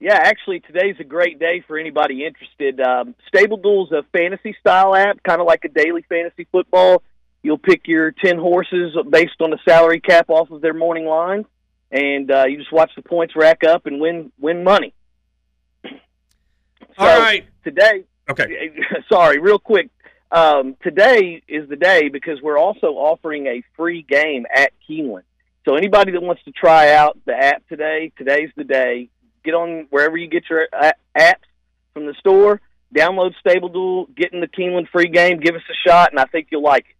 Yeah, 0.00 0.14
actually, 0.14 0.60
today's 0.60 0.96
a 1.00 1.04
great 1.04 1.38
day 1.38 1.62
for 1.68 1.76
anybody 1.76 2.24
interested. 2.24 2.80
Um, 2.80 3.14
Stable 3.28 3.58
Duel's 3.58 3.92
a 3.92 4.04
fantasy 4.10 4.56
style 4.58 4.94
app, 4.94 5.22
kind 5.22 5.42
of 5.42 5.46
like 5.46 5.66
a 5.66 5.68
daily 5.68 6.00
fantasy 6.08 6.46
football. 6.50 7.02
You'll 7.46 7.58
pick 7.58 7.82
your 7.86 8.10
10 8.10 8.38
horses 8.38 8.96
based 9.08 9.40
on 9.40 9.50
the 9.50 9.58
salary 9.64 10.00
cap 10.00 10.30
off 10.30 10.50
of 10.50 10.60
their 10.60 10.74
morning 10.74 11.06
line 11.06 11.44
and 11.92 12.28
uh, 12.30 12.44
you 12.46 12.56
just 12.58 12.72
watch 12.72 12.90
the 12.96 13.02
points 13.02 13.34
rack 13.36 13.62
up 13.62 13.86
and 13.86 14.00
win 14.00 14.32
win 14.40 14.64
money. 14.64 14.92
All 15.84 17.06
So, 17.06 17.18
right. 17.20 17.44
Today, 17.62 18.04
Okay. 18.28 18.72
sorry, 19.12 19.38
real 19.38 19.60
quick. 19.60 19.90
Um, 20.32 20.76
today 20.82 21.40
is 21.46 21.68
the 21.68 21.76
day 21.76 22.08
because 22.08 22.42
we're 22.42 22.58
also 22.58 22.88
offering 22.88 23.46
a 23.46 23.62
free 23.76 24.02
game 24.02 24.44
at 24.52 24.72
Keeneland. 24.88 25.22
So 25.64 25.76
anybody 25.76 26.12
that 26.12 26.22
wants 26.22 26.42
to 26.44 26.50
try 26.52 26.92
out 26.94 27.16
the 27.26 27.32
app 27.36 27.62
today, 27.68 28.12
today's 28.18 28.50
the 28.56 28.64
day. 28.64 29.08
Get 29.44 29.54
on 29.54 29.86
wherever 29.90 30.16
you 30.16 30.26
get 30.26 30.42
your 30.50 30.66
uh, 30.72 30.90
apps 31.16 31.46
from 31.94 32.06
the 32.06 32.14
store. 32.14 32.60
Download 32.94 33.32
Stable 33.38 33.68
Duel, 33.68 34.06
get 34.16 34.32
in 34.32 34.40
the 34.40 34.48
Keeneland 34.48 34.88
free 34.90 35.08
game, 35.08 35.38
give 35.38 35.54
us 35.54 35.62
a 35.70 35.88
shot, 35.88 36.10
and 36.10 36.18
I 36.18 36.24
think 36.24 36.48
you'll 36.50 36.62
like 36.62 36.86
it. 36.90 36.95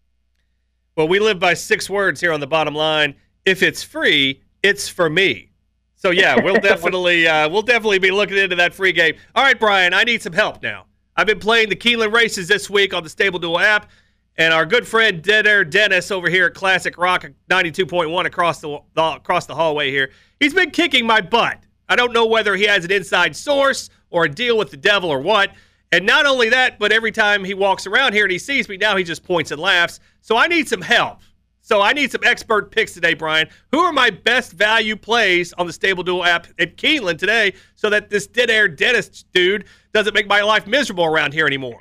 Well, 0.97 1.09
we 1.09 1.19
live 1.19 1.39
by 1.39 1.53
six 1.53 1.91
words 1.91 2.23
here 2.23 2.33
on 2.33 2.41
the 2.41 2.47
bottom 2.47 2.75
line. 2.75 3.17
If 3.45 3.63
it's 3.63 3.83
free, 3.83 4.43
it's 4.63 4.89
for 4.89 5.11
me. 5.11 5.51
So 5.95 6.11
yeah, 6.11 6.43
we'll 6.43 6.59
definitely 6.61 7.29
uh, 7.29 7.51
we'll 7.51 7.61
definitely 7.61 7.99
be 7.99 8.11
looking 8.11 8.39
into 8.39 8.57
that 8.57 8.73
free 8.73 8.93
game. 8.93 9.15
All 9.35 9.45
right, 9.45 9.61
Brian, 9.61 9.93
I 9.93 10.05
need 10.05 10.23
some 10.23 10.33
help 10.33 10.63
now. 10.63 10.87
I've 11.15 11.27
been 11.27 11.39
playing 11.39 11.69
the 11.69 11.77
Keeneland 11.77 12.15
races 12.15 12.49
this 12.49 12.71
week 12.71 12.95
on 12.95 13.03
the 13.03 13.11
Stable 13.11 13.39
Duel 13.39 13.59
app, 13.59 13.91
and 14.39 14.55
our 14.55 14.65
good 14.65 14.89
friend 14.89 15.21
Dead 15.21 15.47
Air 15.47 15.65
Dennis 15.65 16.11
over 16.11 16.31
here 16.31 16.47
at 16.47 16.55
Classic 16.55 16.97
Rock 16.97 17.27
92.1 17.51 18.25
across 18.25 18.61
the, 18.61 18.79
the 18.95 19.03
across 19.03 19.45
the 19.45 19.55
hallway 19.55 19.91
here. 19.91 20.13
He's 20.41 20.55
been 20.55 20.71
kicking 20.71 21.07
my 21.07 21.21
butt. 21.21 21.59
I 21.91 21.97
don't 21.97 22.15
know 22.15 22.25
whether 22.25 22.57
he 22.57 22.65
has 22.65 22.87
an 22.87 22.91
inside 22.91 23.37
source 23.37 23.91
or 24.09 24.25
a 24.25 24.31
deal 24.31 24.57
with 24.57 24.71
the 24.71 24.79
devil 24.79 25.11
or 25.11 25.21
what. 25.21 25.51
And 25.93 26.05
not 26.05 26.27
only 26.27 26.49
that, 26.51 26.79
but 26.79 26.93
every 26.93 27.13
time 27.13 27.45
he 27.45 27.55
walks 27.55 27.87
around 27.87 28.13
here 28.13 28.25
and 28.25 28.33
he 28.33 28.39
sees 28.39 28.69
me, 28.69 28.77
now 28.77 28.97
he 28.97 29.05
just 29.05 29.23
points 29.23 29.51
and 29.51 29.61
laughs. 29.61 30.01
So 30.21 30.37
I 30.37 30.47
need 30.49 30.69
some 30.69 30.83
help. 30.83 31.21
So 31.67 31.83
I 31.83 31.93
need 31.93 32.13
some 32.13 32.21
expert 32.23 32.71
picks 32.71 32.95
today, 32.95 33.15
Brian. 33.15 33.49
Who 33.73 33.81
are 33.81 33.93
my 33.93 34.11
best 34.11 34.53
value 34.53 34.95
plays 34.95 35.53
on 35.55 35.67
the 35.67 35.73
Stable 35.73 36.05
Duel 36.05 36.25
app 36.25 36.47
at 36.61 36.77
Keeneland 36.77 37.19
today 37.19 37.55
so 37.75 37.91
that 37.91 38.09
this 38.09 38.29
dead 38.29 38.51
air 38.51 38.69
Dennis 38.69 39.25
dude 39.35 39.65
doesn't 39.93 40.15
make 40.15 40.29
my 40.29 40.43
life 40.43 40.69
miserable 40.69 41.05
around 41.05 41.35
here 41.35 41.47
anymore? 41.47 41.81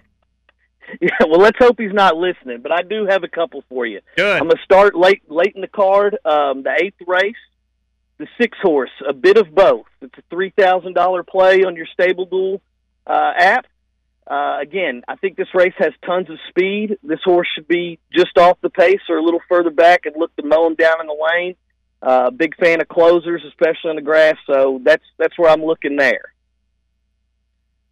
Yeah, 1.02 1.10
well, 1.28 1.39
let's 1.39 1.58
hope 1.58 1.80
he's 1.80 1.91
not 1.91 2.15
listening. 2.15 2.62
But 2.62 2.72
I 2.72 2.84
do 2.84 3.08
have 3.08 3.24
a 3.24 3.28
couple 3.28 3.63
for 3.68 3.88
you. 3.88 4.02
Good. 4.15 4.39
I'm 4.39 4.48
gonna 4.48 4.62
start 4.63 4.96
late 4.96 5.24
late 5.28 5.54
in 5.56 5.62
the 5.62 5.68
card. 5.68 6.15
Um, 6.24 6.62
the 6.62 6.78
eighth 6.80 7.02
race, 7.08 7.34
the 8.20 8.28
six 8.39 8.56
horse, 8.62 8.91
a 9.06 9.12
bit 9.12 9.38
of 9.38 9.54
both. 9.54 9.88
It's 10.04 10.15
a 10.15 10.22
three 10.30 10.54
thousand 10.56 10.94
dollar 10.94 11.24
play 11.24 11.63
on 11.63 11.76
your 11.76 11.88
Stable 11.88 12.26
Duel 12.26 12.62
uh, 13.08 13.34
app. 13.36 13.65
Uh, 14.28 14.58
again, 14.60 15.04
I 15.08 15.16
think 15.16 15.38
this 15.38 15.54
race 15.54 15.74
has 15.78 15.94
tons 16.04 16.30
of 16.30 16.38
speed. 16.50 16.98
This 17.04 17.20
horse 17.24 17.48
should 17.54 17.68
be 17.68 18.00
just 18.12 18.38
off 18.38 18.58
the 18.62 18.72
pace 18.72 19.02
or 19.08 19.18
a 19.18 19.24
little 19.24 19.42
further 19.48 19.70
back 19.70 20.06
and 20.06 20.16
look 20.18 20.36
to 20.38 20.44
mow 20.44 20.66
him 20.66 20.76
down 20.76 21.00
in 21.02 21.08
the 21.08 21.14
lane. 21.14 21.56
Uh, 22.02 22.32
big 22.32 22.56
fan 22.58 22.82
of 22.82 22.88
closers, 22.88 23.44
especially 23.48 23.92
on 23.92 23.96
the 23.96 24.02
grass. 24.02 24.36
So 24.48 24.82
that's 24.84 25.04
that's 25.18 25.38
where 25.38 25.52
I'm 25.52 25.64
looking 25.64 25.96
there. 25.96 26.34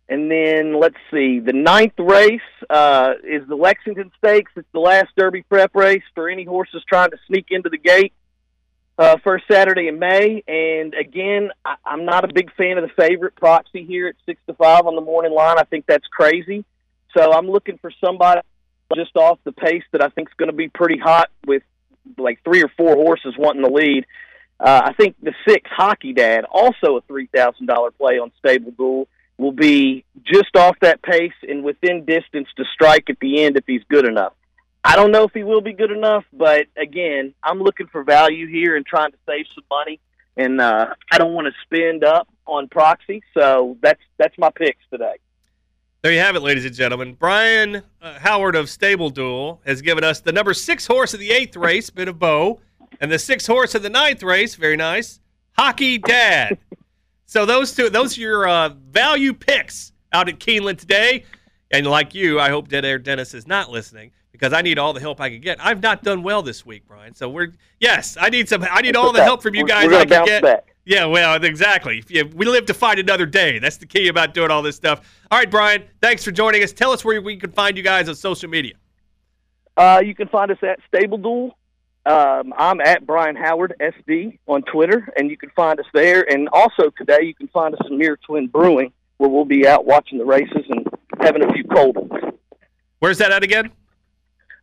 And 0.10 0.30
then 0.30 0.80
let's 0.80 0.98
see, 1.12 1.40
the 1.40 1.54
ninth 1.54 1.98
race 1.98 2.42
uh, 2.70 3.14
is 3.24 3.48
the 3.48 3.56
Lexington 3.56 4.12
Stakes. 4.18 4.52
It's 4.56 4.68
the 4.74 4.80
last 4.80 5.10
Derby 5.16 5.44
prep 5.44 5.74
race 5.76 6.04
for 6.14 6.30
any 6.30 6.44
horses 6.44 6.84
trying 6.88 7.12
to 7.12 7.18
sneak 7.28 7.48
into 7.50 7.70
the 7.70 7.78
gate 7.78 8.14
uh, 8.98 9.18
first 9.24 9.46
Saturday 9.52 9.88
in 9.88 10.00
May. 10.00 10.44
And 10.48 10.94
again, 10.94 11.50
I, 11.66 11.76
I'm 11.86 12.06
not 12.06 12.24
a 12.24 12.34
big 12.34 12.54
fan 12.56 12.78
of 12.78 12.84
the 12.84 13.02
favorite 13.02 13.36
proxy 13.36 13.84
here 13.84 14.08
at 14.08 14.16
six 14.26 14.40
to 14.48 14.54
five 14.54 14.86
on 14.86 14.96
the 14.96 15.02
morning 15.02 15.34
line. 15.34 15.58
I 15.58 15.64
think 15.64 15.86
that's 15.86 16.08
crazy. 16.08 16.66
So 17.16 17.32
I'm 17.32 17.48
looking 17.48 17.78
for 17.78 17.92
somebody 18.04 18.42
just 18.96 19.16
off 19.16 19.40
the 19.44 19.52
pace 19.52 19.84
that 19.92 20.04
I 20.04 20.10
think 20.10 20.30
is 20.30 20.34
going 20.38 20.52
to 20.52 20.56
be 20.56 20.70
pretty 20.70 21.00
hot 21.00 21.30
with 21.46 21.64
like 22.18 22.40
three 22.44 22.64
or 22.64 22.70
four 22.76 22.96
horses 22.96 23.34
wanting 23.38 23.62
the 23.62 23.70
lead. 23.70 24.06
Uh, 24.60 24.82
I 24.86 24.94
think 24.94 25.16
the 25.22 25.34
six 25.48 25.70
Hockey 25.72 26.14
Dad, 26.14 26.46
also 26.46 26.98
a 26.98 27.02
three 27.02 27.28
thousand 27.28 27.66
dollar 27.66 27.92
play 27.92 28.20
on 28.20 28.32
Stable 28.40 28.72
Duel, 28.72 29.08
will 29.38 29.52
be 29.52 30.06
just 30.24 30.56
off 30.56 30.76
that 30.82 31.02
pace 31.02 31.34
and 31.48 31.64
within 31.64 32.06
distance 32.06 32.48
to 32.58 32.64
strike 32.74 33.10
at 33.10 33.20
the 33.20 33.44
end 33.44 33.58
if 33.58 33.64
he's 33.66 33.82
good 33.90 34.06
enough. 34.06 34.34
I 34.84 34.96
don't 34.96 35.12
know 35.12 35.24
if 35.24 35.34
he 35.34 35.44
will 35.44 35.62
be 35.62 35.74
good 35.74 35.92
enough, 35.92 36.26
but 36.34 36.68
again, 36.78 37.34
I'm 37.42 37.60
looking 37.60 37.88
for 37.88 38.04
value 38.04 38.48
here 38.48 38.76
and 38.76 38.86
trying 38.86 39.12
to 39.12 39.18
save 39.26 39.46
some 39.56 39.64
money, 39.70 40.00
and 40.36 40.60
uh, 40.60 40.94
I 41.12 41.18
don't 41.18 41.34
want 41.34 41.48
to 41.48 41.54
spend 41.64 42.04
up 42.04 42.28
on 42.46 42.68
proxy. 42.68 43.22
So 43.34 43.78
that's 43.82 44.02
that's 44.18 44.38
my 44.38 44.50
picks 44.50 44.84
today. 44.92 45.16
There 46.02 46.12
you 46.12 46.20
have 46.20 46.36
it, 46.36 46.42
ladies 46.42 46.66
and 46.66 46.76
gentlemen. 46.76 47.14
Brian 47.14 47.82
uh, 48.02 48.20
Howard 48.20 48.58
of 48.58 48.70
Stable 48.70 49.10
Duel 49.10 49.62
has 49.66 49.82
given 49.82 50.04
us 50.04 50.20
the 50.20 50.34
number 50.34 50.54
six 50.54 50.86
horse 50.86 51.14
of 51.14 51.22
the 51.22 51.32
eighth 51.32 51.56
race, 51.56 51.90
Bit 51.90 52.10
of 52.10 52.20
Bow, 52.20 52.60
and 53.00 53.10
the 53.10 53.20
six 53.20 53.48
horse 53.48 53.74
of 53.76 53.84
the 53.84 53.90
ninth 53.90 54.22
race, 54.22 54.56
very 54.56 54.76
nice, 54.76 55.22
Hockey 55.58 55.98
Dad. 55.98 56.58
so 57.26 57.46
those 57.46 57.74
two, 57.74 57.90
those 57.90 58.18
are 58.18 58.22
your 58.22 58.50
uh, 58.50 58.70
value 58.90 59.34
picks 59.34 59.94
out 60.12 60.28
at 60.28 60.40
Keeneland 60.40 60.78
today. 60.78 61.24
And 61.72 61.88
like 61.88 62.14
you, 62.14 62.38
I 62.38 62.50
hope 62.50 62.68
Dead 62.68 62.84
Air 62.84 63.00
Dennis 63.00 63.34
is 63.34 63.48
not 63.48 63.72
listening 63.72 64.12
because 64.34 64.52
I 64.52 64.62
need 64.62 64.78
all 64.78 64.92
the 64.92 65.00
help 65.00 65.22
I 65.22 65.30
can 65.30 65.40
get. 65.40 65.64
I've 65.64 65.82
not 65.82 66.04
done 66.04 66.24
well 66.24 66.42
this 66.42 66.66
week, 66.66 66.84
Brian. 66.86 67.16
So 67.16 67.30
we're 67.30 67.54
yes, 67.80 68.18
I 68.20 68.30
need 68.30 68.50
some. 68.50 68.66
I 68.70 68.82
need 68.82 68.98
all 68.98 69.14
the 69.14 69.24
help 69.24 69.42
from 69.42 69.56
you 69.56 69.66
guys 69.66 69.88
we're 69.88 70.00
I 70.00 70.06
can 70.06 70.26
get. 70.26 70.44
back. 70.44 70.76
Yeah, 70.86 71.06
well, 71.06 71.42
exactly. 71.42 72.04
We 72.12 72.46
live 72.46 72.66
to 72.66 72.74
fight 72.74 73.00
another 73.00 73.26
day. 73.26 73.58
That's 73.58 73.78
the 73.78 73.86
key 73.86 74.10
about 74.10 74.34
doing 74.34 74.52
all 74.52 74.62
this 74.62 74.76
stuff. 74.76 75.18
All 75.32 75.40
right, 75.40 75.50
Brian, 75.50 75.86
thanks 76.02 76.26
for 76.26 76.32
joining 76.32 76.62
us. 76.62 76.74
Tell 76.74 76.92
us 76.92 77.06
where 77.06 77.22
we 77.22 77.38
can 77.38 77.52
find 77.52 77.78
you 77.78 77.84
guys 77.84 78.10
on 78.10 78.16
social 78.16 78.50
media. 78.50 78.74
Uh, 79.78 80.02
you 80.04 80.14
can 80.14 80.28
find 80.28 80.52
us 80.52 80.58
at 80.62 80.80
Stable 80.88 81.20
Duel. 81.20 81.58
Um, 82.06 82.54
I'm 82.58 82.82
at 82.82 83.08
Brian 83.08 83.38
Howard 83.38 83.76
SD 83.80 84.40
on 84.46 84.64
Twitter, 84.64 85.08
and 85.16 85.30
you 85.30 85.38
can 85.38 85.52
find 85.52 85.80
us 85.80 85.86
there. 85.94 86.30
And 86.30 86.50
also 86.52 86.90
today, 86.98 87.20
you 87.22 87.34
can 87.34 87.48
find 87.48 87.74
us 87.74 87.82
in 87.90 87.98
Mirror 87.98 88.20
Twin 88.26 88.48
Brewing, 88.48 88.92
where 89.18 89.30
we'll 89.30 89.46
be 89.46 89.66
out 89.66 89.86
watching 89.86 90.18
the 90.18 90.26
races 90.26 90.66
and 90.68 90.86
having 91.22 91.46
a 91.46 91.54
few 91.54 91.64
cold 91.64 91.96
ones. 91.96 92.36
Where's 93.00 93.20
that 93.20 93.32
at 93.32 93.42
again? 93.42 93.72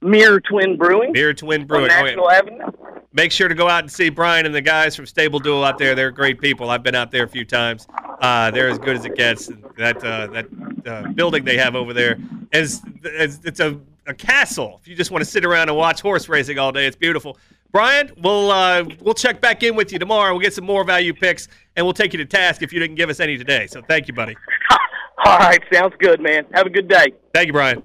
Mirror 0.02 0.40
Twin 0.40 0.76
Brewing 0.76 1.12
Beer 1.12 1.34
Twin 1.34 1.66
Brewing. 1.66 1.90
Okay. 1.90 2.02
National 2.02 2.30
Avenue. 2.30 2.66
Make 3.12 3.32
sure 3.32 3.48
to 3.48 3.54
go 3.54 3.68
out 3.68 3.80
and 3.80 3.90
see 3.90 4.08
Brian 4.08 4.46
and 4.46 4.54
the 4.54 4.60
guys 4.60 4.94
from 4.94 5.04
Stable 5.04 5.40
Duel 5.40 5.64
out 5.64 5.78
there. 5.78 5.96
They're 5.96 6.12
great 6.12 6.40
people. 6.40 6.70
I've 6.70 6.84
been 6.84 6.94
out 6.94 7.10
there 7.10 7.24
a 7.24 7.28
few 7.28 7.44
times. 7.44 7.88
Uh, 8.20 8.52
they're 8.52 8.68
as 8.68 8.78
good 8.78 8.96
as 8.96 9.04
it 9.04 9.16
gets. 9.16 9.50
That 9.76 9.96
uh, 10.04 10.28
that 10.28 10.46
uh, 10.86 11.08
building 11.12 11.44
they 11.44 11.56
have 11.56 11.74
over 11.74 11.92
there 11.92 12.18
is, 12.52 12.82
is 13.02 13.40
it's 13.44 13.58
a, 13.58 13.80
a 14.06 14.14
castle. 14.14 14.78
If 14.80 14.86
you 14.86 14.94
just 14.94 15.10
want 15.10 15.24
to 15.24 15.30
sit 15.30 15.44
around 15.44 15.70
and 15.70 15.76
watch 15.76 16.00
horse 16.00 16.28
racing 16.28 16.58
all 16.58 16.70
day, 16.70 16.86
it's 16.86 16.96
beautiful. 16.96 17.36
Brian, 17.72 18.12
we'll 18.18 18.50
uh, 18.50 18.84
we'll 19.00 19.14
check 19.14 19.40
back 19.40 19.62
in 19.64 19.74
with 19.74 19.92
you 19.92 19.98
tomorrow. 19.98 20.32
We'll 20.32 20.42
get 20.42 20.54
some 20.54 20.64
more 20.64 20.84
value 20.84 21.12
picks, 21.12 21.48
and 21.76 21.84
we'll 21.84 21.92
take 21.92 22.12
you 22.12 22.18
to 22.18 22.24
task 22.24 22.62
if 22.62 22.72
you 22.72 22.78
didn't 22.78 22.96
give 22.96 23.10
us 23.10 23.18
any 23.18 23.36
today. 23.36 23.66
So 23.66 23.82
thank 23.82 24.06
you, 24.06 24.14
buddy. 24.14 24.36
All 25.24 25.38
right, 25.38 25.60
sounds 25.72 25.94
good, 25.98 26.20
man. 26.20 26.46
Have 26.52 26.66
a 26.66 26.70
good 26.70 26.88
day. 26.88 27.12
Thank 27.34 27.48
you, 27.48 27.52
Brian. 27.52 27.82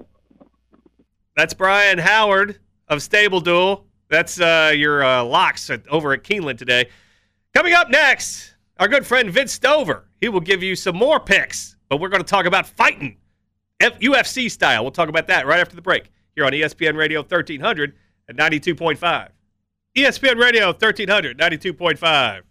That's 1.35 1.53
Brian 1.53 1.97
Howard 1.97 2.59
of 2.87 3.01
Stable 3.01 3.41
Duel. 3.41 3.85
That's 4.09 4.39
uh, 4.39 4.71
your 4.75 5.03
uh, 5.03 5.23
locks 5.23 5.69
at, 5.69 5.87
over 5.89 6.13
at 6.13 6.23
Keeneland 6.23 6.57
today. 6.57 6.89
Coming 7.53 7.73
up 7.73 7.89
next, 7.89 8.55
our 8.79 8.87
good 8.87 9.05
friend 9.05 9.29
Vince 9.29 9.51
Stover. 9.51 10.05
He 10.21 10.29
will 10.29 10.39
give 10.39 10.63
you 10.63 10.75
some 10.75 10.95
more 10.95 11.19
picks, 11.19 11.75
but 11.89 11.99
we're 11.99 12.09
going 12.09 12.23
to 12.23 12.27
talk 12.27 12.45
about 12.45 12.65
fighting, 12.65 13.17
F- 13.79 13.99
UFC 13.99 14.49
style. 14.49 14.83
We'll 14.83 14.91
talk 14.91 15.09
about 15.09 15.27
that 15.27 15.45
right 15.45 15.59
after 15.59 15.75
the 15.75 15.81
break 15.81 16.11
here 16.35 16.45
on 16.45 16.51
ESPN 16.51 16.95
Radio 16.95 17.19
1300 17.19 17.93
at 18.29 18.35
92.5. 18.35 19.29
ESPN 19.97 20.39
Radio 20.39 20.67
1300, 20.67 21.37
92.5. 21.37 22.41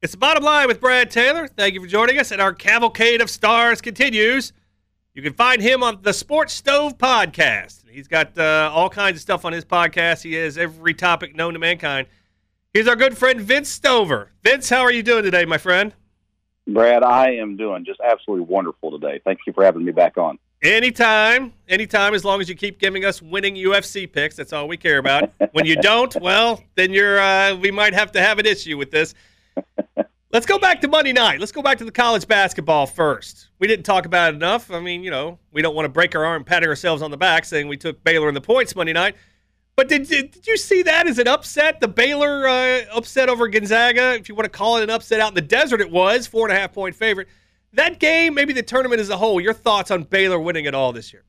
It's 0.00 0.12
the 0.12 0.18
bottom 0.18 0.42
line 0.42 0.66
with 0.66 0.80
Brad 0.80 1.10
Taylor. 1.10 1.46
Thank 1.46 1.74
you 1.74 1.80
for 1.80 1.86
joining 1.86 2.18
us, 2.18 2.32
and 2.32 2.40
our 2.40 2.52
cavalcade 2.52 3.20
of 3.20 3.30
stars 3.30 3.80
continues. 3.80 4.52
You 5.14 5.20
can 5.20 5.34
find 5.34 5.60
him 5.60 5.82
on 5.82 5.98
the 6.00 6.14
Sports 6.14 6.54
Stove 6.54 6.96
podcast. 6.96 7.86
He's 7.86 8.08
got 8.08 8.38
uh, 8.38 8.70
all 8.72 8.88
kinds 8.88 9.16
of 9.16 9.20
stuff 9.20 9.44
on 9.44 9.52
his 9.52 9.62
podcast. 9.62 10.22
He 10.22 10.32
has 10.34 10.56
every 10.56 10.94
topic 10.94 11.36
known 11.36 11.52
to 11.52 11.58
mankind. 11.58 12.06
Here's 12.72 12.88
our 12.88 12.96
good 12.96 13.18
friend 13.18 13.38
Vince 13.38 13.68
Stover. 13.68 14.30
Vince, 14.42 14.70
how 14.70 14.80
are 14.80 14.90
you 14.90 15.02
doing 15.02 15.22
today, 15.22 15.44
my 15.44 15.58
friend? 15.58 15.92
Brad, 16.66 17.02
I 17.02 17.32
am 17.32 17.58
doing 17.58 17.84
just 17.84 18.00
absolutely 18.00 18.46
wonderful 18.46 18.90
today. 18.90 19.20
Thank 19.22 19.40
you 19.46 19.52
for 19.52 19.62
having 19.62 19.84
me 19.84 19.92
back 19.92 20.16
on. 20.16 20.38
Anytime, 20.62 21.52
anytime, 21.68 22.14
as 22.14 22.24
long 22.24 22.40
as 22.40 22.48
you 22.48 22.54
keep 22.54 22.78
giving 22.78 23.04
us 23.04 23.20
winning 23.20 23.54
UFC 23.54 24.10
picks, 24.10 24.36
that's 24.36 24.54
all 24.54 24.66
we 24.66 24.78
care 24.78 24.96
about. 24.96 25.30
when 25.52 25.66
you 25.66 25.76
don't, 25.76 26.16
well, 26.22 26.64
then 26.74 26.90
you're 26.90 27.20
uh, 27.20 27.54
we 27.56 27.70
might 27.70 27.92
have 27.92 28.12
to 28.12 28.20
have 28.22 28.38
an 28.38 28.46
issue 28.46 28.78
with 28.78 28.90
this. 28.90 29.14
Let's 30.32 30.46
go 30.46 30.58
back 30.58 30.80
to 30.80 30.88
Monday 30.88 31.12
night. 31.12 31.40
Let's 31.40 31.52
go 31.52 31.60
back 31.60 31.76
to 31.76 31.84
the 31.84 31.92
college 31.92 32.26
basketball 32.26 32.86
first. 32.86 33.48
We 33.58 33.66
didn't 33.66 33.84
talk 33.84 34.06
about 34.06 34.32
it 34.32 34.36
enough. 34.36 34.70
I 34.70 34.80
mean, 34.80 35.04
you 35.04 35.10
know, 35.10 35.38
we 35.52 35.60
don't 35.60 35.74
want 35.74 35.84
to 35.84 35.90
break 35.90 36.14
our 36.14 36.24
arm 36.24 36.42
patting 36.42 36.70
ourselves 36.70 37.02
on 37.02 37.10
the 37.10 37.18
back 37.18 37.44
saying 37.44 37.68
we 37.68 37.76
took 37.76 38.02
Baylor 38.02 38.28
in 38.28 38.34
the 38.34 38.40
points 38.40 38.74
Monday 38.74 38.94
night. 38.94 39.14
But 39.76 39.88
did, 39.88 40.08
did, 40.08 40.46
you 40.46 40.56
see 40.56 40.82
that 40.84 41.06
as 41.06 41.18
an 41.18 41.28
upset? 41.28 41.80
The 41.80 41.88
Baylor 41.88 42.48
uh, 42.48 42.80
upset 42.94 43.28
over 43.28 43.46
Gonzaga, 43.46 44.14
if 44.14 44.26
you 44.30 44.34
want 44.34 44.46
to 44.46 44.50
call 44.50 44.78
it 44.78 44.84
an 44.84 44.88
upset 44.88 45.20
out 45.20 45.28
in 45.28 45.34
the 45.34 45.42
desert, 45.42 45.82
it 45.82 45.90
was 45.90 46.26
four 46.26 46.48
and 46.48 46.56
a 46.56 46.58
half 46.58 46.72
point 46.72 46.96
favorite. 46.96 47.28
That 47.74 47.98
game, 47.98 48.32
maybe 48.32 48.54
the 48.54 48.62
tournament 48.62 49.02
as 49.02 49.10
a 49.10 49.18
whole. 49.18 49.38
Your 49.38 49.52
thoughts 49.52 49.90
on 49.90 50.04
Baylor 50.04 50.40
winning 50.40 50.64
it 50.64 50.74
all 50.74 50.94
this 50.94 51.12
year? 51.12 51.24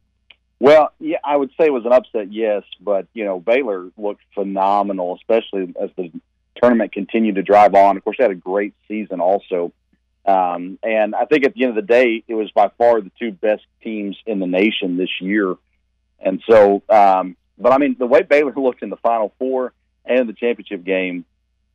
Well, 0.62 0.94
yeah, 1.02 1.18
I 1.26 1.36
would 1.36 1.50
say 1.60 1.66
it 1.66 1.74
was 1.74 1.86
an 1.86 1.92
upset, 1.92 2.32
yes, 2.32 2.64
but 2.80 3.08
you 3.14 3.26
know 3.26 3.42
Baylor 3.42 3.90
looked 3.98 4.22
phenomenal, 4.34 5.16
especially 5.16 5.74
as 5.82 5.90
the 5.98 6.10
tournament 6.64 6.94
continued 6.94 7.36
to 7.36 7.44
drive 7.44 7.76
on. 7.76 7.98
Of 7.98 8.04
course, 8.06 8.18
they 8.18 8.24
had 8.24 8.32
a 8.32 8.36
great 8.36 8.74
season 8.88 9.20
also. 9.20 9.74
Um, 10.26 10.80
and 10.82 11.14
I 11.14 11.26
think 11.26 11.46
at 11.46 11.54
the 11.54 11.64
end 11.64 11.72
of 11.72 11.76
the 11.76 11.94
day, 11.94 12.24
it 12.26 12.34
was 12.34 12.50
by 12.52 12.70
far 12.78 13.02
the 13.02 13.12
two 13.20 13.32
best 13.34 13.64
teams 13.84 14.18
in 14.26 14.40
the 14.40 14.48
nation 14.48 14.96
this 14.96 15.10
year. 15.20 15.56
And 16.20 16.42
so, 16.50 16.82
um, 16.90 17.36
but 17.58 17.74
I 17.74 17.78
mean, 17.78 17.98
the 18.00 18.08
way 18.08 18.22
Baylor 18.22 18.54
looked 18.56 18.82
in 18.82 18.90
the 18.90 18.98
Final 18.98 19.34
Four 19.38 19.74
and 20.06 20.30
the 20.30 20.34
championship 20.34 20.86
game, 20.86 21.26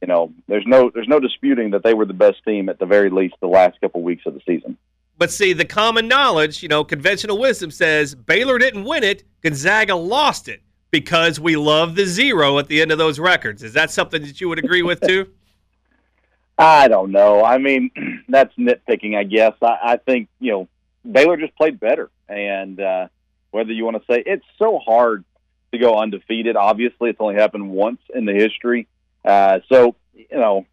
you 0.00 0.08
know, 0.08 0.32
there's 0.46 0.66
no 0.66 0.90
there's 0.94 1.08
no 1.08 1.20
disputing 1.20 1.72
that 1.72 1.82
they 1.82 1.92
were 1.92 2.06
the 2.06 2.14
best 2.14 2.42
team 2.46 2.68
at 2.68 2.78
the 2.78 2.86
very 2.86 3.10
least 3.10 3.34
the 3.40 3.48
last 3.48 3.78
couple 3.80 4.00
weeks 4.00 4.22
of 4.24 4.32
the 4.32 4.40
season. 4.46 4.78
But 5.18 5.32
see, 5.32 5.52
the 5.52 5.64
common 5.64 6.08
knowledge, 6.08 6.62
you 6.62 6.68
know, 6.68 6.84
conventional 6.84 7.38
wisdom 7.38 7.70
says 7.70 8.14
Baylor 8.14 8.58
didn't 8.58 8.84
win 8.84 9.02
it, 9.02 9.24
Gonzaga 9.42 9.96
lost 9.96 10.48
it 10.48 10.62
because 10.90 11.38
we 11.38 11.56
love 11.56 11.94
the 11.94 12.06
zero 12.06 12.58
at 12.58 12.68
the 12.68 12.80
end 12.80 12.90
of 12.90 12.98
those 12.98 13.18
records. 13.18 13.62
Is 13.62 13.72
that 13.74 13.90
something 13.90 14.22
that 14.22 14.40
you 14.40 14.48
would 14.48 14.58
agree 14.58 14.82
with 14.82 15.00
too? 15.00 15.30
I 16.58 16.88
don't 16.88 17.12
know. 17.12 17.44
I 17.44 17.58
mean, 17.58 17.90
that's 18.28 18.54
nitpicking, 18.56 19.16
I 19.16 19.24
guess. 19.24 19.54
I, 19.62 19.78
I 19.82 19.96
think 19.98 20.28
you 20.40 20.52
know 20.52 20.68
Baylor 21.10 21.36
just 21.36 21.56
played 21.56 21.78
better, 21.78 22.10
and 22.28 22.80
uh, 22.80 23.08
whether 23.50 23.72
you 23.72 23.84
want 23.84 23.96
to 23.96 24.12
say 24.12 24.22
it's 24.26 24.44
so 24.58 24.78
hard 24.78 25.24
to 25.72 25.78
go 25.78 25.96
undefeated. 25.96 26.56
Obviously, 26.56 27.10
it's 27.10 27.20
only 27.20 27.36
happened 27.36 27.70
once 27.70 28.00
in 28.14 28.24
the 28.24 28.32
history. 28.32 28.88
Uh, 29.24 29.60
so 29.68 29.94
you 30.14 30.26
know, 30.32 30.66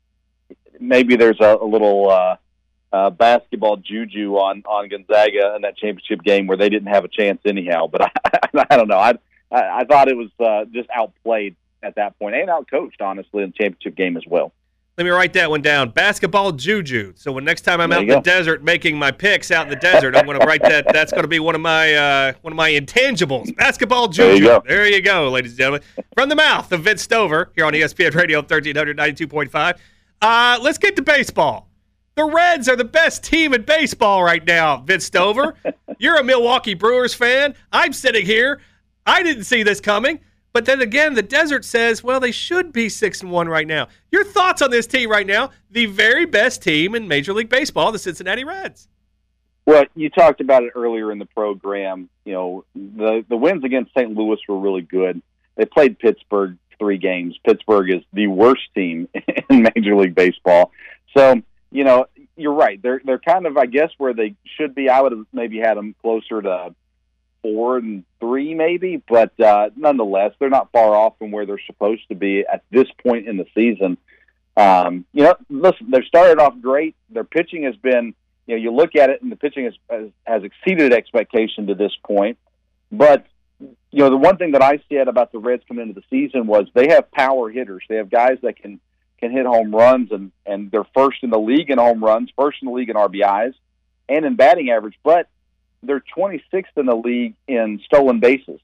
maybe 0.80 1.16
there's 1.16 1.40
a, 1.40 1.58
a 1.62 1.66
little 1.66 2.10
uh, 2.10 2.38
uh, 2.92 3.10
basketball 3.12 3.78
juju 3.78 4.36
on 4.36 4.64
on 4.66 4.90
Gonzaga 4.90 5.56
in 5.56 5.62
that 5.62 5.78
championship 5.78 6.24
game 6.24 6.48
where 6.48 6.58
they 6.58 6.70
didn't 6.70 6.88
have 6.88 7.06
a 7.06 7.10
chance 7.10 7.42
anyhow. 7.46 7.88
But 7.88 8.02
I, 8.26 8.66
I 8.70 8.78
don't 8.78 8.88
know. 8.88 9.00
I 9.00 9.14
I, 9.56 9.80
I 9.82 9.84
thought 9.86 10.08
it 10.08 10.18
was 10.18 10.30
uh, 10.40 10.66
just 10.72 10.90
outplayed 10.90 11.56
at 11.84 11.96
that 11.96 12.18
point 12.20 12.36
and 12.36 12.50
outcoached, 12.50 13.02
honestly, 13.02 13.44
in 13.44 13.50
the 13.52 13.54
championship 13.64 13.96
game 13.96 14.18
as 14.18 14.24
well. 14.28 14.52
Let 14.98 15.04
me 15.04 15.10
write 15.10 15.34
that 15.34 15.50
one 15.50 15.62
down. 15.62 15.90
Basketball 15.90 16.54
juju. 16.54 17.14
So 17.18 17.34
when 17.34 17.44
next 17.44 17.62
time 17.62 17.82
I'm 17.82 17.90
There 17.90 17.98
out 18.00 18.02
in 18.04 18.08
the 18.08 18.16
go. 18.16 18.22
desert 18.22 18.64
making 18.64 18.98
my 18.98 19.12
picks 19.12 19.52
out 19.52 19.66
in 19.66 19.70
the 19.70 19.76
desert, 19.76 20.16
I'm 20.16 20.26
going 20.26 20.40
to 20.40 20.46
write 20.46 20.62
that. 20.62 20.86
That's 20.94 21.12
going 21.12 21.24
to 21.24 21.28
be 21.28 21.40
one 21.40 21.54
of 21.54 21.60
my 21.60 21.94
uh, 21.94 22.34
one 22.44 22.54
of 22.54 22.58
my 22.58 22.72
intangibles. 22.72 23.54
Basketball 23.58 24.08
juju. 24.08 24.24
There 24.24 24.36
you 24.36 24.42
go. 24.46 24.64
There 24.66 24.88
you 24.88 25.02
go, 25.02 25.30
ladies 25.30 25.52
and 25.52 25.58
gentlemen. 25.58 25.82
From 26.14 26.30
the 26.30 26.36
mouth 26.36 26.72
of 26.72 26.84
Vince 26.84 27.02
Stover 27.02 27.52
here 27.56 27.66
on 27.66 27.74
ESPN 27.74 28.16
Radio 28.16 28.42
1392.5. 28.42 29.78
Uh, 30.22 30.60
let's 30.62 30.78
get 30.78 30.96
to 30.96 31.02
baseball. 31.02 31.68
The 32.16 32.24
Reds 32.24 32.70
are 32.70 32.78
the 32.78 32.86
best 32.86 33.22
team 33.22 33.54
in 33.54 33.64
baseball 33.64 34.24
right 34.24 34.46
now, 34.46 34.78
Vince 34.78 35.04
Stover. 35.04 35.56
You're 36.00 36.16
a 36.16 36.24
Milwaukee 36.24 36.74
Brewers 36.74 37.14
fan. 37.14 37.54
I'm 37.74 37.92
sitting 37.92 38.26
here. 38.26 38.62
I 39.06 39.24
didn't 39.24 39.44
see 39.44 39.64
this 39.64 39.80
coming. 39.80 40.20
But 40.56 40.64
then 40.64 40.80
again, 40.80 41.16
the 41.16 41.22
desert 41.22 41.66
says, 41.66 42.02
well, 42.02 42.22
they 42.22 42.32
should 42.32 42.72
be 42.72 42.88
six 42.88 43.22
and 43.22 43.30
one 43.30 43.50
right 43.50 43.68
now. 43.68 43.90
Your 44.10 44.24
thoughts 44.24 44.62
on 44.62 44.72
this 44.72 44.88
team 44.88 45.12
right 45.12 45.28
now? 45.28 45.52
The 45.70 45.86
very 45.86 46.26
best 46.26 46.64
team 46.64 46.96
in 46.96 47.10
Major 47.10 47.34
League 47.34 47.50
Baseball, 47.50 47.92
the 47.92 48.00
Cincinnati 48.00 48.46
Reds. 48.46 48.88
Well, 49.66 49.84
you 49.96 50.10
talked 50.10 50.40
about 50.40 50.64
it 50.64 50.72
earlier 50.74 51.12
in 51.12 51.20
the 51.20 51.26
program. 51.26 52.08
You 52.24 52.34
know, 52.34 52.66
the 52.74 53.26
the 53.28 53.36
wins 53.36 53.66
against 53.66 53.92
St. 53.94 54.16
Louis 54.16 54.38
were 54.48 54.58
really 54.58 54.82
good. 54.82 55.22
They 55.58 55.66
played 55.66 56.00
Pittsburgh 56.00 56.58
three 56.80 56.98
games. 56.98 57.38
Pittsburgh 57.46 57.90
is 57.90 58.04
the 58.14 58.28
worst 58.28 58.64
team 58.74 59.10
in 59.50 59.68
Major 59.76 59.98
League 59.98 60.16
Baseball. 60.16 60.72
So, 61.18 61.42
you 61.70 61.84
know, 61.84 62.06
you're 62.38 62.54
right. 62.54 62.82
They're 62.82 63.02
they're 63.04 63.20
kind 63.20 63.46
of, 63.46 63.58
I 63.58 63.66
guess, 63.66 63.92
where 63.98 64.14
they 64.14 64.36
should 64.58 64.74
be. 64.74 64.88
I 64.88 65.02
would 65.02 65.12
have 65.12 65.26
maybe 65.34 65.58
had 65.58 65.76
them 65.76 65.96
closer 66.02 66.42
to 66.42 66.76
four 67.46 67.78
and 67.78 68.04
three, 68.20 68.56
maybe, 68.56 69.04
but 69.08 69.40
uh, 69.40 69.70
nonetheless, 69.76 70.32
they're 70.40 70.50
not 70.50 70.72
far 70.72 70.96
off 70.96 71.14
from 71.20 71.30
where 71.30 71.46
they're 71.46 71.62
supposed 71.68 72.08
to 72.08 72.16
be 72.16 72.44
at 72.52 72.64
this 72.72 72.88
point 73.04 73.28
in 73.28 73.38
the 73.38 73.46
season. 73.54 73.98
Um, 74.58 75.06
you 75.14 75.24
know, 75.24 75.36
listen, 75.50 75.92
they've 75.92 76.06
started 76.06 76.42
off 76.42 76.56
great. 76.60 76.96
Their 77.10 77.24
pitching 77.24 77.64
has 77.64 77.76
been 77.76 78.16
you 78.48 78.56
know, 78.56 78.62
you 78.62 78.72
look 78.72 78.96
at 78.96 79.10
it 79.10 79.22
and 79.22 79.32
the 79.32 79.36
pitching 79.36 79.66
has, 79.66 79.74
has, 79.90 80.10
has 80.26 80.44
exceeded 80.44 80.94
expectation 80.94 81.68
to 81.68 81.76
this 81.76 81.92
point. 82.06 82.38
But, 82.92 83.26
you 83.60 84.00
know, 84.00 84.10
the 84.10 84.18
one 84.18 84.38
thing 84.38 84.52
that 84.52 84.62
I 84.62 84.80
said 84.90 85.08
about 85.08 85.32
the 85.32 85.40
Reds 85.40 85.64
coming 85.68 85.88
into 85.88 86.00
the 86.00 86.06
season 86.10 86.48
was 86.48 86.68
they 86.74 86.90
have 86.90 87.12
power 87.12 87.50
hitters. 87.50 87.84
They 87.90 87.96
have 87.98 88.10
guys 88.10 88.38
that 88.44 88.58
can, 88.58 88.80
can 89.20 89.32
hit 89.32 89.46
home 89.46 89.74
runs 89.74 90.12
and, 90.12 90.32
and 90.46 90.72
they're 90.72 90.88
first 90.96 91.24
in 91.24 91.30
the 91.30 91.40
league 91.40 91.70
in 91.70 91.78
home 91.78 92.04
runs, 92.04 92.30
first 92.36 92.58
in 92.62 92.68
the 92.68 92.74
league 92.74 92.90
in 92.90 92.96
RBIs 92.96 93.54
and 94.08 94.26
in 94.26 94.36
batting 94.36 94.70
average, 94.70 94.98
but 95.04 95.28
they're 95.86 96.04
26th 96.16 96.66
in 96.78 96.86
the 96.86 96.96
league 96.96 97.36
in 97.48 97.80
stolen 97.86 98.20
bases. 98.20 98.60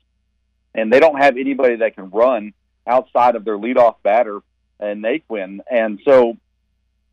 And 0.73 0.91
they 0.91 0.99
don't 0.99 1.17
have 1.17 1.37
anybody 1.37 1.77
that 1.77 1.95
can 1.95 2.09
run 2.09 2.53
outside 2.87 3.35
of 3.35 3.43
their 3.43 3.57
leadoff 3.57 3.95
batter 4.03 4.39
and 4.79 5.03
Naquin. 5.03 5.59
And 5.69 5.99
so 6.05 6.37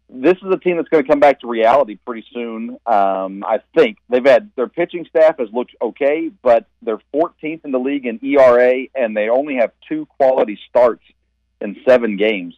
this 0.09 0.37
is 0.37 0.51
a 0.51 0.57
team 0.57 0.77
that's 0.77 0.89
going 0.89 1.05
to 1.05 1.09
come 1.09 1.21
back 1.21 1.41
to 1.41 1.47
reality 1.47 1.97
pretty 1.97 2.27
soon. 2.33 2.79
Um, 2.87 3.45
I 3.45 3.61
think 3.75 3.99
they've 4.09 4.25
had 4.25 4.51
their 4.57 4.69
pitching 4.69 5.07
staff 5.09 5.39
has 5.39 5.49
looked 5.53 5.75
okay, 5.83 6.31
but 6.43 6.67
they're 6.83 7.01
14th 7.13 7.65
in 7.65 7.73
the 7.73 7.79
league 7.79 8.07
in 8.07 8.19
ERA, 8.25 8.87
and 8.95 9.17
they 9.17 9.29
only 9.29 9.57
have 9.57 9.73
two 9.89 10.07
quality 10.07 10.59
starts 10.69 11.03
in 11.61 11.77
seven 11.87 12.17
games. 12.17 12.55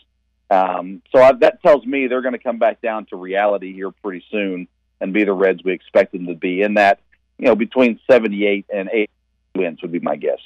Um, 0.51 1.03
so 1.13 1.23
I, 1.23 1.33
that 1.41 1.63
tells 1.63 1.85
me 1.87 2.07
they're 2.07 2.23
going 2.23 2.35
to 2.35 2.39
come 2.39 2.59
back 2.59 2.81
down 2.81 3.07
to 3.07 3.17
reality 3.17 3.73
here 3.73 3.91
pretty 3.91 4.25
soon 4.31 4.69
and 5.01 5.13
be 5.13 5.25
the 5.25 5.33
Reds 5.33 5.63
we 5.65 5.73
expect 5.73 6.13
them 6.13 6.27
to 6.27 6.35
be. 6.35 6.63
In 6.63 6.75
that, 6.75 7.01
you 7.41 7.47
know, 7.47 7.57
between 7.57 7.99
78 8.09 8.67
and 8.73 8.91
80 8.93 9.11
wins 9.57 9.83
would 9.83 9.93
be 9.93 9.99
my 9.99 10.15
guess. 10.15 10.39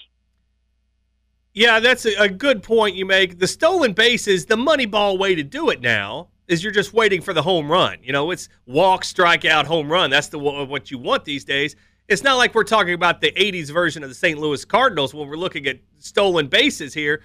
Yeah, 1.52 1.80
that's 1.80 2.04
a, 2.04 2.28
good 2.28 2.62
point 2.62 2.96
you 2.96 3.04
make. 3.04 3.38
The 3.38 3.46
stolen 3.46 3.92
base 3.92 4.26
is 4.26 4.46
the 4.46 4.56
money 4.56 4.86
ball 4.86 5.18
way 5.18 5.34
to 5.34 5.42
do 5.42 5.70
it 5.70 5.80
now. 5.80 6.28
Is 6.46 6.62
you're 6.62 6.72
just 6.72 6.92
waiting 6.92 7.22
for 7.22 7.32
the 7.32 7.40
home 7.40 7.70
run. 7.70 7.98
You 8.02 8.12
know, 8.12 8.30
it's 8.30 8.48
walk, 8.66 9.02
strikeout, 9.02 9.64
home 9.64 9.90
run. 9.90 10.10
That's 10.10 10.28
the 10.28 10.38
what 10.38 10.90
you 10.90 10.98
want 10.98 11.24
these 11.24 11.42
days. 11.42 11.74
It's 12.06 12.22
not 12.22 12.36
like 12.36 12.54
we're 12.54 12.64
talking 12.64 12.92
about 12.92 13.22
the 13.22 13.32
'80s 13.32 13.70
version 13.70 14.02
of 14.02 14.10
the 14.10 14.14
St. 14.14 14.38
Louis 14.38 14.62
Cardinals 14.62 15.14
when 15.14 15.26
we're 15.26 15.36
looking 15.36 15.66
at 15.66 15.78
stolen 16.00 16.48
bases 16.48 16.92
here. 16.92 17.22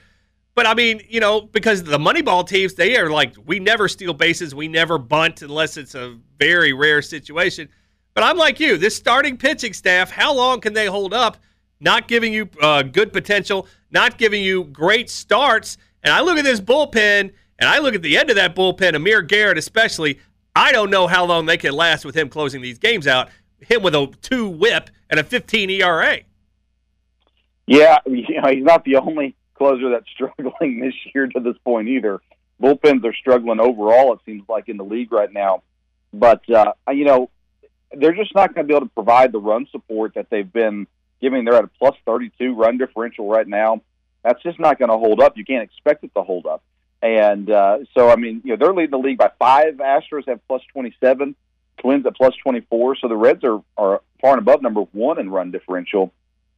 But 0.56 0.68
I 0.68 0.74
mean, 0.74 1.02
you 1.10 1.20
know, 1.20 1.42
because 1.42 1.84
the 1.84 1.98
Moneyball 1.98 2.48
teams, 2.48 2.76
they 2.76 2.96
are 2.98 3.10
like, 3.10 3.36
we 3.46 3.60
never 3.60 3.90
steal 3.90 4.14
bases, 4.14 4.56
we 4.56 4.70
never 4.70 4.98
bunt 4.98 5.42
unless 5.42 5.76
it's 5.76 5.96
a 5.96 6.18
very 6.38 6.72
rare 6.72 7.02
situation. 7.02 7.68
But 8.20 8.26
I'm 8.26 8.36
like 8.36 8.60
you, 8.60 8.76
this 8.76 8.98
starting 8.98 9.38
pitching 9.38 9.72
staff, 9.72 10.12
how 10.12 10.36
long 10.36 10.60
can 10.60 10.74
they 10.74 10.88
hold 10.88 11.14
up? 11.14 11.38
Not 11.80 12.10
giving 12.10 12.34
you 12.34 12.50
uh, 12.62 12.82
good 12.82 13.14
potential, 13.14 13.66
not 13.92 14.18
giving 14.18 14.44
you 14.44 14.66
great 14.66 15.10
starts. 15.10 15.78
And 16.04 16.14
I 16.14 16.20
look 16.20 16.38
at 16.38 16.44
this 16.44 16.60
bullpen, 16.60 17.32
and 17.60 17.70
I 17.70 17.80
look 17.80 17.96
at 17.96 18.02
the 18.02 18.18
end 18.18 18.30
of 18.30 18.36
that 18.36 18.58
bullpen, 18.58 18.94
Amir 18.94 19.22
Garrett 19.22 19.58
especially. 19.58 20.20
I 20.54 20.74
don't 20.74 20.90
know 20.90 21.08
how 21.08 21.24
long 21.24 21.46
they 21.46 21.56
can 21.56 21.72
last 21.72 22.04
with 22.04 22.14
him 22.14 22.28
closing 22.28 22.62
these 22.62 22.78
games 22.78 23.08
out. 23.08 23.30
Him 23.62 23.84
with 23.84 23.96
a 23.96 24.14
two 24.22 24.50
whip 24.50 24.90
and 25.10 25.18
a 25.18 25.24
15 25.24 25.70
ERA. 25.70 26.18
Yeah, 27.68 28.00
you 28.06 28.42
know, 28.42 28.50
he's 28.50 28.66
not 28.66 28.84
the 28.84 28.98
only 28.98 29.34
closer 29.56 29.92
that's 29.92 30.10
struggling 30.14 30.82
this 30.82 30.94
year 31.16 31.28
to 31.28 31.40
this 31.40 31.56
point 31.64 31.88
either. 31.88 32.20
Bullpens 32.62 33.06
are 33.06 33.14
struggling 33.14 33.62
overall, 33.62 34.12
it 34.12 34.20
seems 34.26 34.44
like, 34.50 34.68
in 34.68 34.76
the 34.76 34.84
league 34.84 35.14
right 35.14 35.32
now. 35.32 35.64
But, 36.12 36.42
uh, 36.50 36.74
you 36.92 37.06
know, 37.06 37.30
they're 37.92 38.14
just 38.14 38.34
not 38.36 38.54
going 38.54 38.66
to 38.66 38.72
be 38.72 38.76
able 38.76 38.88
to 38.88 38.94
provide 38.94 39.32
the 39.32 39.40
run 39.40 39.68
support 39.72 40.14
that 40.16 40.30
they've 40.30 40.52
been 40.52 40.88
giving. 41.22 41.46
They're 41.46 41.56
at 41.56 41.64
a 41.64 41.72
plus 41.80 41.96
32 42.06 42.56
run 42.56 42.78
differential 42.78 43.28
right 43.28 43.48
now. 43.48 43.82
That's 44.24 44.42
just 44.44 44.60
not 44.60 44.80
going 44.80 44.90
to 44.90 44.98
hold 44.98 45.22
up. 45.22 45.38
You 45.38 45.46
can't 45.46 45.64
expect 45.64 46.04
it 46.04 46.14
to 46.16 46.24
hold 46.24 46.46
up. 46.46 46.62
And 47.02 47.50
uh, 47.50 47.80
so, 47.96 48.10
I 48.10 48.18
mean, 48.18 48.42
you 48.44 48.52
know, 48.52 48.58
they're 48.58 48.74
leading 48.74 48.92
the 48.92 48.98
league 48.98 49.18
by 49.18 49.32
five. 49.40 49.76
Astros 49.76 50.28
have 50.28 50.46
plus 50.48 50.62
27, 50.74 51.36
Twins 51.80 52.06
at 52.06 52.16
plus 52.16 52.36
24. 52.44 52.98
So 52.98 53.08
the 53.08 53.16
Reds 53.16 53.44
are, 53.44 53.62
are 53.78 54.02
far 54.22 54.32
and 54.32 54.40
above 54.40 54.62
number 54.62 54.82
one 54.82 55.20
in 55.20 55.30
run 55.30 55.52
differential. 55.52 56.12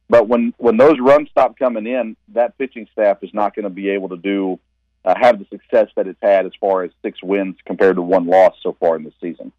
But 0.08 0.28
when 0.28 0.52
when 0.58 0.76
those 0.76 0.98
runs 1.00 1.30
stop 1.30 1.58
coming 1.58 1.86
in, 1.86 2.16
that 2.34 2.58
pitching 2.58 2.88
staff 2.92 3.22
is 3.22 3.32
not 3.32 3.54
going 3.54 3.62
to 3.62 3.70
be 3.70 3.90
able 3.90 4.10
to 4.10 4.16
do 4.16 4.58
uh, 5.04 5.14
have 5.18 5.38
the 5.38 5.46
success 5.46 5.88
that 5.96 6.06
it's 6.06 6.18
had 6.20 6.44
as 6.44 6.52
far 6.60 6.82
as 6.82 6.90
six 7.02 7.22
wins 7.22 7.56
compared 7.64 7.96
to 7.96 8.02
one 8.02 8.26
loss 8.26 8.54
so 8.62 8.76
far 8.78 8.96
in 8.96 9.04
the 9.04 9.12
season. 9.20 9.52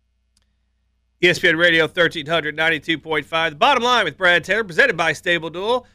ESPN 1.24 1.58
Radio 1.58 1.88
1392.5. 1.88 3.50
The 3.52 3.56
bottom 3.56 3.82
line 3.82 4.04
with 4.04 4.18
Brad 4.18 4.44
Taylor, 4.44 4.66
presented 4.66 4.98
by 4.98 5.14
Stable 5.14 5.50
Duel. 5.50 5.88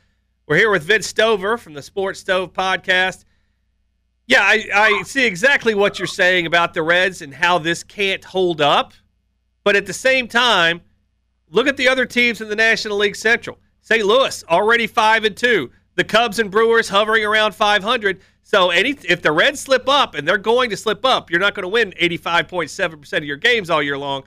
We're 0.47 0.57
here 0.57 0.71
with 0.71 0.85
Vince 0.85 1.07
Stover 1.07 1.59
from 1.59 1.75
the 1.75 1.83
Sports 1.83 2.19
Stove 2.19 2.55
podcast. 2.55 3.27
Yeah, 4.27 4.41
I, 4.41 4.65
I 4.75 5.03
see 5.03 5.27
exactly 5.27 5.75
what 5.75 5.99
you're 5.99 6.07
saying 6.07 6.47
about 6.47 6.73
the 6.73 6.83
Reds 6.83 7.21
and 7.21 7.35
how 7.35 7.59
this 7.59 7.83
can't 7.85 8.25
hold 8.25 8.63
up. 8.63 8.95
But 9.65 9.77
at 9.77 9.85
the 9.85 9.93
same 9.93 10.29
time, 10.29 10.81
look 11.51 11.67
at 11.67 11.77
the 11.77 11.89
other 11.89 12.07
teams 12.07 12.41
in 12.41 12.49
the 12.49 12.57
National 12.57 12.97
League 12.97 13.15
Central. 13.15 13.59
St. 13.83 14.07
Louis 14.07 14.43
already 14.49 14.87
five 14.87 15.25
and 15.25 15.37
two. 15.37 15.71
The 15.97 16.05
Cubs 16.05 16.39
and 16.39 16.51
Brewers 16.51 16.89
hovering 16.89 17.27
around 17.27 17.55
500. 17.55 18.23
So 18.45 18.71
any 18.71 18.97
if 19.07 19.21
the 19.21 19.33
Reds 19.33 19.61
slip 19.61 19.91
up, 19.91 20.15
and 20.15 20.27
they're 20.27 20.39
going 20.39 20.71
to 20.71 20.77
slip 20.79 21.05
up, 21.05 21.31
you're 21.31 21.39
not 21.39 21.55
going 21.55 21.65
to 21.65 21.69
win 21.69 21.93
85.7% 22.01 23.13
of 23.19 23.25
your 23.25 23.37
games 23.37 23.69
all 23.69 23.83
year 23.83 23.99
long. 23.99 24.25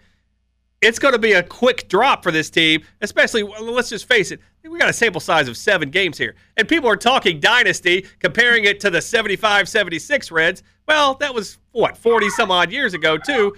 It's 0.81 0.97
going 0.97 1.13
to 1.13 1.19
be 1.19 1.33
a 1.33 1.43
quick 1.43 1.87
drop 1.89 2.23
for 2.23 2.31
this 2.31 2.49
team, 2.49 2.83
especially, 3.01 3.43
let's 3.43 3.89
just 3.89 4.07
face 4.07 4.31
it, 4.31 4.39
we 4.63 4.77
got 4.77 4.89
a 4.89 4.93
sample 4.93 5.21
size 5.21 5.47
of 5.47 5.57
seven 5.57 5.89
games 5.89 6.17
here. 6.17 6.35
And 6.57 6.67
people 6.67 6.89
are 6.89 6.95
talking 6.95 7.39
dynasty, 7.39 8.05
comparing 8.19 8.65
it 8.65 8.79
to 8.81 8.89
the 8.89 9.01
75 9.01 9.67
76 9.67 10.31
Reds. 10.31 10.63
Well, 10.87 11.15
that 11.15 11.33
was 11.33 11.57
what 11.71 11.97
forty 11.97 12.29
some 12.29 12.51
odd 12.51 12.71
years 12.71 12.93
ago 12.93 13.17
too. 13.17 13.55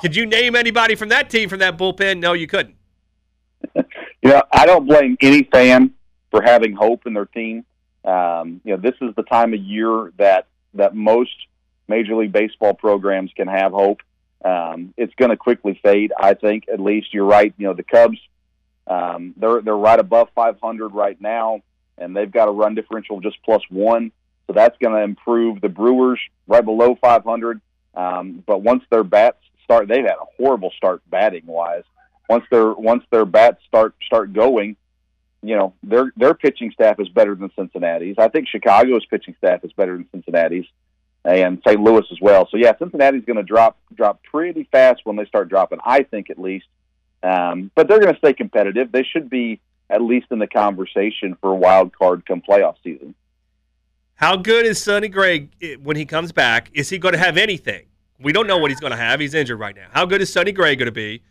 Could 0.00 0.14
you 0.14 0.26
name 0.26 0.54
anybody 0.54 0.94
from 0.94 1.08
that 1.08 1.30
team 1.30 1.48
from 1.48 1.58
that 1.60 1.76
bullpen? 1.76 2.18
No, 2.18 2.34
you 2.34 2.46
couldn't. 2.46 2.76
You 4.22 4.32
know, 4.32 4.42
I 4.50 4.66
don't 4.66 4.86
blame 4.86 5.16
any 5.20 5.44
fan 5.44 5.92
for 6.32 6.42
having 6.42 6.72
hope 6.74 7.06
in 7.06 7.14
their 7.14 7.26
team. 7.26 7.64
Um, 8.04 8.60
you 8.64 8.74
know, 8.74 8.80
this 8.80 8.94
is 9.00 9.14
the 9.14 9.22
time 9.22 9.54
of 9.54 9.60
year 9.60 10.12
that 10.18 10.46
that 10.74 10.96
most 10.96 11.30
Major 11.86 12.16
League 12.16 12.32
Baseball 12.32 12.74
programs 12.74 13.30
can 13.36 13.46
have 13.46 13.70
hope. 13.70 14.00
Um, 14.44 14.94
it's 14.96 15.14
going 15.14 15.30
to 15.30 15.36
quickly 15.36 15.78
fade. 15.82 16.12
I 16.18 16.34
think. 16.34 16.64
At 16.72 16.80
least 16.80 17.12
you're 17.12 17.26
right. 17.26 17.52
You 17.56 17.68
know, 17.68 17.74
the 17.74 17.82
Cubs, 17.82 18.18
um, 18.86 19.34
they're 19.36 19.62
they're 19.62 19.76
right 19.76 19.98
above 19.98 20.28
500 20.34 20.88
right 20.88 21.20
now, 21.20 21.60
and 21.98 22.16
they've 22.16 22.30
got 22.30 22.48
a 22.48 22.52
run 22.52 22.74
differential 22.74 23.20
just 23.20 23.36
plus 23.44 23.62
one. 23.70 24.12
So 24.46 24.52
that's 24.52 24.76
going 24.78 24.94
to 24.94 25.02
improve. 25.02 25.60
The 25.60 25.68
Brewers 25.68 26.20
right 26.46 26.64
below 26.64 26.96
500. 27.00 27.60
Um, 27.94 28.44
but 28.46 28.62
once 28.62 28.84
their 28.90 29.04
bats 29.04 29.38
start, 29.64 29.88
they've 29.88 30.04
had 30.04 30.16
a 30.20 30.26
horrible 30.36 30.70
start 30.76 31.02
batting 31.10 31.46
wise. 31.46 31.84
Once 32.28 32.44
their 32.50 32.72
once 32.72 33.04
their 33.10 33.24
bats 33.24 33.58
start 33.66 33.94
start 34.04 34.32
going, 34.32 34.76
you 35.42 35.56
know 35.56 35.74
their 35.82 36.12
their 36.16 36.34
pitching 36.34 36.72
staff 36.72 36.98
is 36.98 37.08
better 37.08 37.34
than 37.34 37.50
Cincinnati's. 37.56 38.16
I 38.18 38.28
think 38.28 38.48
Chicago's 38.48 39.06
pitching 39.06 39.34
staff 39.38 39.64
is 39.64 39.72
better 39.72 39.96
than 39.96 40.08
Cincinnati's, 40.10 40.66
and 41.26 41.60
St. 41.66 41.80
Louis 41.80 42.04
as 42.10 42.18
well. 42.20 42.48
So 42.50 42.56
yeah, 42.56 42.72
Cincinnati's 42.78 43.24
going 43.24 43.36
to 43.36 43.42
drop 43.42 43.78
drop 43.94 44.22
pretty 44.22 44.68
fast 44.70 45.00
when 45.04 45.16
they 45.16 45.26
start 45.26 45.48
dropping. 45.48 45.78
I 45.84 46.02
think 46.04 46.30
at 46.30 46.38
least, 46.38 46.66
um, 47.22 47.70
but 47.74 47.88
they're 47.88 48.00
going 48.00 48.12
to 48.12 48.18
stay 48.18 48.32
competitive. 48.32 48.92
They 48.92 49.02
should 49.02 49.28
be 49.28 49.60
at 49.90 50.02
least 50.02 50.26
in 50.30 50.38
the 50.38 50.46
conversation 50.46 51.36
for 51.40 51.52
a 51.52 51.54
wild 51.54 51.96
card 51.96 52.24
come 52.26 52.42
playoff 52.48 52.76
season. 52.82 53.14
How 54.14 54.36
good 54.36 54.64
is 54.66 54.82
Sonny 54.82 55.08
Gray 55.08 55.50
eh, 55.60 55.76
when 55.82 55.96
he 55.96 56.06
comes 56.06 56.32
back? 56.32 56.70
Is 56.72 56.88
he 56.88 56.98
going 56.98 57.12
to 57.12 57.18
have 57.18 57.36
anything? 57.36 57.86
We 58.18 58.32
don't 58.32 58.46
know 58.46 58.56
what 58.56 58.70
he's 58.70 58.80
going 58.80 58.92
to 58.92 58.96
have. 58.96 59.20
He's 59.20 59.34
injured 59.34 59.58
right 59.58 59.76
now. 59.76 59.88
How 59.92 60.06
good 60.06 60.22
is 60.22 60.32
Sonny 60.32 60.52
Gray 60.52 60.74
going 60.74 60.86
to 60.86 60.92
be? 60.92 61.22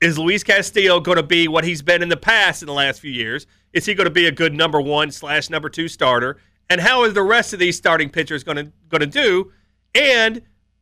Is 0.00 0.18
Luis 0.18 0.42
Castillo 0.42 1.00
going 1.00 1.16
to 1.16 1.22
be 1.22 1.48
what 1.48 1.64
he's 1.64 1.80
been 1.80 2.02
in 2.02 2.08
the 2.08 2.16
past 2.16 2.60
in 2.62 2.66
the 2.66 2.72
last 2.72 3.00
few 3.00 3.10
years? 3.10 3.46
Is 3.72 3.86
he 3.86 3.94
going 3.94 4.06
to 4.06 4.10
be 4.10 4.26
a 4.26 4.32
good 4.32 4.52
number 4.52 4.80
one 4.80 5.10
slash 5.10 5.48
number 5.48 5.70
two 5.70 5.88
starter? 5.88 6.38
And 6.72 6.80
how 6.80 7.04
is 7.04 7.12
the 7.12 7.22
rest 7.22 7.52
of 7.52 7.58
these 7.58 7.76
starting 7.76 8.08
pitchers 8.08 8.42
going 8.42 8.56
to 8.56 8.72
going 8.88 9.02
to 9.02 9.06
do? 9.06 9.52
And 9.94 10.40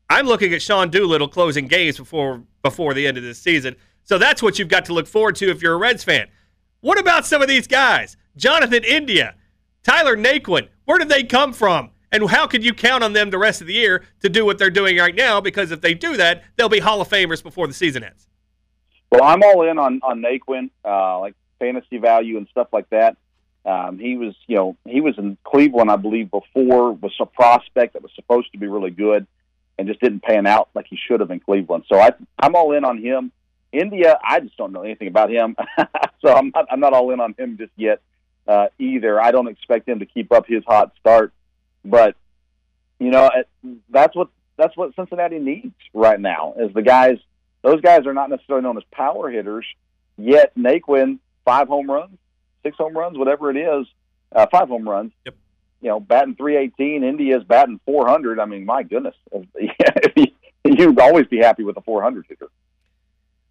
I'm 0.09 0.24
looking 0.24 0.55
at 0.55 0.62
Sean 0.62 0.88
Doolittle 0.88 1.26
closing 1.26 1.66
games 1.66 1.96
before 1.96 2.44
before 2.62 2.94
the 2.94 3.09
end 3.09 3.16
of 3.16 3.24
this 3.24 3.40
season. 3.40 3.74
So 4.05 4.16
that's 4.16 4.40
what 4.40 4.57
you've 4.57 4.68
got 4.68 4.85
to 4.85 4.92
look 4.92 5.09
forward 5.09 5.35
to 5.37 5.50
if 5.50 5.61
you're 5.61 5.74
a 5.74 5.79
Reds 5.79 6.05
fan. 6.05 6.29
What 6.79 7.00
about 7.00 7.26
some 7.26 7.42
of 7.42 7.48
these 7.48 7.66
guys? 7.66 8.16
Jonathan 8.37 8.85
India, 8.85 9.35
Tyler 9.83 10.16
Naquin, 10.16 10.68
where 10.85 10.96
did 10.96 11.09
they 11.09 11.24
come 11.24 11.53
from? 11.53 11.90
And 12.12 12.31
how 12.31 12.46
could 12.46 12.64
you 12.64 12.72
count 12.72 13.03
on 13.03 13.12
them 13.12 13.31
the 13.31 13.38
rest 13.38 13.61
of 13.61 13.66
the 13.66 13.74
year 13.74 14.05
to 14.20 14.29
do 14.29 14.44
what 14.44 14.59
they're 14.59 14.70
doing 14.70 14.96
right 14.96 15.16
now? 15.16 15.40
Because 15.40 15.72
if 15.72 15.81
they 15.81 15.94
do 15.94 16.16
that, 16.18 16.44
they'll 16.55 16.68
be 16.68 16.79
Hall 16.79 17.00
of 17.00 17.09
Famers 17.09 17.42
before 17.42 17.66
the 17.66 17.74
season 17.74 18.05
ends. 18.05 18.29
Well, 19.11 19.24
I'm 19.24 19.42
all 19.42 19.68
in 19.68 19.76
on 19.76 19.98
on 20.05 20.22
Naquin, 20.22 20.70
uh, 20.85 21.18
like 21.18 21.35
fantasy 21.59 21.98
value 21.98 22.37
and 22.37 22.46
stuff 22.46 22.68
like 22.72 22.88
that. 22.90 23.16
Um, 23.70 23.98
he 23.98 24.16
was, 24.16 24.35
you 24.48 24.56
know, 24.56 24.76
he 24.85 25.00
was 25.00 25.16
in 25.16 25.38
Cleveland, 25.44 25.90
I 25.90 25.96
believe, 25.96 26.30
before 26.30 26.92
was 26.92 27.12
a 27.20 27.26
prospect 27.26 27.92
that 27.92 28.02
was 28.02 28.11
supposed 28.16 28.50
to 28.52 28.59
be 28.59 28.66
really 28.66 28.90
good, 28.90 29.28
and 29.78 29.87
just 29.87 30.00
didn't 30.00 30.24
pan 30.24 30.46
out 30.46 30.70
like 30.74 30.87
he 30.90 30.98
should 31.06 31.20
have 31.20 31.30
in 31.30 31.38
Cleveland. 31.38 31.85
So 31.88 31.98
I, 31.98 32.11
I'm 32.38 32.56
all 32.56 32.72
in 32.72 32.85
on 32.85 32.98
him. 32.98 33.30
India, 33.72 34.18
I 34.24 34.40
just 34.40 34.56
don't 34.56 34.72
know 34.72 34.83
anything 34.83 35.06
about 35.06 35.30
him, 35.30 35.54
so 36.20 36.35
I'm 36.35 36.50
not, 36.52 36.66
I'm 36.68 36.80
not 36.80 36.92
all 36.92 37.12
in 37.12 37.20
on 37.20 37.37
him 37.38 37.59
just 37.59 37.70
yet 37.76 38.00
uh, 38.48 38.66
either. 38.80 39.20
I 39.20 39.30
don't 39.30 39.46
expect 39.46 39.88
him 39.88 40.00
to 40.00 40.06
keep 40.06 40.33
up 40.33 40.46
his 40.48 40.64
hot 40.66 40.92
start, 40.98 41.33
but 41.85 42.16
you 42.98 43.11
know, 43.11 43.30
that's 43.88 44.16
what 44.16 44.30
that's 44.56 44.76
what 44.76 44.96
Cincinnati 44.96 45.38
needs 45.38 45.74
right 45.94 46.18
now 46.18 46.54
is 46.59 46.74
the 46.74 46.83
guys 46.83 47.18
those 47.62 47.80
guys 47.80 48.04
are 48.06 48.14
not 48.14 48.30
necessarily 48.30 48.64
known 48.64 48.78
as 48.78 48.85
power 48.90 49.30
hitters, 49.30 49.66
yet 50.18 50.52
Naquin, 50.56 51.20
five 51.44 51.68
home 51.68 51.88
runs, 51.88 52.18
six 52.62 52.77
home 52.77 52.96
runs, 52.96 53.16
whatever 53.18 53.51
it 53.51 53.57
is, 53.57 53.87
uh, 54.35 54.46
five 54.51 54.68
home 54.68 54.88
runs. 54.88 55.12
Yep. 55.25 55.35
You 55.83 55.88
know, 55.88 56.01
batting 56.01 56.35
318, 56.37 57.05
India's 57.05 57.42
batting 57.44 57.81
400. 57.87 58.38
I 58.38 58.44
mean, 58.44 58.66
my 58.66 58.83
goodness. 58.83 59.14
You'd 60.64 61.01
always 61.01 61.27
be 61.27 61.38
happy 61.38 61.64
with 61.64 61.77
a 61.79 61.81
400 61.81 62.27
hitter. 62.29 62.49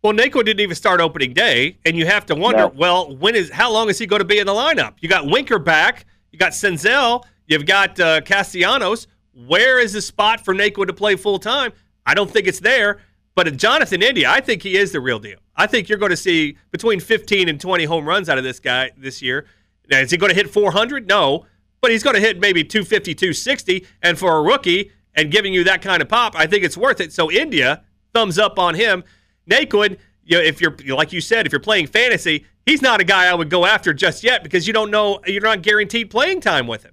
Well, 0.02 0.14
Naquin 0.14 0.46
didn't 0.46 0.62
even 0.62 0.76
start 0.76 1.02
opening 1.02 1.34
day, 1.34 1.78
and 1.86 1.98
you 1.98 2.06
have 2.06 2.26
to 2.28 2.36
wonder, 2.36 2.60
No. 2.64 2.68
well, 2.70 3.16
when 3.18 3.36
is 3.36 3.50
how 3.50 3.72
long 3.72 3.90
is 3.90 3.98
he 3.98 4.06
going 4.06 4.22
to 4.22 4.26
be 4.26 4.40
in 4.40 4.46
the 4.46 4.54
lineup? 4.54 4.94
You 5.02 5.10
got 5.10 5.26
Winker 5.30 5.60
back, 5.60 6.06
you 6.32 6.40
got 6.40 6.52
Senzel, 6.54 7.24
you've 7.48 7.66
got 7.66 8.00
uh, 8.00 8.22
Castellanos. 8.22 9.08
Where 9.48 9.80
is 9.80 9.94
the 9.94 10.02
spot 10.02 10.46
for 10.46 10.54
Naquin 10.54 10.88
to 10.88 10.94
play 10.94 11.16
full 11.16 11.40
time? 11.40 11.74
I 12.06 12.14
don't 12.14 12.30
think 12.32 12.48
it's 12.48 12.60
there. 12.60 13.00
But 13.40 13.56
Jonathan 13.56 14.02
India, 14.02 14.30
I 14.30 14.42
think 14.42 14.64
he 14.64 14.76
is 14.76 14.92
the 14.92 15.00
real 15.00 15.18
deal. 15.18 15.38
I 15.56 15.66
think 15.66 15.88
you're 15.88 15.98
going 15.98 16.10
to 16.10 16.18
see 16.18 16.58
between 16.72 17.00
15 17.00 17.48
and 17.48 17.58
20 17.58 17.86
home 17.86 18.06
runs 18.06 18.28
out 18.28 18.38
of 18.38 18.44
this 18.44 18.60
guy 18.60 18.92
this 18.98 19.22
year. 19.22 19.46
Now, 19.90 20.00
is 20.00 20.12
he 20.12 20.18
going 20.18 20.32
to 20.32 20.36
hit 20.36 20.50
400? 20.50 21.08
No, 21.08 21.46
but 21.80 21.90
he's 21.90 22.04
going 22.04 22.16
to 22.16 22.20
hit 22.20 22.42
maybe 22.42 22.66
250, 22.66 23.16
260. 23.16 23.88
And 24.04 24.20
for 24.20 24.36
a 24.36 24.42
rookie 24.42 24.92
and 25.16 25.32
giving 25.32 25.54
you 25.54 25.64
that 25.64 25.82
kind 25.82 26.02
of 26.02 26.10
pop, 26.10 26.36
I 26.36 26.48
think 26.48 26.66
it's 26.66 26.76
worth 26.76 27.00
it. 27.00 27.14
So 27.14 27.32
India, 27.32 27.86
thumbs 28.14 28.38
up 28.38 28.60
on 28.60 28.76
him. 28.76 29.06
Naquin, 29.50 29.98
you 30.26 30.38
know, 30.38 30.44
if 30.44 30.60
you're 30.60 30.76
like 30.94 31.14
you 31.14 31.22
said, 31.22 31.46
if 31.46 31.54
you're 31.54 31.62
playing 31.62 31.88
fantasy, 31.88 32.46
he's 32.66 32.82
not 32.82 33.00
a 33.00 33.06
guy 33.06 33.28
I 33.28 33.36
would 33.36 33.50
go 33.50 33.66
after 33.66 33.94
just 33.94 34.22
yet 34.22 34.44
because 34.44 34.68
you 34.68 34.74
don't 34.74 34.92
know 34.92 35.22
you're 35.26 35.42
not 35.42 35.62
guaranteed 35.62 36.10
playing 36.10 36.42
time 36.42 36.68
with 36.68 36.84
him. 36.84 36.92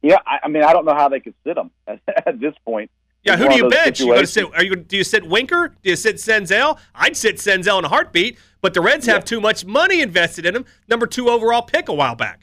Yeah, 0.00 0.20
I, 0.26 0.48
mean, 0.48 0.64
I 0.64 0.72
don't 0.72 0.86
know 0.86 0.94
how 0.94 1.10
they 1.10 1.20
could 1.20 1.34
sit 1.46 1.58
him 1.58 1.70
at 1.86 2.40
this 2.40 2.54
point. 2.64 2.90
Yeah, 3.24 3.36
who 3.36 3.48
do 3.48 3.56
you 3.56 3.68
bench? 3.68 4.00
You 4.00 4.14
to 4.14 4.26
sit? 4.26 4.52
Are 4.54 4.64
you 4.64 4.76
do 4.76 4.96
you 4.96 5.04
sit 5.04 5.24
Winker? 5.26 5.74
Do 5.82 5.90
you 5.90 5.96
sit 5.96 6.16
Senzel? 6.16 6.78
I'd 6.94 7.16
sit 7.16 7.36
Senzel 7.36 7.78
in 7.78 7.84
a 7.84 7.88
heartbeat. 7.88 8.38
But 8.60 8.74
the 8.74 8.80
Reds 8.80 9.06
have 9.06 9.24
too 9.24 9.40
much 9.40 9.64
money 9.64 10.00
invested 10.00 10.46
in 10.46 10.54
him. 10.54 10.64
Number 10.88 11.06
two 11.06 11.28
overall 11.28 11.62
pick 11.62 11.88
a 11.88 11.94
while 11.94 12.14
back. 12.14 12.40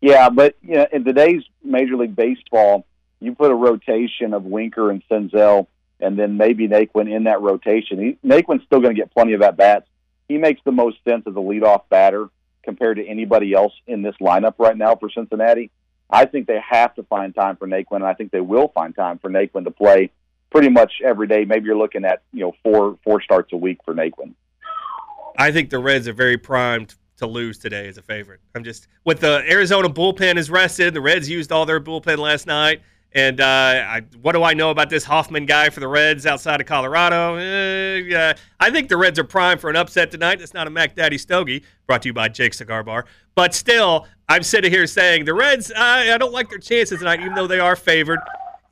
Yeah, 0.00 0.28
but 0.28 0.56
you 0.62 0.74
know, 0.74 0.86
in 0.92 1.04
today's 1.04 1.42
Major 1.62 1.96
League 1.96 2.14
Baseball, 2.14 2.86
you 3.20 3.34
put 3.34 3.50
a 3.50 3.54
rotation 3.54 4.34
of 4.34 4.44
Winker 4.44 4.90
and 4.90 5.02
Senzel, 5.10 5.66
and 5.98 6.18
then 6.18 6.36
maybe 6.36 6.68
Naquin 6.68 7.14
in 7.14 7.24
that 7.24 7.40
rotation. 7.40 7.98
He, 7.98 8.18
Naquin's 8.26 8.64
still 8.64 8.80
going 8.80 8.94
to 8.94 9.00
get 9.00 9.12
plenty 9.12 9.34
of 9.34 9.42
at 9.42 9.56
bats. 9.56 9.86
He 10.28 10.38
makes 10.38 10.60
the 10.64 10.72
most 10.72 10.98
sense 11.06 11.26
as 11.26 11.34
a 11.34 11.40
leadoff 11.40 11.82
batter 11.90 12.28
compared 12.62 12.98
to 12.98 13.06
anybody 13.06 13.52
else 13.52 13.72
in 13.86 14.02
this 14.02 14.14
lineup 14.20 14.54
right 14.58 14.76
now 14.76 14.94
for 14.96 15.10
Cincinnati. 15.10 15.70
I 16.12 16.24
think 16.24 16.46
they 16.46 16.60
have 16.68 16.94
to 16.96 17.02
find 17.04 17.34
time 17.34 17.56
for 17.56 17.66
Naquin, 17.66 17.96
and 17.96 18.04
I 18.04 18.14
think 18.14 18.32
they 18.32 18.40
will 18.40 18.68
find 18.68 18.94
time 18.94 19.18
for 19.18 19.30
Naquin 19.30 19.64
to 19.64 19.70
play 19.70 20.10
pretty 20.50 20.68
much 20.68 21.00
every 21.04 21.26
day. 21.26 21.44
Maybe 21.44 21.66
you're 21.66 21.78
looking 21.78 22.04
at 22.04 22.22
you 22.32 22.40
know 22.40 22.52
four 22.62 22.98
four 23.04 23.20
starts 23.22 23.52
a 23.52 23.56
week 23.56 23.78
for 23.84 23.94
Naquin. 23.94 24.34
I 25.38 25.52
think 25.52 25.70
the 25.70 25.78
Reds 25.78 26.08
are 26.08 26.12
very 26.12 26.36
primed 26.36 26.96
to 27.18 27.26
lose 27.26 27.58
today 27.58 27.86
as 27.86 27.98
a 27.98 28.02
favorite. 28.02 28.40
I'm 28.54 28.64
just 28.64 28.88
with 29.04 29.20
the 29.20 29.44
Arizona 29.48 29.88
bullpen 29.88 30.36
is 30.36 30.50
rested. 30.50 30.94
The 30.94 31.00
Reds 31.00 31.28
used 31.28 31.52
all 31.52 31.66
their 31.66 31.80
bullpen 31.80 32.18
last 32.18 32.46
night. 32.46 32.82
And 33.12 33.40
uh, 33.40 33.44
I, 33.44 34.02
what 34.22 34.32
do 34.32 34.44
I 34.44 34.54
know 34.54 34.70
about 34.70 34.88
this 34.88 35.02
Hoffman 35.02 35.44
guy 35.44 35.70
for 35.70 35.80
the 35.80 35.88
Reds 35.88 36.26
outside 36.26 36.60
of 36.60 36.66
Colorado? 36.66 37.38
Yeah. 37.98 38.34
I 38.60 38.70
think 38.70 38.88
the 38.88 38.96
Reds 38.96 39.18
are 39.18 39.24
primed 39.24 39.60
for 39.60 39.68
an 39.68 39.76
upset 39.76 40.10
tonight. 40.12 40.38
That's 40.38 40.54
not 40.54 40.68
a 40.68 40.70
Mac 40.70 40.94
Daddy 40.94 41.18
Stogie, 41.18 41.64
brought 41.86 42.02
to 42.02 42.08
you 42.08 42.12
by 42.12 42.28
Jake 42.28 42.54
Cigar 42.54 42.84
Bar. 42.84 43.06
But 43.34 43.52
still, 43.54 44.06
I'm 44.28 44.44
sitting 44.44 44.70
here 44.70 44.86
saying 44.86 45.24
the 45.24 45.34
Reds, 45.34 45.72
I 45.76 46.12
I 46.14 46.18
don't 46.18 46.32
like 46.32 46.50
their 46.50 46.58
chances 46.58 47.00
tonight, 47.00 47.20
even 47.20 47.34
though 47.34 47.48
they 47.48 47.58
are 47.58 47.74
favored. 47.74 48.20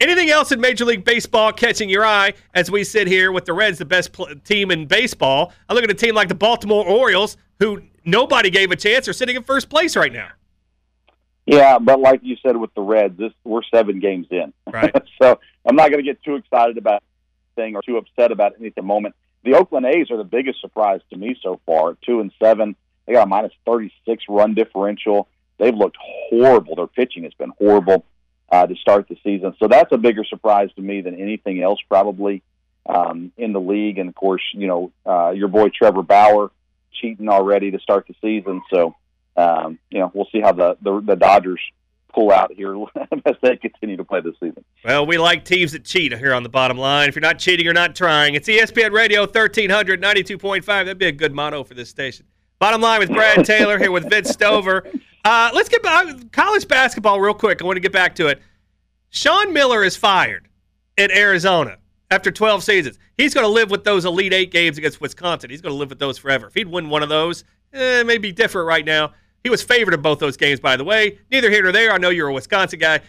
Anything 0.01 0.31
else 0.31 0.53
in 0.53 0.61
Major 0.61 0.85
League 0.85 1.05
Baseball 1.05 1.53
catching 1.53 1.89
your 1.89 2.07
eye 2.07 2.33
as 2.55 2.71
we 2.71 2.85
sit 2.85 3.09
here 3.09 3.33
with 3.33 3.45
the 3.45 3.53
Reds, 3.53 3.79
the 3.79 3.85
best 3.85 4.13
pl- 4.13 4.29
team 4.45 4.71
in 4.71 4.87
baseball? 4.87 5.53
I 5.69 5.75
look 5.75 5.83
at 5.83 5.91
a 5.91 5.95
team 5.95 6.15
like 6.15 6.29
the 6.29 6.37
Baltimore 6.37 6.87
Orioles, 6.87 7.37
who 7.59 7.83
nobody 8.05 8.51
gave 8.51 8.71
a 8.71 8.77
chance, 8.77 9.09
are 9.09 9.13
sitting 9.13 9.35
in 9.35 9.43
first 9.43 9.69
place 9.69 9.97
right 9.97 10.13
now. 10.13 10.29
Yeah, 11.49 11.79
but 11.79 11.99
like 11.99 12.21
you 12.23 12.37
said 12.43 12.59
with 12.59 12.75
the 12.75 12.83
Reds, 12.83 13.17
this 13.17 13.33
we're 13.43 13.63
seven 13.75 14.01
games 14.01 14.27
in. 14.31 14.53
Right. 14.71 14.95
so 15.23 15.41
I'm 15.65 15.77
not 15.77 15.91
going 15.91 16.05
to 16.05 16.09
get 16.09 16.23
too 16.23 16.35
excited 16.35 16.77
about 16.77 17.03
anything 17.57 17.75
or 17.75 17.83
too 17.83 17.97
upset 17.97 18.33
about 18.33 18.53
it 18.61 18.67
at 18.67 18.75
the 18.75 18.83
moment. 18.83 19.15
The 19.45 19.55
Oakland 19.55 19.87
A's 19.87 20.11
are 20.11 20.19
the 20.19 20.25
biggest 20.25 20.61
surprise 20.61 21.01
to 21.11 21.17
me 21.17 21.39
so 21.43 21.59
far. 21.65 21.97
Two 22.05 22.21
and 22.21 22.31
seven. 22.43 22.77
They 23.07 23.15
got 23.15 23.23
a 23.23 23.27
minus 23.27 23.53
36 23.65 24.25
run 24.29 24.53
differential. 24.53 25.27
They've 25.57 25.75
looked 25.75 25.97
horrible. 26.01 26.77
Their 26.77 26.87
pitching 26.87 27.23
has 27.23 27.33
been 27.33 27.53
horrible 27.59 28.05
uh, 28.53 28.67
to 28.67 28.75
start 28.77 29.09
the 29.09 29.17
season. 29.25 29.55
So 29.59 29.69
that's 29.69 29.91
a 29.91 29.97
bigger 29.97 30.25
surprise 30.25 30.69
to 30.77 30.83
me 30.83 31.01
than 31.01 31.15
anything 31.15 31.63
else 31.63 31.79
probably 31.89 32.43
um, 32.85 33.33
in 33.39 33.55
the 33.55 33.61
league. 33.61 33.97
And 33.97 34.11
of 34.11 34.15
course, 34.15 34.43
you 34.53 34.67
know, 34.67 34.93
uh, 35.07 35.31
your 35.31 35.49
boy 35.49 35.71
Trevor 35.71 36.03
Bauer 36.03 36.51
cheating 36.93 37.31
already 37.31 37.71
to 37.71 37.79
start 37.79 38.07
the 38.07 38.15
season. 38.21 38.61
So, 38.71 38.95
um, 39.39 39.79
you 39.91 40.01
know, 40.01 40.11
we'll 40.15 40.29
see 40.33 40.41
how 40.41 40.53
the, 40.53 40.77
the, 40.83 41.01
the 41.01 41.17
Dodgers 41.17 41.61
pull 42.13 42.33
out 42.33 42.53
here 42.53 42.75
as 43.27 43.37
they 43.43 43.57
continue 43.57 43.97
to 43.97 44.05
play 44.05 44.21
this 44.21 44.35
season. 44.41 44.65
Well, 44.85 45.07
we 45.07 45.19
like 45.19 45.45
teams 45.45 45.73
that 45.73 45.85
cheat 45.85 46.17
here 46.17 46.35
on 46.35 46.43
the 46.43 46.49
bottom 46.49 46.77
line. 46.77 47.09
If 47.09 47.15
you're 47.15 47.23
not 47.23 47.39
cheating, 47.39 47.65
you're 47.65 47.75
not 47.75 47.95
trying. 47.95 48.35
It's 48.35 48.49
ESPN 48.49 48.93
Radio 48.93 49.21
1300, 49.21 50.03
92.5. 50.03 50.65
That'd 50.67 50.99
be 50.99 51.07
a 51.07 51.13
good 51.13 51.33
motto 51.33 51.63
for 51.63 51.75
this 51.75 51.89
station. 51.89 52.27
Bottom 52.59 52.81
line 52.81 52.99
with 52.99 53.11
Brad 53.11 53.45
Taylor 53.45 53.79
here 53.79 53.93
with 53.93 54.11
Vince 54.11 54.31
Stover. 54.31 54.85
Uh, 55.25 55.51
let's 55.55 55.69
get 55.69 55.83
back 55.83 56.33
college 56.33 56.67
basketball 56.67 57.21
real 57.21 57.35
quick. 57.35 57.63
I 57.63 57.65
want 57.65 57.77
to 57.77 57.81
get 57.81 57.93
back 57.93 58.15
to 58.17 58.27
it. 58.27 58.43
Sean 59.11 59.53
Miller 59.53 59.85
is 59.85 59.97
fired 59.97 60.49
in 60.97 61.11
Arizona 61.13 61.79
after 62.11 62.31
12 62.31 62.65
seasons. 62.65 62.99
He's 63.17 63.35
going 63.35 63.45
to 63.45 63.53
live 63.53 63.71
with 63.71 63.85
those 63.85 64.05
Elite 64.05 64.33
Eight 64.33 64.51
games 64.51 64.79
against 64.79 65.01
Wisconsin. 65.01 65.51
He's 65.51 65.61
going 65.61 65.73
to 65.73 65.79
live 65.79 65.91
with 65.91 65.99
those 65.99 66.19
forever. 66.19 66.49
If 66.49 66.55
he'd 66.55 66.69
win 66.69 66.89
one 66.89 67.03
of 67.03 67.09
those, 67.09 67.45
eh, 67.73 68.01
it 68.01 68.07
may 68.07 68.19
be 68.19 68.33
different 68.33 68.67
right 68.67 68.85
now. 68.85 69.13
He 69.49 69.51
was 69.51 69.63
favored 69.63 69.95
in 69.95 70.03
both 70.03 70.19
those 70.19 70.37
games, 70.37 70.61
by 70.61 70.77
the 70.77 70.85
way. 70.85 71.21
Neither 71.31 71.51
here 71.51 71.63
nor 71.63 71.73
there. 71.73 71.91
I 71.91 71.97
know 71.97 72.11
you're 72.11 72.29
a 72.29 72.35
Wisconsin 72.35 72.79
guy. 72.79 73.01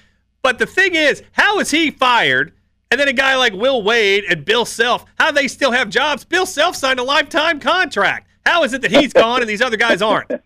But 0.42 0.58
the 0.58 0.66
thing 0.66 0.96
is, 0.96 1.22
how 1.34 1.60
is 1.60 1.70
he 1.70 1.92
fired? 1.92 2.54
And 2.90 2.98
then 2.98 3.10
a 3.10 3.14
guy 3.14 3.36
like 3.36 3.52
Will 3.52 3.84
Wade 3.84 4.24
and 4.24 4.46
Bill 4.46 4.64
Self, 4.64 5.04
how 5.20 5.34
they 5.34 5.50
still 5.50 5.74
have 5.74 5.90
jobs? 5.90 6.24
Bill 6.24 6.46
Self 6.46 6.78
signed 6.78 6.98
a 6.98 7.04
lifetime 7.04 7.60
contract. 7.60 8.30
How 8.46 8.64
is 8.64 8.72
it 8.72 8.82
that 8.84 8.92
he's 8.92 9.12
gone 9.12 9.42
and 9.42 9.50
these 9.50 9.62
other 9.62 9.76
guys 9.76 10.02
aren't? 10.02 10.32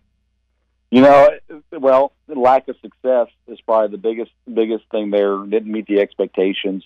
You 0.90 1.00
know, 1.00 1.28
well, 1.72 2.12
the 2.28 2.38
lack 2.38 2.68
of 2.68 2.76
success 2.80 3.26
is 3.48 3.60
probably 3.62 3.90
the 3.90 3.98
biggest 3.98 4.30
biggest 4.52 4.84
thing 4.92 5.10
there. 5.10 5.38
Didn't 5.38 5.72
meet 5.72 5.88
the 5.88 5.98
expectations. 5.98 6.84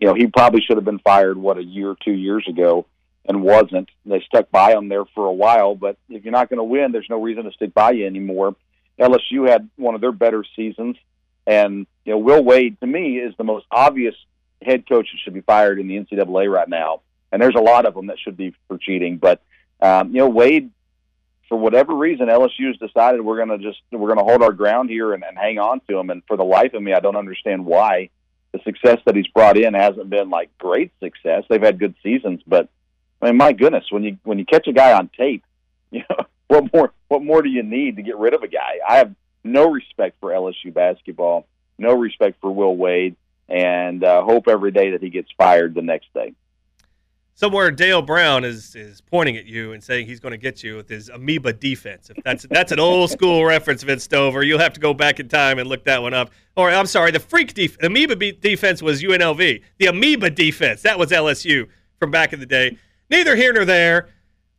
You 0.00 0.08
know, 0.08 0.14
he 0.14 0.26
probably 0.26 0.60
should 0.60 0.76
have 0.76 0.84
been 0.84 0.98
fired 0.98 1.38
what 1.38 1.56
a 1.56 1.62
year 1.62 1.94
two 2.04 2.14
years 2.14 2.44
ago, 2.48 2.84
and 3.26 3.42
wasn't. 3.42 3.88
They 4.04 4.20
stuck 4.20 4.50
by 4.50 4.72
him 4.72 4.88
there 4.88 5.04
for 5.14 5.26
a 5.26 5.32
while, 5.32 5.74
but 5.74 5.96
if 6.08 6.24
you're 6.24 6.32
not 6.32 6.48
going 6.48 6.58
to 6.58 6.64
win, 6.64 6.92
there's 6.92 7.10
no 7.10 7.20
reason 7.20 7.44
to 7.44 7.52
stick 7.52 7.72
by 7.74 7.92
you 7.92 8.06
anymore. 8.06 8.56
LSU 8.98 9.48
had 9.48 9.68
one 9.76 9.94
of 9.94 10.00
their 10.00 10.12
better 10.12 10.44
seasons, 10.56 10.96
and 11.46 11.86
you 12.04 12.12
know, 12.12 12.18
Will 12.18 12.44
Wade 12.44 12.78
to 12.80 12.86
me 12.86 13.18
is 13.18 13.34
the 13.36 13.44
most 13.44 13.66
obvious 13.70 14.14
head 14.62 14.88
coach 14.88 15.08
that 15.12 15.18
should 15.22 15.34
be 15.34 15.40
fired 15.40 15.80
in 15.80 15.88
the 15.88 15.96
NCAA 15.96 16.50
right 16.50 16.68
now. 16.68 17.00
And 17.32 17.42
there's 17.42 17.56
a 17.56 17.62
lot 17.62 17.86
of 17.86 17.94
them 17.94 18.06
that 18.06 18.18
should 18.20 18.36
be 18.36 18.54
for 18.68 18.78
cheating, 18.78 19.18
but 19.18 19.42
um, 19.80 20.12
you 20.12 20.18
know, 20.18 20.28
Wade 20.28 20.70
for 21.48 21.58
whatever 21.58 21.94
reason, 21.94 22.28
LSU 22.28 22.68
has 22.68 22.76
decided 22.78 23.20
we're 23.20 23.44
going 23.44 23.58
to 23.60 23.64
just 23.64 23.80
we're 23.92 24.12
going 24.12 24.18
to 24.18 24.24
hold 24.24 24.42
our 24.42 24.52
ground 24.52 24.90
here 24.90 25.12
and, 25.12 25.22
and 25.24 25.36
hang 25.36 25.58
on 25.58 25.80
to 25.88 25.98
him. 25.98 26.10
And 26.10 26.22
for 26.26 26.36
the 26.36 26.44
life 26.44 26.74
of 26.74 26.82
me, 26.82 26.92
I 26.92 27.00
don't 27.00 27.16
understand 27.16 27.66
why 27.66 28.10
the 28.52 28.60
success 28.64 28.98
that 29.04 29.16
he's 29.16 29.26
brought 29.28 29.56
in 29.56 29.74
hasn't 29.74 30.08
been 30.08 30.30
like 30.30 30.56
great 30.58 30.92
success. 31.00 31.44
They've 31.48 31.62
had 31.62 31.78
good 31.78 31.94
seasons, 32.02 32.40
but 32.46 32.68
I 33.24 33.28
mean, 33.28 33.36
my 33.36 33.52
goodness, 33.52 33.84
when 33.90 34.02
you 34.02 34.18
when 34.24 34.38
you 34.38 34.44
catch 34.44 34.66
a 34.66 34.72
guy 34.72 34.92
on 34.92 35.08
tape, 35.16 35.44
you 35.90 36.02
know 36.10 36.26
what 36.48 36.72
more 36.72 36.92
what 37.08 37.22
more 37.22 37.42
do 37.42 37.48
you 37.48 37.62
need 37.62 37.96
to 37.96 38.02
get 38.02 38.16
rid 38.18 38.34
of 38.34 38.42
a 38.42 38.48
guy? 38.48 38.78
I 38.86 38.96
have 38.96 39.14
no 39.42 39.70
respect 39.70 40.16
for 40.20 40.30
LSU 40.30 40.72
basketball, 40.72 41.46
no 41.78 41.94
respect 41.94 42.40
for 42.40 42.50
Will 42.50 42.76
Wade, 42.76 43.16
and 43.48 44.02
uh, 44.04 44.22
hope 44.22 44.48
every 44.48 44.70
day 44.70 44.90
that 44.92 45.02
he 45.02 45.10
gets 45.10 45.28
fired 45.36 45.74
the 45.74 45.82
next 45.82 46.12
day 46.14 46.34
somewhere 47.34 47.70
Dale 47.70 48.02
Brown 48.02 48.44
is 48.44 48.74
is 48.74 49.00
pointing 49.00 49.36
at 49.36 49.46
you 49.46 49.72
and 49.72 49.82
saying 49.82 50.06
he's 50.06 50.20
going 50.20 50.32
to 50.32 50.38
get 50.38 50.62
you 50.62 50.76
with 50.76 50.88
his 50.88 51.08
amoeba 51.08 51.52
defense. 51.52 52.10
If 52.10 52.22
that's 52.24 52.46
that's 52.48 52.72
an 52.72 52.80
old 52.80 53.10
school 53.10 53.44
reference, 53.44 53.82
Vince 53.82 54.04
Stover, 54.04 54.42
you'll 54.42 54.60
have 54.60 54.72
to 54.74 54.80
go 54.80 54.94
back 54.94 55.20
in 55.20 55.28
time 55.28 55.58
and 55.58 55.68
look 55.68 55.84
that 55.84 56.00
one 56.00 56.14
up. 56.14 56.30
Or 56.56 56.70
I'm 56.70 56.86
sorry, 56.86 57.10
the 57.10 57.20
freak 57.20 57.54
def- 57.54 57.82
amoeba 57.82 58.16
be- 58.16 58.32
defense 58.32 58.82
was 58.82 59.02
UNLV. 59.02 59.62
The 59.78 59.86
amoeba 59.86 60.30
defense 60.30 60.82
that 60.82 60.98
was 60.98 61.10
LSU 61.10 61.68
from 61.98 62.10
back 62.10 62.32
in 62.32 62.40
the 62.40 62.46
day. 62.46 62.78
Neither 63.10 63.36
here 63.36 63.52
nor 63.52 63.64
there. 63.64 64.08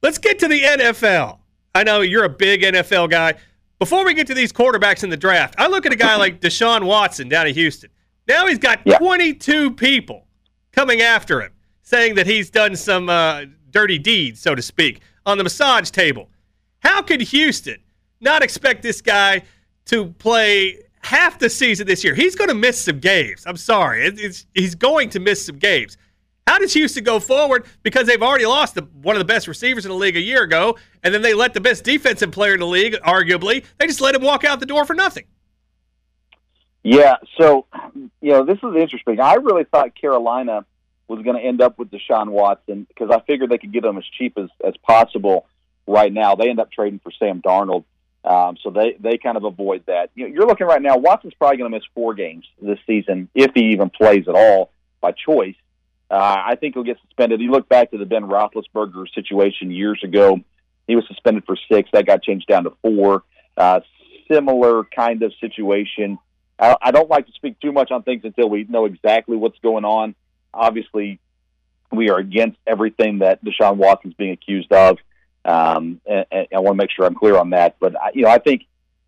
Let's 0.02 0.18
get 0.18 0.40
to 0.40 0.48
the 0.48 0.62
NFL. 0.62 1.40
I 1.74 1.84
know 1.84 2.02
you're 2.02 2.24
a 2.24 2.30
big 2.30 2.62
NFL 2.62 3.10
guy. 3.10 3.36
Before 3.80 4.06
we 4.06 4.14
get 4.14 4.28
to 4.28 4.34
these 4.34 4.54
quarterbacks 4.54 5.04
in 5.04 5.10
the 5.10 5.18
draft, 5.18 5.56
I 5.58 5.68
look 5.68 5.86
at 5.86 5.92
a 5.92 5.98
guy 5.98 6.16
like 6.18 6.40
Deshaun 6.42 6.86
Watson 6.86 7.28
down 7.28 7.48
in 7.48 7.54
Houston. 7.54 7.90
Now 8.28 8.48
he's 8.48 8.60
got 8.60 8.80
yeah. 8.86 8.98
22 8.98 9.72
people 9.72 10.26
coming 10.72 11.02
after 11.02 11.42
him 11.42 11.52
saying 11.84 12.16
that 12.16 12.26
he's 12.26 12.50
done 12.50 12.76
some 12.76 13.10
uh, 13.10 13.46
dirty 13.72 14.00
deeds, 14.00 14.42
so 14.42 14.56
to 14.56 14.62
speak, 14.62 15.02
on 15.26 15.38
the 15.38 15.44
massage 15.44 15.92
table. 15.92 16.30
How 16.80 17.02
could 17.02 17.22
Houston 17.22 17.78
not 18.22 18.44
expect 18.44 18.82
this 18.82 19.02
guy 19.02 19.44
to 19.86 20.08
play 20.14 20.80
half 21.02 21.38
the 21.38 21.50
season 21.50 21.86
this 21.86 22.04
year? 22.04 22.16
He's 22.16 22.36
going 22.36 22.50
to 22.50 22.56
miss 22.56 22.84
some 22.84 23.00
games. 23.00 23.44
I'm 23.46 23.58
sorry. 23.58 24.06
It's, 24.08 24.48
he's 24.54 24.76
going 24.76 25.10
to 25.12 25.20
miss 25.20 25.46
some 25.46 25.58
games. 25.58 25.98
How 26.48 26.60
does 26.60 26.74
Houston 26.74 27.04
go 27.04 27.20
forward? 27.20 27.66
Because 27.82 28.06
they've 28.06 28.22
already 28.22 28.46
lost 28.46 28.76
the, 28.76 28.84
one 29.02 29.16
of 29.16 29.20
the 29.20 29.26
best 29.26 29.48
receivers 29.48 29.86
in 29.86 29.90
the 29.90 29.98
league 29.98 30.16
a 30.16 30.22
year 30.22 30.44
ago, 30.44 30.78
and 31.04 31.14
then 31.14 31.22
they 31.24 31.34
let 31.34 31.54
the 31.54 31.62
best 31.62 31.84
defensive 31.84 32.32
player 32.32 32.54
in 32.54 32.60
the 32.60 32.68
league, 32.68 32.94
arguably, 33.06 33.66
they 33.80 33.88
just 33.88 34.02
let 34.02 34.14
him 34.14 34.22
walk 34.22 34.44
out 34.44 34.60
the 34.60 34.66
door 34.66 34.86
for 34.86 34.94
nothing. 34.94 35.26
Yeah, 36.84 37.16
so, 37.40 37.66
you 38.22 38.32
know, 38.32 38.46
this 38.46 38.60
is 38.60 38.76
interesting. 38.76 39.20
I 39.20 39.34
really 39.36 39.64
thought 39.64 39.96
Carolina 40.00 40.66
was 41.08 41.24
going 41.24 41.36
to 41.36 41.42
end 41.42 41.62
up 41.62 41.80
with 41.80 41.90
Deshaun 41.90 42.30
Watson 42.30 42.86
because 42.88 43.10
I 43.10 43.22
figured 43.22 43.50
they 43.50 43.58
could 43.58 43.74
get 43.74 43.84
him 43.84 43.98
as 43.98 44.04
cheap 44.18 44.38
as, 44.38 44.50
as 44.64 44.76
possible 44.84 45.48
right 45.88 46.14
now. 46.14 46.36
They 46.36 46.50
end 46.50 46.60
up 46.60 46.72
trading 46.72 47.00
for 47.00 47.12
Sam 47.18 47.42
Darnold. 47.42 47.86
Um, 48.24 48.58
so 48.62 48.70
they, 48.70 48.96
they 49.00 49.18
kind 49.18 49.38
of 49.38 49.46
avoid 49.46 49.84
that. 49.88 50.12
You 50.14 50.28
know, 50.28 50.34
you're 50.34 50.48
looking 50.48 50.68
right 50.68 50.82
now, 50.82 50.98
Watson's 50.98 51.34
probably 51.34 51.58
going 51.58 51.72
to 51.72 51.76
miss 51.78 51.86
four 51.96 52.14
games 52.14 52.46
this 52.62 52.80
season 52.86 53.30
if 53.34 53.52
he 53.56 53.72
even 53.72 53.90
plays 53.90 54.28
at 54.28 54.36
all 54.36 54.72
by 55.02 55.12
choice. 55.12 55.56
Uh, 56.10 56.38
I 56.46 56.56
think 56.56 56.76
he'll 56.76 56.84
get 56.84 56.98
suspended. 57.08 57.42
You 57.42 57.52
look 57.52 57.68
back 57.68 57.92
to 57.92 57.98
the 57.98 58.06
Ben 58.06 58.24
Roethlisberger 58.24 59.14
situation 59.14 59.72
years 59.72 60.02
ago. 60.04 60.40
He 60.88 60.96
was 60.96 61.06
suspended 61.08 61.46
for 61.46 61.58
six. 61.72 61.90
That 61.94 62.06
got 62.06 62.22
changed 62.22 62.48
down 62.48 62.66
to 62.66 62.74
four. 62.82 63.24
Uh, 63.58 63.80
similar 64.32 64.84
kind 64.84 65.24
of 65.24 65.34
situation. 65.42 66.20
I, 66.60 66.76
I 66.82 66.92
don't 66.92 67.10
like 67.10 67.26
to 67.26 67.32
speak 67.34 67.60
too 67.60 67.72
much 67.72 67.92
on 67.92 68.04
things 68.04 68.22
until 68.24 68.50
we 68.50 68.66
know 68.66 68.86
exactly 68.86 69.36
what's 69.36 69.58
going 69.60 69.86
on 69.86 70.16
obviously 70.56 71.20
we 71.92 72.10
are 72.10 72.18
against 72.18 72.58
everything 72.66 73.20
that 73.20 73.44
Deshaun 73.44 73.78
Watson's 73.78 74.16
being 74.16 74.32
accused 74.32 74.72
of. 74.72 74.98
Um, 75.44 76.02
and, 76.06 76.26
and 76.32 76.48
I 76.54 76.60
want 76.60 76.78
to 76.78 76.84
make 76.84 76.90
sure 76.92 77.06
I'm 77.06 77.16
clear 77.16 77.38
on 77.38 77.52
that. 77.52 77.76
But 77.80 77.96
I, 77.96 78.12
you 78.14 78.24
know, 78.24 78.30
I 78.30 78.40
think 78.40 78.64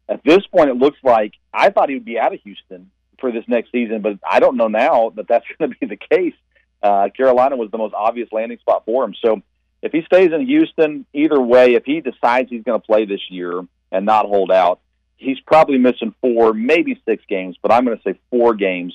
at 0.07 0.23
this 0.23 0.45
point 0.47 0.69
it 0.69 0.75
looks 0.75 0.99
like 1.03 1.33
I 1.53 1.69
thought 1.69 1.89
he 1.89 1.95
would 1.95 2.05
be 2.05 2.19
out 2.19 2.33
of 2.33 2.41
Houston 2.41 2.91
for 3.19 3.31
this 3.31 3.45
next 3.47 3.71
season, 3.71 4.01
but 4.01 4.19
I 4.29 4.39
don't 4.39 4.57
know 4.57 4.67
now 4.67 5.11
that 5.15 5.27
that's 5.27 5.45
going 5.59 5.71
to 5.71 5.77
be 5.79 5.87
the 5.87 5.97
case. 5.97 6.35
Uh, 6.81 7.09
Carolina 7.15 7.55
was 7.55 7.71
the 7.71 7.77
most 7.77 7.93
obvious 7.93 8.29
landing 8.31 8.59
spot 8.59 8.83
for 8.85 9.03
him. 9.03 9.13
So 9.23 9.41
if 9.81 9.91
he 9.91 10.03
stays 10.03 10.31
in 10.31 10.45
Houston, 10.45 11.05
either 11.13 11.41
way, 11.41 11.73
if 11.73 11.85
he 11.85 12.01
decides 12.01 12.49
he's 12.49 12.63
going 12.63 12.79
to 12.79 12.85
play 12.85 13.05
this 13.05 13.21
year 13.29 13.65
and 13.91 14.05
not 14.05 14.25
hold 14.25 14.51
out, 14.51 14.79
he's 15.17 15.39
probably 15.41 15.77
missing 15.77 16.13
four, 16.21 16.53
maybe 16.53 17.01
six 17.05 17.23
games, 17.27 17.57
but 17.61 17.71
I'm 17.71 17.85
going 17.85 17.97
to 17.97 18.03
say 18.03 18.19
four 18.29 18.53
games 18.53 18.93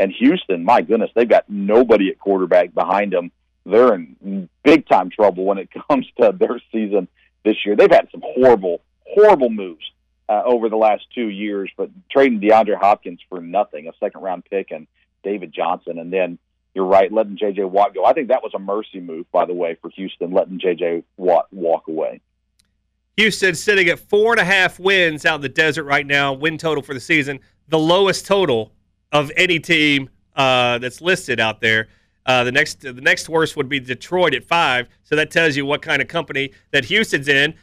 and 0.00 0.12
Houston, 0.12 0.64
my 0.64 0.80
goodness, 0.80 1.10
they've 1.14 1.28
got 1.28 1.44
nobody 1.50 2.08
at 2.08 2.18
quarterback 2.18 2.72
behind 2.72 3.12
them. 3.12 3.30
They're 3.66 3.94
in 3.94 4.48
big 4.62 4.88
time 4.88 5.10
trouble 5.10 5.44
when 5.44 5.58
it 5.58 5.68
comes 5.88 6.06
to 6.18 6.32
their 6.32 6.58
season 6.72 7.06
this 7.44 7.56
year. 7.66 7.76
They've 7.76 7.90
had 7.90 8.08
some 8.10 8.22
horrible, 8.24 8.80
horrible 9.06 9.50
moves 9.50 9.84
uh, 10.26 10.42
over 10.46 10.70
the 10.70 10.76
last 10.76 11.04
two 11.14 11.28
years, 11.28 11.70
but 11.76 11.90
trading 12.10 12.40
DeAndre 12.40 12.76
Hopkins 12.76 13.20
for 13.28 13.42
nothing, 13.42 13.88
a 13.88 13.92
second 14.00 14.22
round 14.22 14.46
pick, 14.46 14.70
and 14.70 14.86
David 15.22 15.52
Johnson, 15.52 15.98
and 15.98 16.10
then 16.10 16.38
you're 16.74 16.86
right, 16.86 17.12
letting 17.12 17.36
J.J. 17.36 17.64
Watt 17.64 17.94
go. 17.94 18.04
I 18.04 18.12
think 18.12 18.28
that 18.28 18.42
was 18.42 18.52
a 18.54 18.58
mercy 18.58 19.00
move, 19.00 19.30
by 19.32 19.44
the 19.44 19.54
way, 19.54 19.76
for 19.80 19.90
Houston, 19.90 20.32
letting 20.32 20.58
J.J. 20.58 21.02
Watt 21.16 21.46
walk 21.52 21.88
away. 21.88 22.20
Houston 23.16 23.54
sitting 23.54 23.88
at 23.88 23.98
four 23.98 24.32
and 24.32 24.40
a 24.40 24.44
half 24.44 24.78
wins 24.78 25.26
out 25.26 25.36
in 25.36 25.40
the 25.42 25.48
desert 25.48 25.84
right 25.84 26.06
now, 26.06 26.32
win 26.32 26.56
total 26.56 26.82
for 26.82 26.94
the 26.94 27.00
season, 27.00 27.40
the 27.68 27.78
lowest 27.78 28.24
total 28.24 28.72
of 29.12 29.30
any 29.36 29.58
team 29.58 30.08
uh, 30.36 30.78
that's 30.78 31.00
listed 31.00 31.40
out 31.40 31.60
there. 31.60 31.88
Uh, 32.24 32.44
the 32.44 32.52
next 32.52 32.80
the 32.80 32.92
next 32.92 33.28
worst 33.28 33.56
would 33.56 33.68
be 33.68 33.80
Detroit 33.80 34.34
at 34.34 34.44
five. 34.44 34.86
So 35.02 35.16
that 35.16 35.30
tells 35.30 35.56
you 35.56 35.66
what 35.66 35.82
kind 35.82 36.00
of 36.00 36.08
company 36.08 36.52
that 36.70 36.84
Houston's 36.84 37.28
in. 37.28 37.54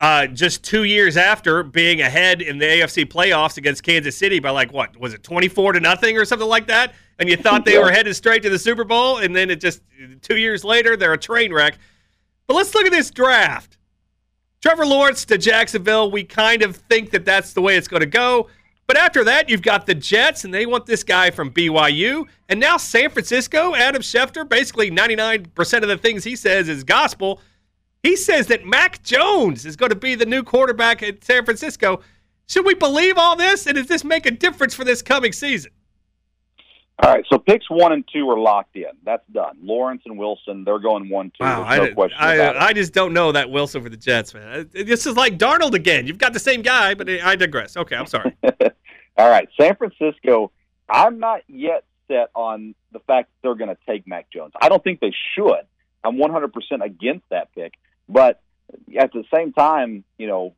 Uh, 0.00 0.26
just 0.26 0.62
two 0.62 0.84
years 0.84 1.16
after 1.16 1.62
being 1.62 2.00
ahead 2.00 2.42
in 2.42 2.58
the 2.58 2.64
AFC 2.64 3.06
playoffs 3.06 3.56
against 3.56 3.82
Kansas 3.82 4.16
City 4.16 4.38
by 4.38 4.50
like 4.50 4.72
what 4.72 4.98
was 4.98 5.14
it 5.14 5.22
twenty 5.22 5.48
four 5.48 5.72
to 5.72 5.80
nothing 5.80 6.18
or 6.18 6.24
something 6.24 6.48
like 6.48 6.66
that, 6.66 6.94
and 7.18 7.28
you 7.28 7.36
thought 7.36 7.64
they 7.64 7.78
were 7.82 7.90
headed 7.90 8.14
straight 8.14 8.42
to 8.42 8.50
the 8.50 8.58
Super 8.58 8.84
Bowl, 8.84 9.18
and 9.18 9.34
then 9.34 9.50
it 9.50 9.60
just 9.60 9.82
two 10.20 10.36
years 10.36 10.64
later 10.64 10.96
they're 10.96 11.12
a 11.12 11.18
train 11.18 11.52
wreck. 11.52 11.78
But 12.46 12.54
let's 12.54 12.74
look 12.74 12.84
at 12.84 12.92
this 12.92 13.10
draft. 13.10 13.78
Trevor 14.60 14.86
Lawrence 14.86 15.24
to 15.26 15.38
Jacksonville. 15.38 16.10
We 16.10 16.24
kind 16.24 16.62
of 16.62 16.76
think 16.76 17.10
that 17.10 17.24
that's 17.24 17.52
the 17.52 17.60
way 17.60 17.76
it's 17.76 17.88
going 17.88 18.00
to 18.00 18.06
go. 18.06 18.48
But 18.86 18.96
after 18.98 19.24
that, 19.24 19.48
you've 19.48 19.62
got 19.62 19.86
the 19.86 19.94
Jets, 19.94 20.44
and 20.44 20.52
they 20.52 20.66
want 20.66 20.86
this 20.86 21.02
guy 21.02 21.30
from 21.30 21.50
BYU. 21.50 22.26
And 22.48 22.60
now 22.60 22.76
San 22.76 23.10
Francisco, 23.10 23.74
Adam 23.74 24.02
Schefter, 24.02 24.46
basically 24.48 24.90
99% 24.90 25.82
of 25.82 25.88
the 25.88 25.96
things 25.96 26.24
he 26.24 26.36
says 26.36 26.68
is 26.68 26.84
gospel. 26.84 27.40
He 28.04 28.16
says 28.16 28.48
that 28.48 28.66
Mac 28.66 29.02
Jones 29.02 29.64
is 29.64 29.76
going 29.76 29.88
to 29.88 29.96
be 29.96 30.14
the 30.14 30.26
new 30.26 30.42
quarterback 30.42 31.02
at 31.02 31.24
San 31.24 31.44
Francisco. 31.44 32.02
Should 32.46 32.66
we 32.66 32.74
believe 32.74 33.16
all 33.16 33.34
this? 33.34 33.66
And 33.66 33.76
does 33.76 33.86
this 33.86 34.04
make 34.04 34.26
a 34.26 34.30
difference 34.30 34.74
for 34.74 34.84
this 34.84 35.00
coming 35.00 35.32
season? 35.32 35.72
All 37.02 37.12
right, 37.12 37.24
so 37.28 37.38
picks 37.38 37.68
one 37.70 37.92
and 37.92 38.04
two 38.12 38.28
are 38.30 38.38
locked 38.38 38.76
in. 38.76 38.90
That's 39.04 39.26
done. 39.32 39.56
Lawrence 39.60 40.02
and 40.04 40.18
Wilson, 40.18 40.64
they're 40.64 40.78
going 40.78 41.08
one 41.08 41.30
two. 41.30 41.44
Wow, 41.44 41.62
no 41.62 41.84
I, 41.84 41.90
question 41.92 42.18
I, 42.20 42.66
I 42.66 42.72
just 42.74 42.92
don't 42.92 43.14
know 43.14 43.32
that 43.32 43.50
Wilson 43.50 43.82
for 43.82 43.88
the 43.88 43.96
Jets, 43.96 44.32
man. 44.32 44.60
Uh, 44.60 44.64
this 44.84 45.06
is 45.06 45.16
like 45.16 45.38
Darnold 45.38 45.72
again. 45.72 46.06
You've 46.06 46.18
got 46.18 46.34
the 46.34 46.38
same 46.38 46.62
guy, 46.62 46.94
but 46.94 47.08
I 47.08 47.34
digress. 47.36 47.76
Okay, 47.76 47.96
I'm 47.96 48.06
sorry. 48.06 48.36
All 49.16 49.28
right, 49.28 49.48
San 49.58 49.74
Francisco. 49.76 50.52
I'm 50.88 51.18
not 51.18 51.40
yet 51.48 51.84
set 52.06 52.28
on 52.34 52.74
the 52.92 53.00
fact 53.00 53.30
that 53.30 53.42
they're 53.42 53.54
going 53.56 53.74
to 53.74 53.78
take 53.88 54.06
Mac 54.06 54.30
Jones. 54.30 54.52
I 54.60 54.68
don't 54.68 54.84
think 54.84 55.00
they 55.00 55.12
should. 55.34 55.66
I'm 56.04 56.16
100% 56.16 56.52
against 56.84 57.24
that 57.30 57.52
pick, 57.54 57.72
but 58.08 58.40
at 58.98 59.12
the 59.12 59.24
same 59.32 59.52
time, 59.52 60.04
you 60.18 60.26
know, 60.26 60.54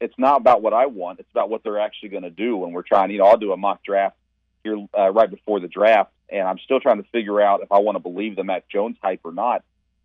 it's 0.00 0.14
not 0.18 0.40
about 0.40 0.62
what 0.62 0.72
I 0.72 0.86
want. 0.86 1.20
It's 1.20 1.30
about 1.30 1.50
what 1.50 1.62
they're 1.62 1.78
actually 1.80 2.08
going 2.10 2.22
to 2.22 2.30
do 2.30 2.56
when 2.56 2.72
we're 2.72 2.82
trying. 2.82 3.10
You 3.10 3.18
know, 3.18 3.26
I'll 3.26 3.36
do 3.36 3.52
a 3.52 3.56
mock 3.56 3.82
draft 3.84 4.16
here 4.64 4.86
uh, 4.96 5.10
right 5.10 5.30
before 5.30 5.60
the 5.60 5.68
draft, 5.68 6.10
and 6.28 6.46
I'm 6.46 6.58
still 6.58 6.80
trying 6.80 7.02
to 7.02 7.08
figure 7.10 7.40
out 7.40 7.62
if 7.62 7.70
I 7.70 7.78
want 7.78 7.96
to 7.96 8.00
believe 8.00 8.36
the 8.36 8.44
Mac 8.44 8.68
Jones 8.68 8.96
hype 9.02 9.20
or 9.24 9.32
not, 9.32 9.62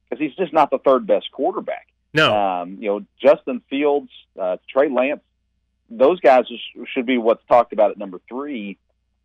because 0.09 0.21
he's 0.21 0.35
just 0.35 0.53
not 0.53 0.69
the 0.69 0.79
third 0.79 1.07
best 1.07 1.31
quarterback. 1.31 1.87
No. 2.13 2.35
Um, 2.35 2.77
you 2.79 2.87
know, 2.87 3.05
Justin 3.21 3.61
Fields, 3.69 4.09
uh, 4.39 4.57
Trey 4.69 4.89
Lance, 4.89 5.21
those 5.89 6.19
guys 6.19 6.45
should 6.93 7.05
be 7.05 7.17
what's 7.17 7.45
talked 7.47 7.73
about 7.73 7.91
at 7.91 7.97
number 7.97 8.19
three. 8.27 8.77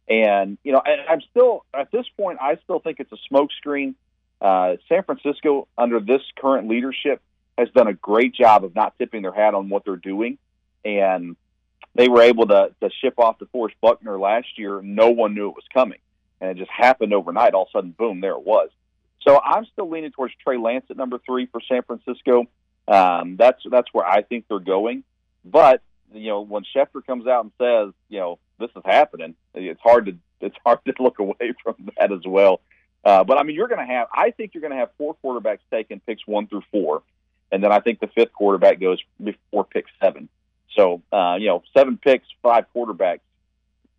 And 0.09 0.59
you 0.65 0.73
know, 0.73 0.83
I, 0.85 1.13
I'm 1.13 1.21
still 1.31 1.65
at 1.73 1.91
this 1.93 2.07
point, 2.17 2.39
I 2.41 2.59
still 2.65 2.81
think 2.81 3.01
it's 3.01 3.13
a 3.13 3.33
smokescreen. 3.33 3.95
Uh, 4.41 4.77
San 4.89 5.03
Francisco, 5.05 5.69
under 5.77 6.01
this 6.01 6.23
current 6.37 6.69
leadership, 6.69 7.21
has 7.61 7.71
done 7.71 7.89
a 7.89 7.95
great 7.95 8.35
job 8.35 8.65
of 8.65 8.75
not 8.75 8.99
tipping 8.99 9.23
their 9.23 9.33
hat 9.33 9.55
on 9.55 9.69
what 9.69 9.85
they're 9.85 9.97
doing, 9.97 10.39
and 10.85 11.37
they 11.95 12.09
were 12.09 12.23
able 12.23 12.47
to 12.49 12.75
to 12.81 12.91
ship 13.01 13.15
off 13.19 13.39
DeForest 13.39 13.75
Buckner 13.81 14.19
last 14.19 14.59
year. 14.59 14.81
No 14.83 15.11
one 15.11 15.35
knew 15.35 15.49
it 15.49 15.55
was 15.55 15.65
coming, 15.73 15.99
and 16.41 16.51
it 16.51 16.57
just 16.57 16.71
happened 16.71 17.13
overnight. 17.13 17.55
All 17.55 17.63
of 17.63 17.69
a 17.69 17.73
sudden, 17.73 17.91
boom, 17.91 18.21
there 18.21 18.33
it 18.33 18.45
was. 18.45 18.71
So 19.27 19.39
I'm 19.41 19.67
still 19.67 19.89
leaning 19.89 20.13
towards 20.13 20.35
Trey 20.43 20.57
Lance 20.57 20.87
at 20.91 20.97
number 20.97 21.21
three 21.25 21.47
for 21.47 21.61
San 21.69 21.83
Francisco. 21.83 22.47
Um, 22.89 23.37
that's 23.37 23.63
that's 23.71 23.89
where 23.93 24.07
I 24.07 24.23
think 24.23 24.47
they're 24.49 24.59
going. 24.59 25.05
But 25.45 25.83
you 26.13 26.29
know, 26.29 26.41
when 26.41 26.65
Schefter 26.75 27.05
comes 27.07 27.27
out 27.27 27.45
and 27.45 27.53
says, 27.59 27.95
you 28.09 28.19
know, 28.19 28.39
this 28.59 28.71
is 28.75 28.83
happening, 28.85 29.35
it's 29.55 29.81
hard 29.81 30.07
to 30.07 30.17
it's 30.41 30.57
hard 30.65 30.81
to 30.87 30.95
look 30.99 31.19
away 31.19 31.53
from 31.63 31.91
that 31.99 32.13
as 32.13 32.27
well. 32.27 32.61
Uh, 33.05 33.25
but 33.25 33.39
I 33.39 33.45
mean, 33.45 33.57
you're 33.57 33.69
going 33.69 33.87
to 33.87 33.93
have. 33.93 34.09
I 34.13 34.31
think 34.31 34.55
you're 34.55 34.61
going 34.61 34.73
to 34.73 34.79
have 34.79 34.91
four 34.99 35.17
quarterbacks 35.25 35.61
taken 35.71 36.01
picks 36.01 36.27
one 36.27 36.47
through 36.47 36.63
four, 36.71 37.03
and 37.53 37.63
then 37.63 37.73
I 37.73 37.81
think 37.81 38.01
the 38.01 38.07
fifth 38.09 38.33
quarterback 38.33 38.81
goes 38.81 38.99
before 39.23 39.65
pick 39.65 39.87
seven. 40.01 40.29
So 40.77 41.03
uh, 41.13 41.37
you 41.39 41.49
know, 41.49 41.63
seven 41.77 41.97
picks, 41.99 42.27
five 42.43 42.65
quarterbacks. 42.75 43.21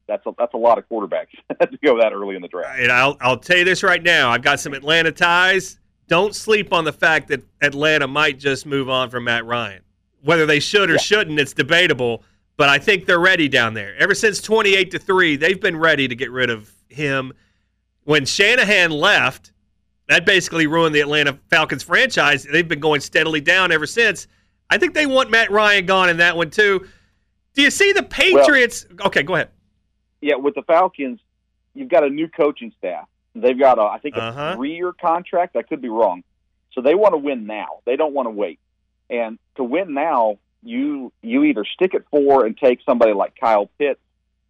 That's 0.07 0.25
a, 0.25 0.33
that's 0.37 0.53
a 0.53 0.57
lot 0.57 0.77
of 0.77 0.87
quarterbacks 0.89 1.29
to 1.61 1.77
go 1.83 1.97
that 2.01 2.11
early 2.13 2.35
in 2.35 2.41
the 2.41 2.47
draft. 2.47 2.79
And 2.79 2.91
I'll 2.91 3.17
I'll 3.21 3.37
tell 3.37 3.57
you 3.57 3.65
this 3.65 3.83
right 3.83 4.01
now. 4.01 4.29
I've 4.29 4.41
got 4.41 4.59
some 4.59 4.73
Atlanta 4.73 5.11
ties. 5.11 5.79
Don't 6.07 6.35
sleep 6.35 6.73
on 6.73 6.83
the 6.83 6.91
fact 6.91 7.29
that 7.29 7.41
Atlanta 7.61 8.07
might 8.07 8.37
just 8.37 8.65
move 8.65 8.89
on 8.89 9.09
from 9.09 9.23
Matt 9.25 9.45
Ryan. 9.45 9.81
Whether 10.23 10.45
they 10.45 10.59
should 10.59 10.89
or 10.89 10.93
Yeah. 10.93 10.99
shouldn't, 10.99 11.39
it's 11.39 11.53
debatable. 11.53 12.23
But 12.57 12.67
I 12.69 12.77
think 12.79 13.05
they're 13.05 13.19
ready 13.19 13.47
down 13.47 13.73
there. 13.73 13.95
Ever 13.97 14.13
since 14.13 14.41
twenty-eight 14.41 14.91
to 14.91 14.99
three, 14.99 15.35
they've 15.35 15.59
been 15.59 15.77
ready 15.77 16.07
to 16.07 16.15
get 16.15 16.31
rid 16.31 16.49
of 16.49 16.71
him. 16.89 17.31
When 18.03 18.25
Shanahan 18.25 18.91
left, 18.91 19.51
that 20.11 20.25
basically 20.25 20.67
ruined 20.67 20.93
the 20.93 20.99
Atlanta 20.99 21.39
Falcons 21.49 21.83
franchise. 21.83 22.43
They've 22.43 22.67
been 22.67 22.81
going 22.81 22.99
steadily 22.99 23.39
down 23.39 23.71
ever 23.71 23.87
since. 23.87 24.27
I 24.69 24.77
think 24.77 24.93
they 24.93 25.05
want 25.05 25.31
Matt 25.31 25.51
Ryan 25.51 25.85
gone 25.85 26.09
in 26.09 26.17
that 26.17 26.35
one 26.35 26.49
too. 26.49 26.85
Do 27.53 27.61
you 27.61 27.71
see 27.71 27.93
the 27.93 28.03
Patriots? 28.03 28.85
okay, 29.05 29.23
go 29.23 29.35
ahead. 29.35 29.49
yeah, 30.21 30.35
with 30.35 30.55
the 30.55 30.63
Falcons, 30.63 31.19
you've 31.73 31.89
got 31.89 32.03
a 32.03 32.09
new 32.09 32.27
coaching 32.27 32.73
staff. 32.77 33.07
They've 33.35 33.57
got 33.57 33.79
a, 33.79 33.83
I 33.83 33.99
think, 33.99 34.17
a 34.17 34.21
Uh-huh. 34.23 34.55
three-year 34.55 34.91
contract. 34.93 35.55
I 35.55 35.61
could 35.61 35.81
be 35.81 35.87
wrong. 35.89 36.23
So 36.73 36.81
they 36.81 36.95
want 36.95 37.13
to 37.13 37.17
win 37.17 37.45
now. 37.47 37.79
They 37.85 37.95
don't 37.95 38.13
want 38.13 38.25
to 38.27 38.31
wait. 38.31 38.59
And 39.09 39.39
to 39.55 39.63
win 39.63 39.93
now, 39.93 40.37
you 40.63 41.11
you 41.21 41.43
either 41.45 41.63
stick 41.65 41.95
at 41.95 42.03
four 42.11 42.45
and 42.45 42.57
take 42.57 42.79
somebody 42.85 43.13
like 43.13 43.33
Kyle 43.39 43.69
Pitts, 43.79 43.99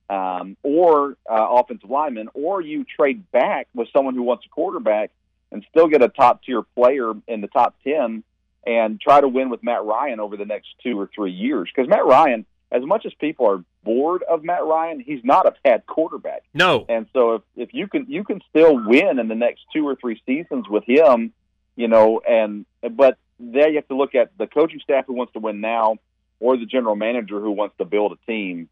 um, 0.09 0.57
or 0.61 1.15
uh, 1.29 1.47
offensive 1.49 1.89
lineman, 1.89 2.29
or 2.33 2.61
you 2.61 2.83
trade 2.83 3.31
back 3.31 3.67
with 3.73 3.87
someone 3.93 4.13
who 4.15 4.23
wants 4.23 4.45
a 4.45 4.49
quarterback 4.49 5.09
and 5.51 5.65
still 5.69 5.87
get 5.87 6.01
a 6.01 6.09
top-tier 6.09 6.61
player 6.61 7.13
in 7.27 7.41
the 7.41 7.47
top 7.47 7.75
ten 7.83 8.23
and 8.65 9.01
try 9.01 9.19
to 9.19 9.27
win 9.27 9.49
with 9.49 9.63
Matt 9.63 9.83
Ryan 9.83 10.19
over 10.19 10.37
the 10.37 10.45
next 10.45 10.69
two 10.83 10.99
or 10.99 11.09
three 11.13 11.31
years. 11.31 11.69
Because 11.73 11.89
Matt 11.89 12.05
Ryan, 12.05 12.45
as 12.71 12.83
much 12.85 13.05
as 13.05 13.13
people 13.15 13.47
are 13.47 13.63
bored 13.83 14.23
of 14.23 14.43
Matt 14.43 14.63
Ryan, 14.63 14.99
he's 14.99 15.23
not 15.23 15.47
a 15.47 15.53
bad 15.63 15.85
quarterback. 15.87 16.43
No, 16.53 16.85
And 16.87 17.07
so 17.13 17.35
if, 17.35 17.41
if 17.55 17.73
you 17.73 17.87
can 17.87 18.05
you 18.07 18.23
can 18.23 18.41
still 18.49 18.75
win 18.75 19.19
in 19.19 19.27
the 19.27 19.35
next 19.35 19.61
two 19.73 19.87
or 19.87 19.95
three 19.95 20.21
seasons 20.25 20.69
with 20.69 20.83
him, 20.85 21.33
you 21.75 21.87
know, 21.87 22.21
and 22.27 22.65
but 22.95 23.17
there 23.39 23.69
you 23.69 23.77
have 23.77 23.87
to 23.87 23.95
look 23.95 24.13
at 24.13 24.37
the 24.37 24.45
coaching 24.47 24.79
staff 24.83 25.05
who 25.07 25.13
wants 25.13 25.33
to 25.33 25.39
win 25.39 25.61
now 25.61 25.97
or 26.39 26.57
the 26.57 26.65
general 26.65 26.95
manager 26.95 27.39
who 27.39 27.51
wants 27.51 27.75
to 27.77 27.85
build 27.85 28.11
a 28.11 28.31
team. 28.31 28.69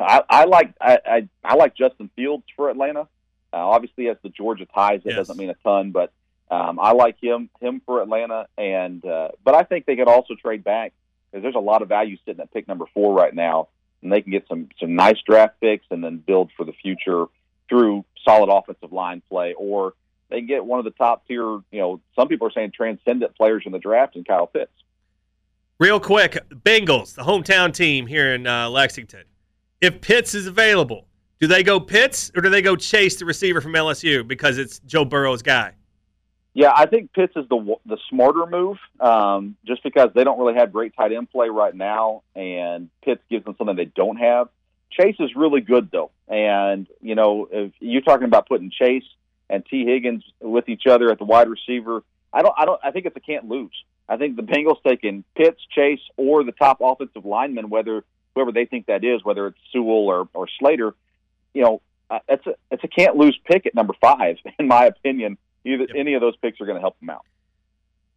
I, 0.00 0.22
I 0.28 0.44
like 0.44 0.72
I, 0.80 0.98
I 1.04 1.28
I 1.44 1.54
like 1.56 1.76
Justin 1.76 2.08
Fields 2.16 2.44
for 2.56 2.70
Atlanta. 2.70 3.08
Uh, 3.52 3.56
obviously, 3.56 4.08
as 4.08 4.16
the 4.22 4.28
Georgia 4.28 4.66
ties, 4.66 5.00
it 5.04 5.08
Yes. 5.10 5.16
doesn't 5.16 5.36
mean 5.38 5.50
a 5.50 5.54
ton, 5.64 5.90
but 5.90 6.12
um, 6.50 6.78
I 6.80 6.92
like 6.92 7.16
him 7.22 7.50
him 7.60 7.80
for 7.84 8.02
Atlanta. 8.02 8.46
And 8.56 9.04
uh, 9.04 9.28
but 9.44 9.54
I 9.54 9.62
think 9.64 9.86
they 9.86 9.96
could 9.96 10.08
also 10.08 10.34
trade 10.34 10.64
back 10.64 10.92
because 11.30 11.42
there's 11.42 11.54
a 11.54 11.58
lot 11.60 11.82
of 11.82 11.88
value 11.88 12.16
sitting 12.24 12.40
at 12.40 12.52
pick 12.52 12.68
number 12.68 12.86
four 12.94 13.14
right 13.14 13.34
now, 13.34 13.68
and 14.02 14.12
they 14.12 14.20
can 14.22 14.32
get 14.32 14.46
some 14.48 14.68
some 14.80 14.94
nice 14.94 15.20
draft 15.26 15.60
picks 15.60 15.86
and 15.90 16.02
then 16.04 16.18
build 16.18 16.50
for 16.56 16.64
the 16.64 16.72
future 16.72 17.26
through 17.68 18.04
solid 18.24 18.50
offensive 18.50 18.92
line 18.92 19.22
play, 19.28 19.52
or 19.54 19.94
they 20.30 20.38
can 20.38 20.46
get 20.46 20.64
one 20.64 20.78
of 20.78 20.84
the 20.84 20.90
top 20.92 21.26
tier. 21.26 21.42
You 21.42 21.64
know, 21.72 22.00
some 22.16 22.28
people 22.28 22.46
are 22.48 22.52
saying 22.52 22.72
transcendent 22.74 23.34
players 23.36 23.62
in 23.66 23.72
the 23.72 23.78
draft, 23.78 24.16
and 24.16 24.26
Kyle 24.26 24.46
Pitts. 24.46 24.70
Real 25.78 26.00
quick, 26.00 26.36
Bengals, 26.50 27.14
the 27.14 27.22
hometown 27.22 27.72
team 27.72 28.06
here 28.06 28.34
in 28.34 28.46
uh, 28.46 28.68
Lexington. 28.68 29.24
If 29.80 30.00
Pitts 30.00 30.34
is 30.34 30.46
available, 30.46 31.06
do 31.40 31.46
they 31.46 31.62
go 31.62 31.78
Pitts 31.78 32.30
or 32.34 32.42
do 32.42 32.48
they 32.48 32.62
go 32.62 32.76
chase 32.76 33.16
the 33.16 33.24
receiver 33.24 33.60
from 33.60 33.72
LSU 33.72 34.26
because 34.26 34.58
it's 34.58 34.80
Joe 34.80 35.04
Burrow's 35.04 35.42
guy? 35.42 35.74
Yeah, 36.54 36.72
I 36.74 36.86
think 36.86 37.12
Pitts 37.12 37.34
is 37.36 37.48
the 37.48 37.76
the 37.86 37.98
smarter 38.10 38.46
move, 38.46 38.78
um, 38.98 39.56
just 39.64 39.82
because 39.84 40.10
they 40.14 40.24
don't 40.24 40.38
really 40.40 40.54
have 40.54 40.72
great 40.72 40.96
tight 40.96 41.12
end 41.12 41.30
play 41.30 41.48
right 41.48 41.74
now, 41.74 42.22
and 42.34 42.90
Pitts 43.04 43.22
gives 43.30 43.44
them 43.44 43.54
something 43.56 43.76
they 43.76 43.84
don't 43.84 44.16
have. 44.16 44.48
Chase 44.90 45.16
is 45.20 45.36
really 45.36 45.60
good 45.60 45.90
though, 45.92 46.10
and 46.26 46.88
you 47.00 47.14
know 47.14 47.48
if 47.52 47.72
you're 47.78 48.02
talking 48.02 48.24
about 48.24 48.48
putting 48.48 48.70
Chase 48.70 49.04
and 49.48 49.64
Tee 49.66 49.84
Higgins 49.84 50.24
with 50.40 50.68
each 50.68 50.86
other 50.86 51.12
at 51.12 51.18
the 51.18 51.24
wide 51.24 51.48
receiver, 51.48 52.02
I 52.32 52.42
don't, 52.42 52.54
I 52.58 52.64
don't, 52.64 52.80
I 52.82 52.90
think 52.90 53.06
it's 53.06 53.16
a 53.16 53.20
can't 53.20 53.48
lose. 53.48 53.72
I 54.08 54.16
think 54.16 54.36
the 54.36 54.42
Bengals 54.42 54.82
taking 54.84 55.22
Pitts, 55.36 55.60
Chase, 55.74 56.00
or 56.16 56.42
the 56.42 56.52
top 56.52 56.78
offensive 56.80 57.24
lineman, 57.24 57.68
whether 57.68 58.02
whoever 58.34 58.52
they 58.52 58.64
think 58.64 58.86
that 58.86 59.04
is, 59.04 59.22
whether 59.22 59.46
it's 59.46 59.58
Sewell 59.72 60.08
or 60.08 60.28
or 60.34 60.48
Slater, 60.58 60.94
you 61.54 61.62
know, 61.62 61.82
uh, 62.10 62.18
it's 62.28 62.46
a 62.46 62.54
it's 62.70 62.84
a 62.84 62.88
can't 62.88 63.16
lose 63.16 63.38
pick 63.44 63.66
at 63.66 63.74
number 63.74 63.94
five, 64.00 64.36
in 64.58 64.68
my 64.68 64.86
opinion. 64.86 65.38
Either 65.64 65.86
any 65.94 66.14
of 66.14 66.20
those 66.20 66.36
picks 66.36 66.60
are 66.60 66.66
going 66.66 66.76
to 66.76 66.80
help 66.80 66.98
them 67.00 67.10
out. 67.10 67.24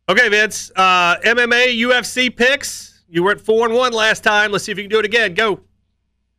Okay, 0.07 0.29
Vince. 0.29 0.71
Uh, 0.75 1.17
MMA, 1.17 1.77
UFC 1.79 2.35
picks. 2.35 3.03
You 3.09 3.23
were 3.23 3.31
at 3.31 3.41
four 3.41 3.65
and 3.65 3.75
one 3.75 3.93
last 3.93 4.23
time. 4.23 4.51
Let's 4.51 4.63
see 4.63 4.71
if 4.71 4.77
you 4.77 4.85
can 4.85 4.89
do 4.89 4.99
it 4.99 5.05
again. 5.05 5.33
Go. 5.33 5.61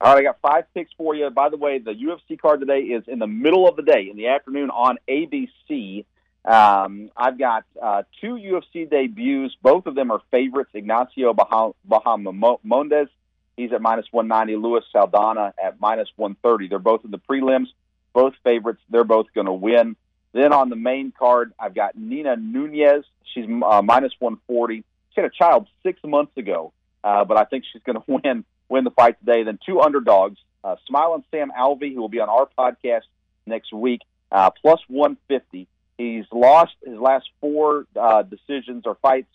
All 0.01 0.15
right, 0.15 0.19
I 0.19 0.23
got 0.23 0.39
five 0.41 0.65
picks 0.75 0.91
for 0.97 1.15
you. 1.15 1.31
By 1.31 1.49
the 1.49 1.57
way, 1.57 1.79
the 1.79 1.93
UFC 1.93 2.39
card 2.41 2.61
today 2.61 2.81
is 2.81 3.05
in 3.07 3.19
the 3.19 3.27
middle 3.27 3.69
of 3.69 3.77
the 3.77 3.83
day, 3.83 4.09
in 4.11 4.17
the 4.17 4.29
afternoon 4.29 4.71
on 4.71 4.99
ABC. 5.09 6.05
Um, 6.45 7.11
I've 7.17 7.39
got 7.39 7.65
uh, 7.81 8.03
two 8.21 8.35
UFC 8.35 8.91
debuts. 8.91 9.55
Both 9.63 9.87
of 9.87 9.95
them 9.95 10.11
are 10.11 10.21
favorites. 10.31 10.71
Ignacio 10.75 11.33
Baha- 11.35 11.75
Bahamondes, 11.89 13.09
he's 13.57 13.73
at 13.73 13.83
minus 13.83 14.07
190. 14.11 14.57
Luis 14.57 14.85
Saldana 14.93 15.55
at 15.63 15.81
minus 15.81 16.09
130. 16.17 16.69
They're 16.69 16.79
both 16.79 17.05
in 17.05 17.11
the 17.11 17.19
prelims. 17.19 17.67
Both 18.13 18.35
favorites. 18.45 18.81
They're 18.91 19.05
both 19.05 19.27
going 19.35 19.47
to 19.47 19.53
win. 19.53 19.97
Then 20.33 20.53
on 20.53 20.71
the 20.71 20.77
main 20.77 21.13
card, 21.17 21.53
I've 21.59 21.75
got 21.75 21.97
Nina 21.97 22.37
Nunes. 22.37 23.05
She's 23.35 23.45
uh, 23.45 23.83
minus 23.83 24.13
140. 24.19 24.85
She 25.15 25.21
had 25.21 25.25
a 25.25 25.31
child 25.31 25.69
six 25.83 26.01
months 26.05 26.37
ago, 26.37 26.73
uh, 27.05 27.25
but 27.25 27.37
I 27.37 27.45
think 27.45 27.65
she's 27.71 27.83
going 27.83 27.97
to 27.97 28.05
win 28.25 28.45
win 28.69 28.85
the 28.85 28.91
fight 28.91 29.19
today. 29.21 29.43
Then 29.43 29.59
two 29.65 29.81
underdogs, 29.81 30.39
uh, 30.65 30.77
Smiling 30.87 31.25
Sam 31.31 31.53
Alvey, 31.57 31.95
who 31.95 32.01
will 32.01 32.09
be 32.09 32.21
on 32.21 32.31
our 32.31 32.49
podcast 32.59 33.03
next 33.47 33.73
week, 33.73 34.01
uh, 34.31 34.51
plus 34.51 34.81
150. 34.89 35.69
He's 35.99 36.25
lost 36.33 36.73
his 36.85 36.99
last 36.99 37.29
four 37.41 37.87
uh, 37.95 38.23
decisions 38.23 38.85
or 38.87 38.97
fights. 38.97 39.29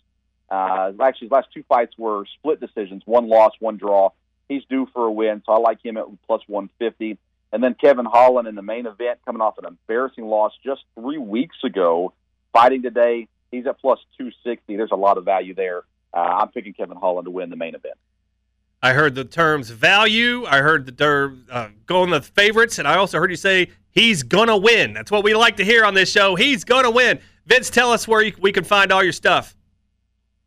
Uh, 0.50 0.92
actually, 1.02 1.28
his 1.28 1.32
last 1.32 1.48
two 1.54 1.64
fights 1.68 1.94
were 1.98 2.26
split 2.40 2.60
decisions, 2.60 3.04
one 3.06 3.28
loss, 3.28 3.54
one 3.60 3.78
draw. 3.78 4.12
He's 4.48 4.64
due 4.70 4.88
for 4.94 5.06
a 5.06 5.12
win, 5.12 5.42
so 5.46 5.52
I 5.54 5.58
like 5.58 5.84
him 5.84 5.98
at 5.98 6.06
plus 6.26 6.42
150. 6.48 7.18
And 7.52 7.64
then 7.64 7.76
Kevin 7.76 8.06
Holland 8.06 8.48
in 8.48 8.56
the 8.56 8.62
main 8.62 8.86
event, 8.86 9.20
coming 9.26 9.42
off 9.42 9.58
an 9.58 9.66
embarrassing 9.66 10.26
loss 10.26 10.54
just 10.64 10.84
three 10.96 11.18
weeks 11.18 11.58
ago, 11.64 12.14
fighting 12.54 12.82
today. 12.82 13.28
He's 13.52 13.66
at 13.68 13.80
plus 13.80 14.00
260. 14.18 14.76
There's 14.76 14.92
a 14.92 14.96
lot 14.96 15.18
of 15.18 15.26
value 15.26 15.54
there. 15.54 15.84
Uh, 16.14 16.20
I'm 16.20 16.50
picking 16.50 16.74
Kevin 16.74 16.98
Holland 16.98 17.26
to 17.26 17.32
win 17.32 17.50
the 17.50 17.56
main 17.56 17.76
event. 17.76 17.96
I 18.82 18.94
heard 18.94 19.16
the 19.16 19.26
terms 19.26 19.70
value. 19.70 20.46
I 20.46 20.60
heard 20.60 20.86
the 20.86 20.92
term 20.92 21.46
uh, 21.50 21.70
going 21.86 22.12
the 22.12 22.22
favorites, 22.22 22.80
and 22.80 22.88
I 22.88 22.98
also 22.98 23.18
heard 23.18 23.32
you 23.32 23.36
say 23.36 23.72
he's 23.90 24.24
gonna 24.24 24.58
win. 24.58 24.94
That's 24.94 25.10
what 25.10 25.24
we 25.24 25.34
like 25.34 25.58
to 25.58 25.66
hear 25.66 25.84
on 25.84 25.94
this 25.94 26.12
show. 26.12 26.36
He's 26.36 26.64
gonna 26.64 26.92
win. 26.92 27.20
Vince, 27.48 27.70
tell 27.70 27.92
us 27.92 28.08
where 28.08 28.22
you, 28.22 28.34
we 28.40 28.52
can 28.52 28.64
find 28.64 28.92
all 28.92 29.04
your 29.04 29.14
stuff. 29.14 29.57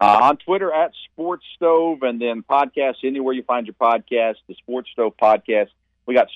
Uh, 0.01 0.21
on 0.23 0.39
Twitter 0.39 0.73
at 0.73 0.93
Sports 1.13 1.45
Stove, 1.57 2.03
and 2.03 2.19
then 2.21 2.43
podcasts 2.43 3.05
anywhere 3.05 3.35
you 3.35 3.43
find 3.43 3.67
your 3.67 3.75
podcast, 3.75 4.37
the 4.49 4.55
Sports 4.55 4.89
Stove 4.93 5.13
podcast. 5.21 5.69
We 6.07 6.15
got 6.15 6.29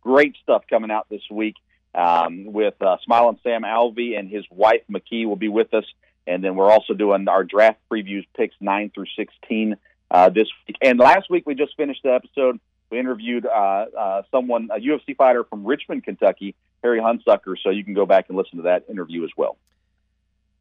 great 0.00 0.34
stuff 0.42 0.64
coming 0.68 0.90
out 0.90 1.08
this 1.08 1.22
week 1.30 1.54
um, 1.94 2.52
with 2.52 2.74
uh, 2.82 2.96
Smiling 3.04 3.38
Sam 3.44 3.62
Alvey 3.62 4.18
and 4.18 4.28
his 4.28 4.44
wife 4.50 4.82
McKee 4.90 5.26
will 5.26 5.36
be 5.36 5.48
with 5.48 5.72
us, 5.74 5.84
and 6.26 6.42
then 6.42 6.56
we're 6.56 6.70
also 6.70 6.92
doing 6.92 7.28
our 7.28 7.44
draft 7.44 7.78
previews, 7.88 8.26
picks 8.36 8.56
nine 8.60 8.90
through 8.92 9.06
sixteen 9.16 9.76
uh, 10.10 10.28
this 10.30 10.48
week. 10.66 10.76
And 10.82 10.98
last 10.98 11.30
week 11.30 11.46
we 11.46 11.54
just 11.54 11.76
finished 11.76 12.02
the 12.02 12.14
episode 12.14 12.58
We 12.90 12.98
interviewed 12.98 13.46
uh, 13.46 13.86
uh, 13.96 14.22
someone, 14.30 14.70
a 14.72 14.80
UFC 14.80 15.16
fighter 15.16 15.44
from 15.44 15.64
Richmond, 15.64 16.04
Kentucky, 16.04 16.54
Harry 16.82 17.00
Hunsucker. 17.00 17.54
So 17.62 17.70
you 17.70 17.84
can 17.84 17.94
go 17.94 18.06
back 18.06 18.26
and 18.28 18.36
listen 18.36 18.56
to 18.56 18.62
that 18.64 18.84
interview 18.88 19.24
as 19.24 19.30
well. 19.36 19.56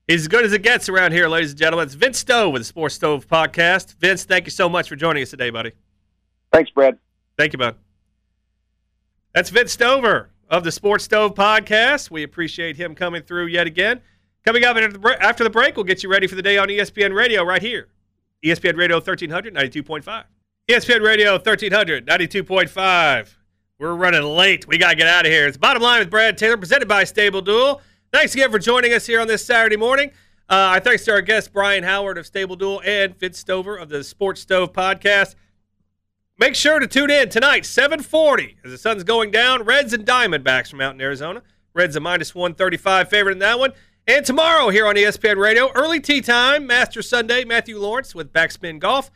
He's 0.08 0.22
as 0.22 0.28
good 0.28 0.43
as 0.43 0.51
it 0.51 0.64
gets 0.64 0.89
around 0.89 1.14
here, 1.14 1.30
ladies 1.30 1.51
and 1.51 1.60
gentlemen. 1.60 1.86
It's 1.86 1.93
Vince 1.95 2.20
Stowe 2.20 2.49
with 2.49 2.62
the 2.62 2.66
Sports 2.66 2.95
Stove 2.95 3.26
Podcast. 3.28 3.95
Vince, 3.99 4.26
thank 4.26 4.45
you 4.45 4.51
so 4.51 4.68
much 4.68 4.89
for 4.89 4.97
joining 4.97 5.24
us 5.24 5.30
today, 5.30 5.49
buddy. 5.49 5.72
Thanks, 6.51 6.72
Brad. 6.72 6.97
Thank 7.38 7.54
you, 7.54 7.60
bud. 7.60 7.76
That's 9.34 9.49
Vince 9.49 9.72
Stover 9.72 10.30
of 10.49 10.66
the 10.66 10.74
Sports 10.74 11.06
Stove 11.06 11.36
Podcast. 11.36 12.12
We 12.12 12.24
appreciate 12.24 12.76
him 12.76 12.95
coming 12.95 13.24
through 13.24 13.45
yet 13.47 13.66
again. 13.66 14.01
Coming 14.45 14.66
up 14.66 14.76
after 14.76 14.91
the, 14.91 14.99
bre- 14.99 15.14
after 15.22 15.43
the 15.45 15.49
break, 15.49 15.78
we'll 15.78 15.86
get 15.86 16.04
you 16.04 16.12
ready 16.12 16.28
for 16.28 16.36
the 16.36 16.41
day 16.41 16.58
on 16.58 16.68
ESPN 16.68 17.16
Radio 17.16 17.43
right 17.45 17.62
here. 17.62 17.88
ESPN 18.43 18.76
Radio 18.76 18.97
1300, 18.97 19.56
92.5. 19.56 20.26
ESPN 20.70 21.01
Radio 21.01 21.32
1300, 21.34 22.06
92.5. 22.06 23.36
We're 23.80 23.95
running 23.95 24.24
late. 24.24 24.68
We 24.68 24.78
got 24.78 24.89
to 24.89 24.95
get 24.97 25.08
out 25.08 25.26
of 25.26 25.32
here. 25.32 25.47
It's 25.47 25.56
Bottom 25.58 25.82
Line 25.82 25.99
with 25.99 26.10
Brad 26.10 26.38
Taylor, 26.38 26.58
presented 26.58 26.89
by 26.89 27.06
StableDuel. 27.06 27.80
Thanks 28.14 28.36
again 28.36 28.51
for 28.51 28.59
joining 28.59 28.93
us 28.93 29.07
here 29.07 29.20
on 29.20 29.28
this 29.28 29.43
Saturday 29.43 29.76
morning. 29.76 30.11
Uh, 30.47 30.53
our 30.53 30.80
thanks 30.80 31.03
to 31.05 31.11
our 31.11 31.22
guests, 31.22 31.49
Brian 31.49 31.84
Howard 31.84 32.20
of 32.20 32.30
StableDuel 32.30 32.86
and 32.86 33.18
Vince 33.18 33.39
Stover 33.39 33.76
of 33.76 33.89
the 33.89 34.03
Sports 34.03 34.39
Stove 34.39 34.72
Podcast. 34.72 35.34
Make 36.38 36.53
sure 36.53 36.80
to 36.80 36.86
tune 36.86 37.09
in 37.09 37.30
tonight, 37.30 37.66
740, 37.66 38.57
as 38.64 38.70
the 38.70 38.78
sun's 38.78 39.03
going 39.03 39.32
down. 39.32 39.64
Reds 39.64 39.93
and 39.93 40.05
Diamondbacks 40.05 40.70
from 40.70 40.80
out 40.80 40.93
in 40.93 41.01
Arizona. 41.01 41.41
Reds 41.74 41.95
a 41.95 41.99
minus 41.99 42.36
135 42.36 43.09
favorite 43.09 43.32
in 43.32 43.39
that 43.39 43.57
one. 43.57 43.74
And 44.05 44.24
tomorrow 44.24 44.70
here 44.70 44.86
on 44.86 44.93
ESPN 44.93 45.38
Radio, 45.38 45.72
early 45.72 45.99
tea 45.99 46.22
time, 46.22 46.68
Master 46.68 47.01
Sunday, 47.01 47.43
Matthew 47.43 47.80
Lawrence 47.80 48.14
with 48.14 48.32
Backspin 48.32 48.78
Golf. 48.78 49.09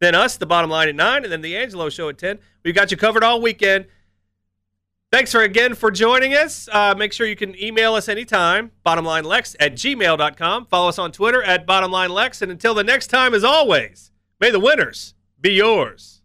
Then 0.00 0.16
us, 0.16 0.36
the 0.36 0.46
bottom 0.46 0.68
line 0.68 0.88
at 0.88 0.96
9, 0.96 1.22
and 1.22 1.32
then 1.32 1.42
the 1.42 1.56
Angelo 1.56 1.88
show 1.90 2.08
at 2.08 2.18
10. 2.18 2.40
We've 2.64 2.74
got 2.74 2.90
you 2.90 2.96
covered 2.96 3.22
all 3.22 3.40
weekend. 3.40 3.86
Thanks 5.12 5.30
for 5.30 5.42
again 5.42 5.74
for 5.74 5.90
joining 5.90 6.32
us. 6.32 6.70
Uh, 6.72 6.94
make 6.96 7.12
sure 7.12 7.26
you 7.26 7.36
can 7.36 7.54
email 7.62 7.92
us 7.92 8.08
anytime, 8.08 8.70
bottomlinelex 8.86 9.54
at 9.60 9.74
gmail.com. 9.74 10.66
Follow 10.66 10.88
us 10.88 10.98
on 10.98 11.12
Twitter 11.12 11.42
at 11.42 11.66
bottomlinelex. 11.66 12.40
And 12.40 12.50
until 12.50 12.72
the 12.72 12.82
next 12.82 13.08
time, 13.08 13.34
as 13.34 13.44
always, 13.44 14.10
may 14.40 14.50
the 14.50 14.58
winners 14.58 15.12
be 15.38 15.52
yours. 15.52 16.21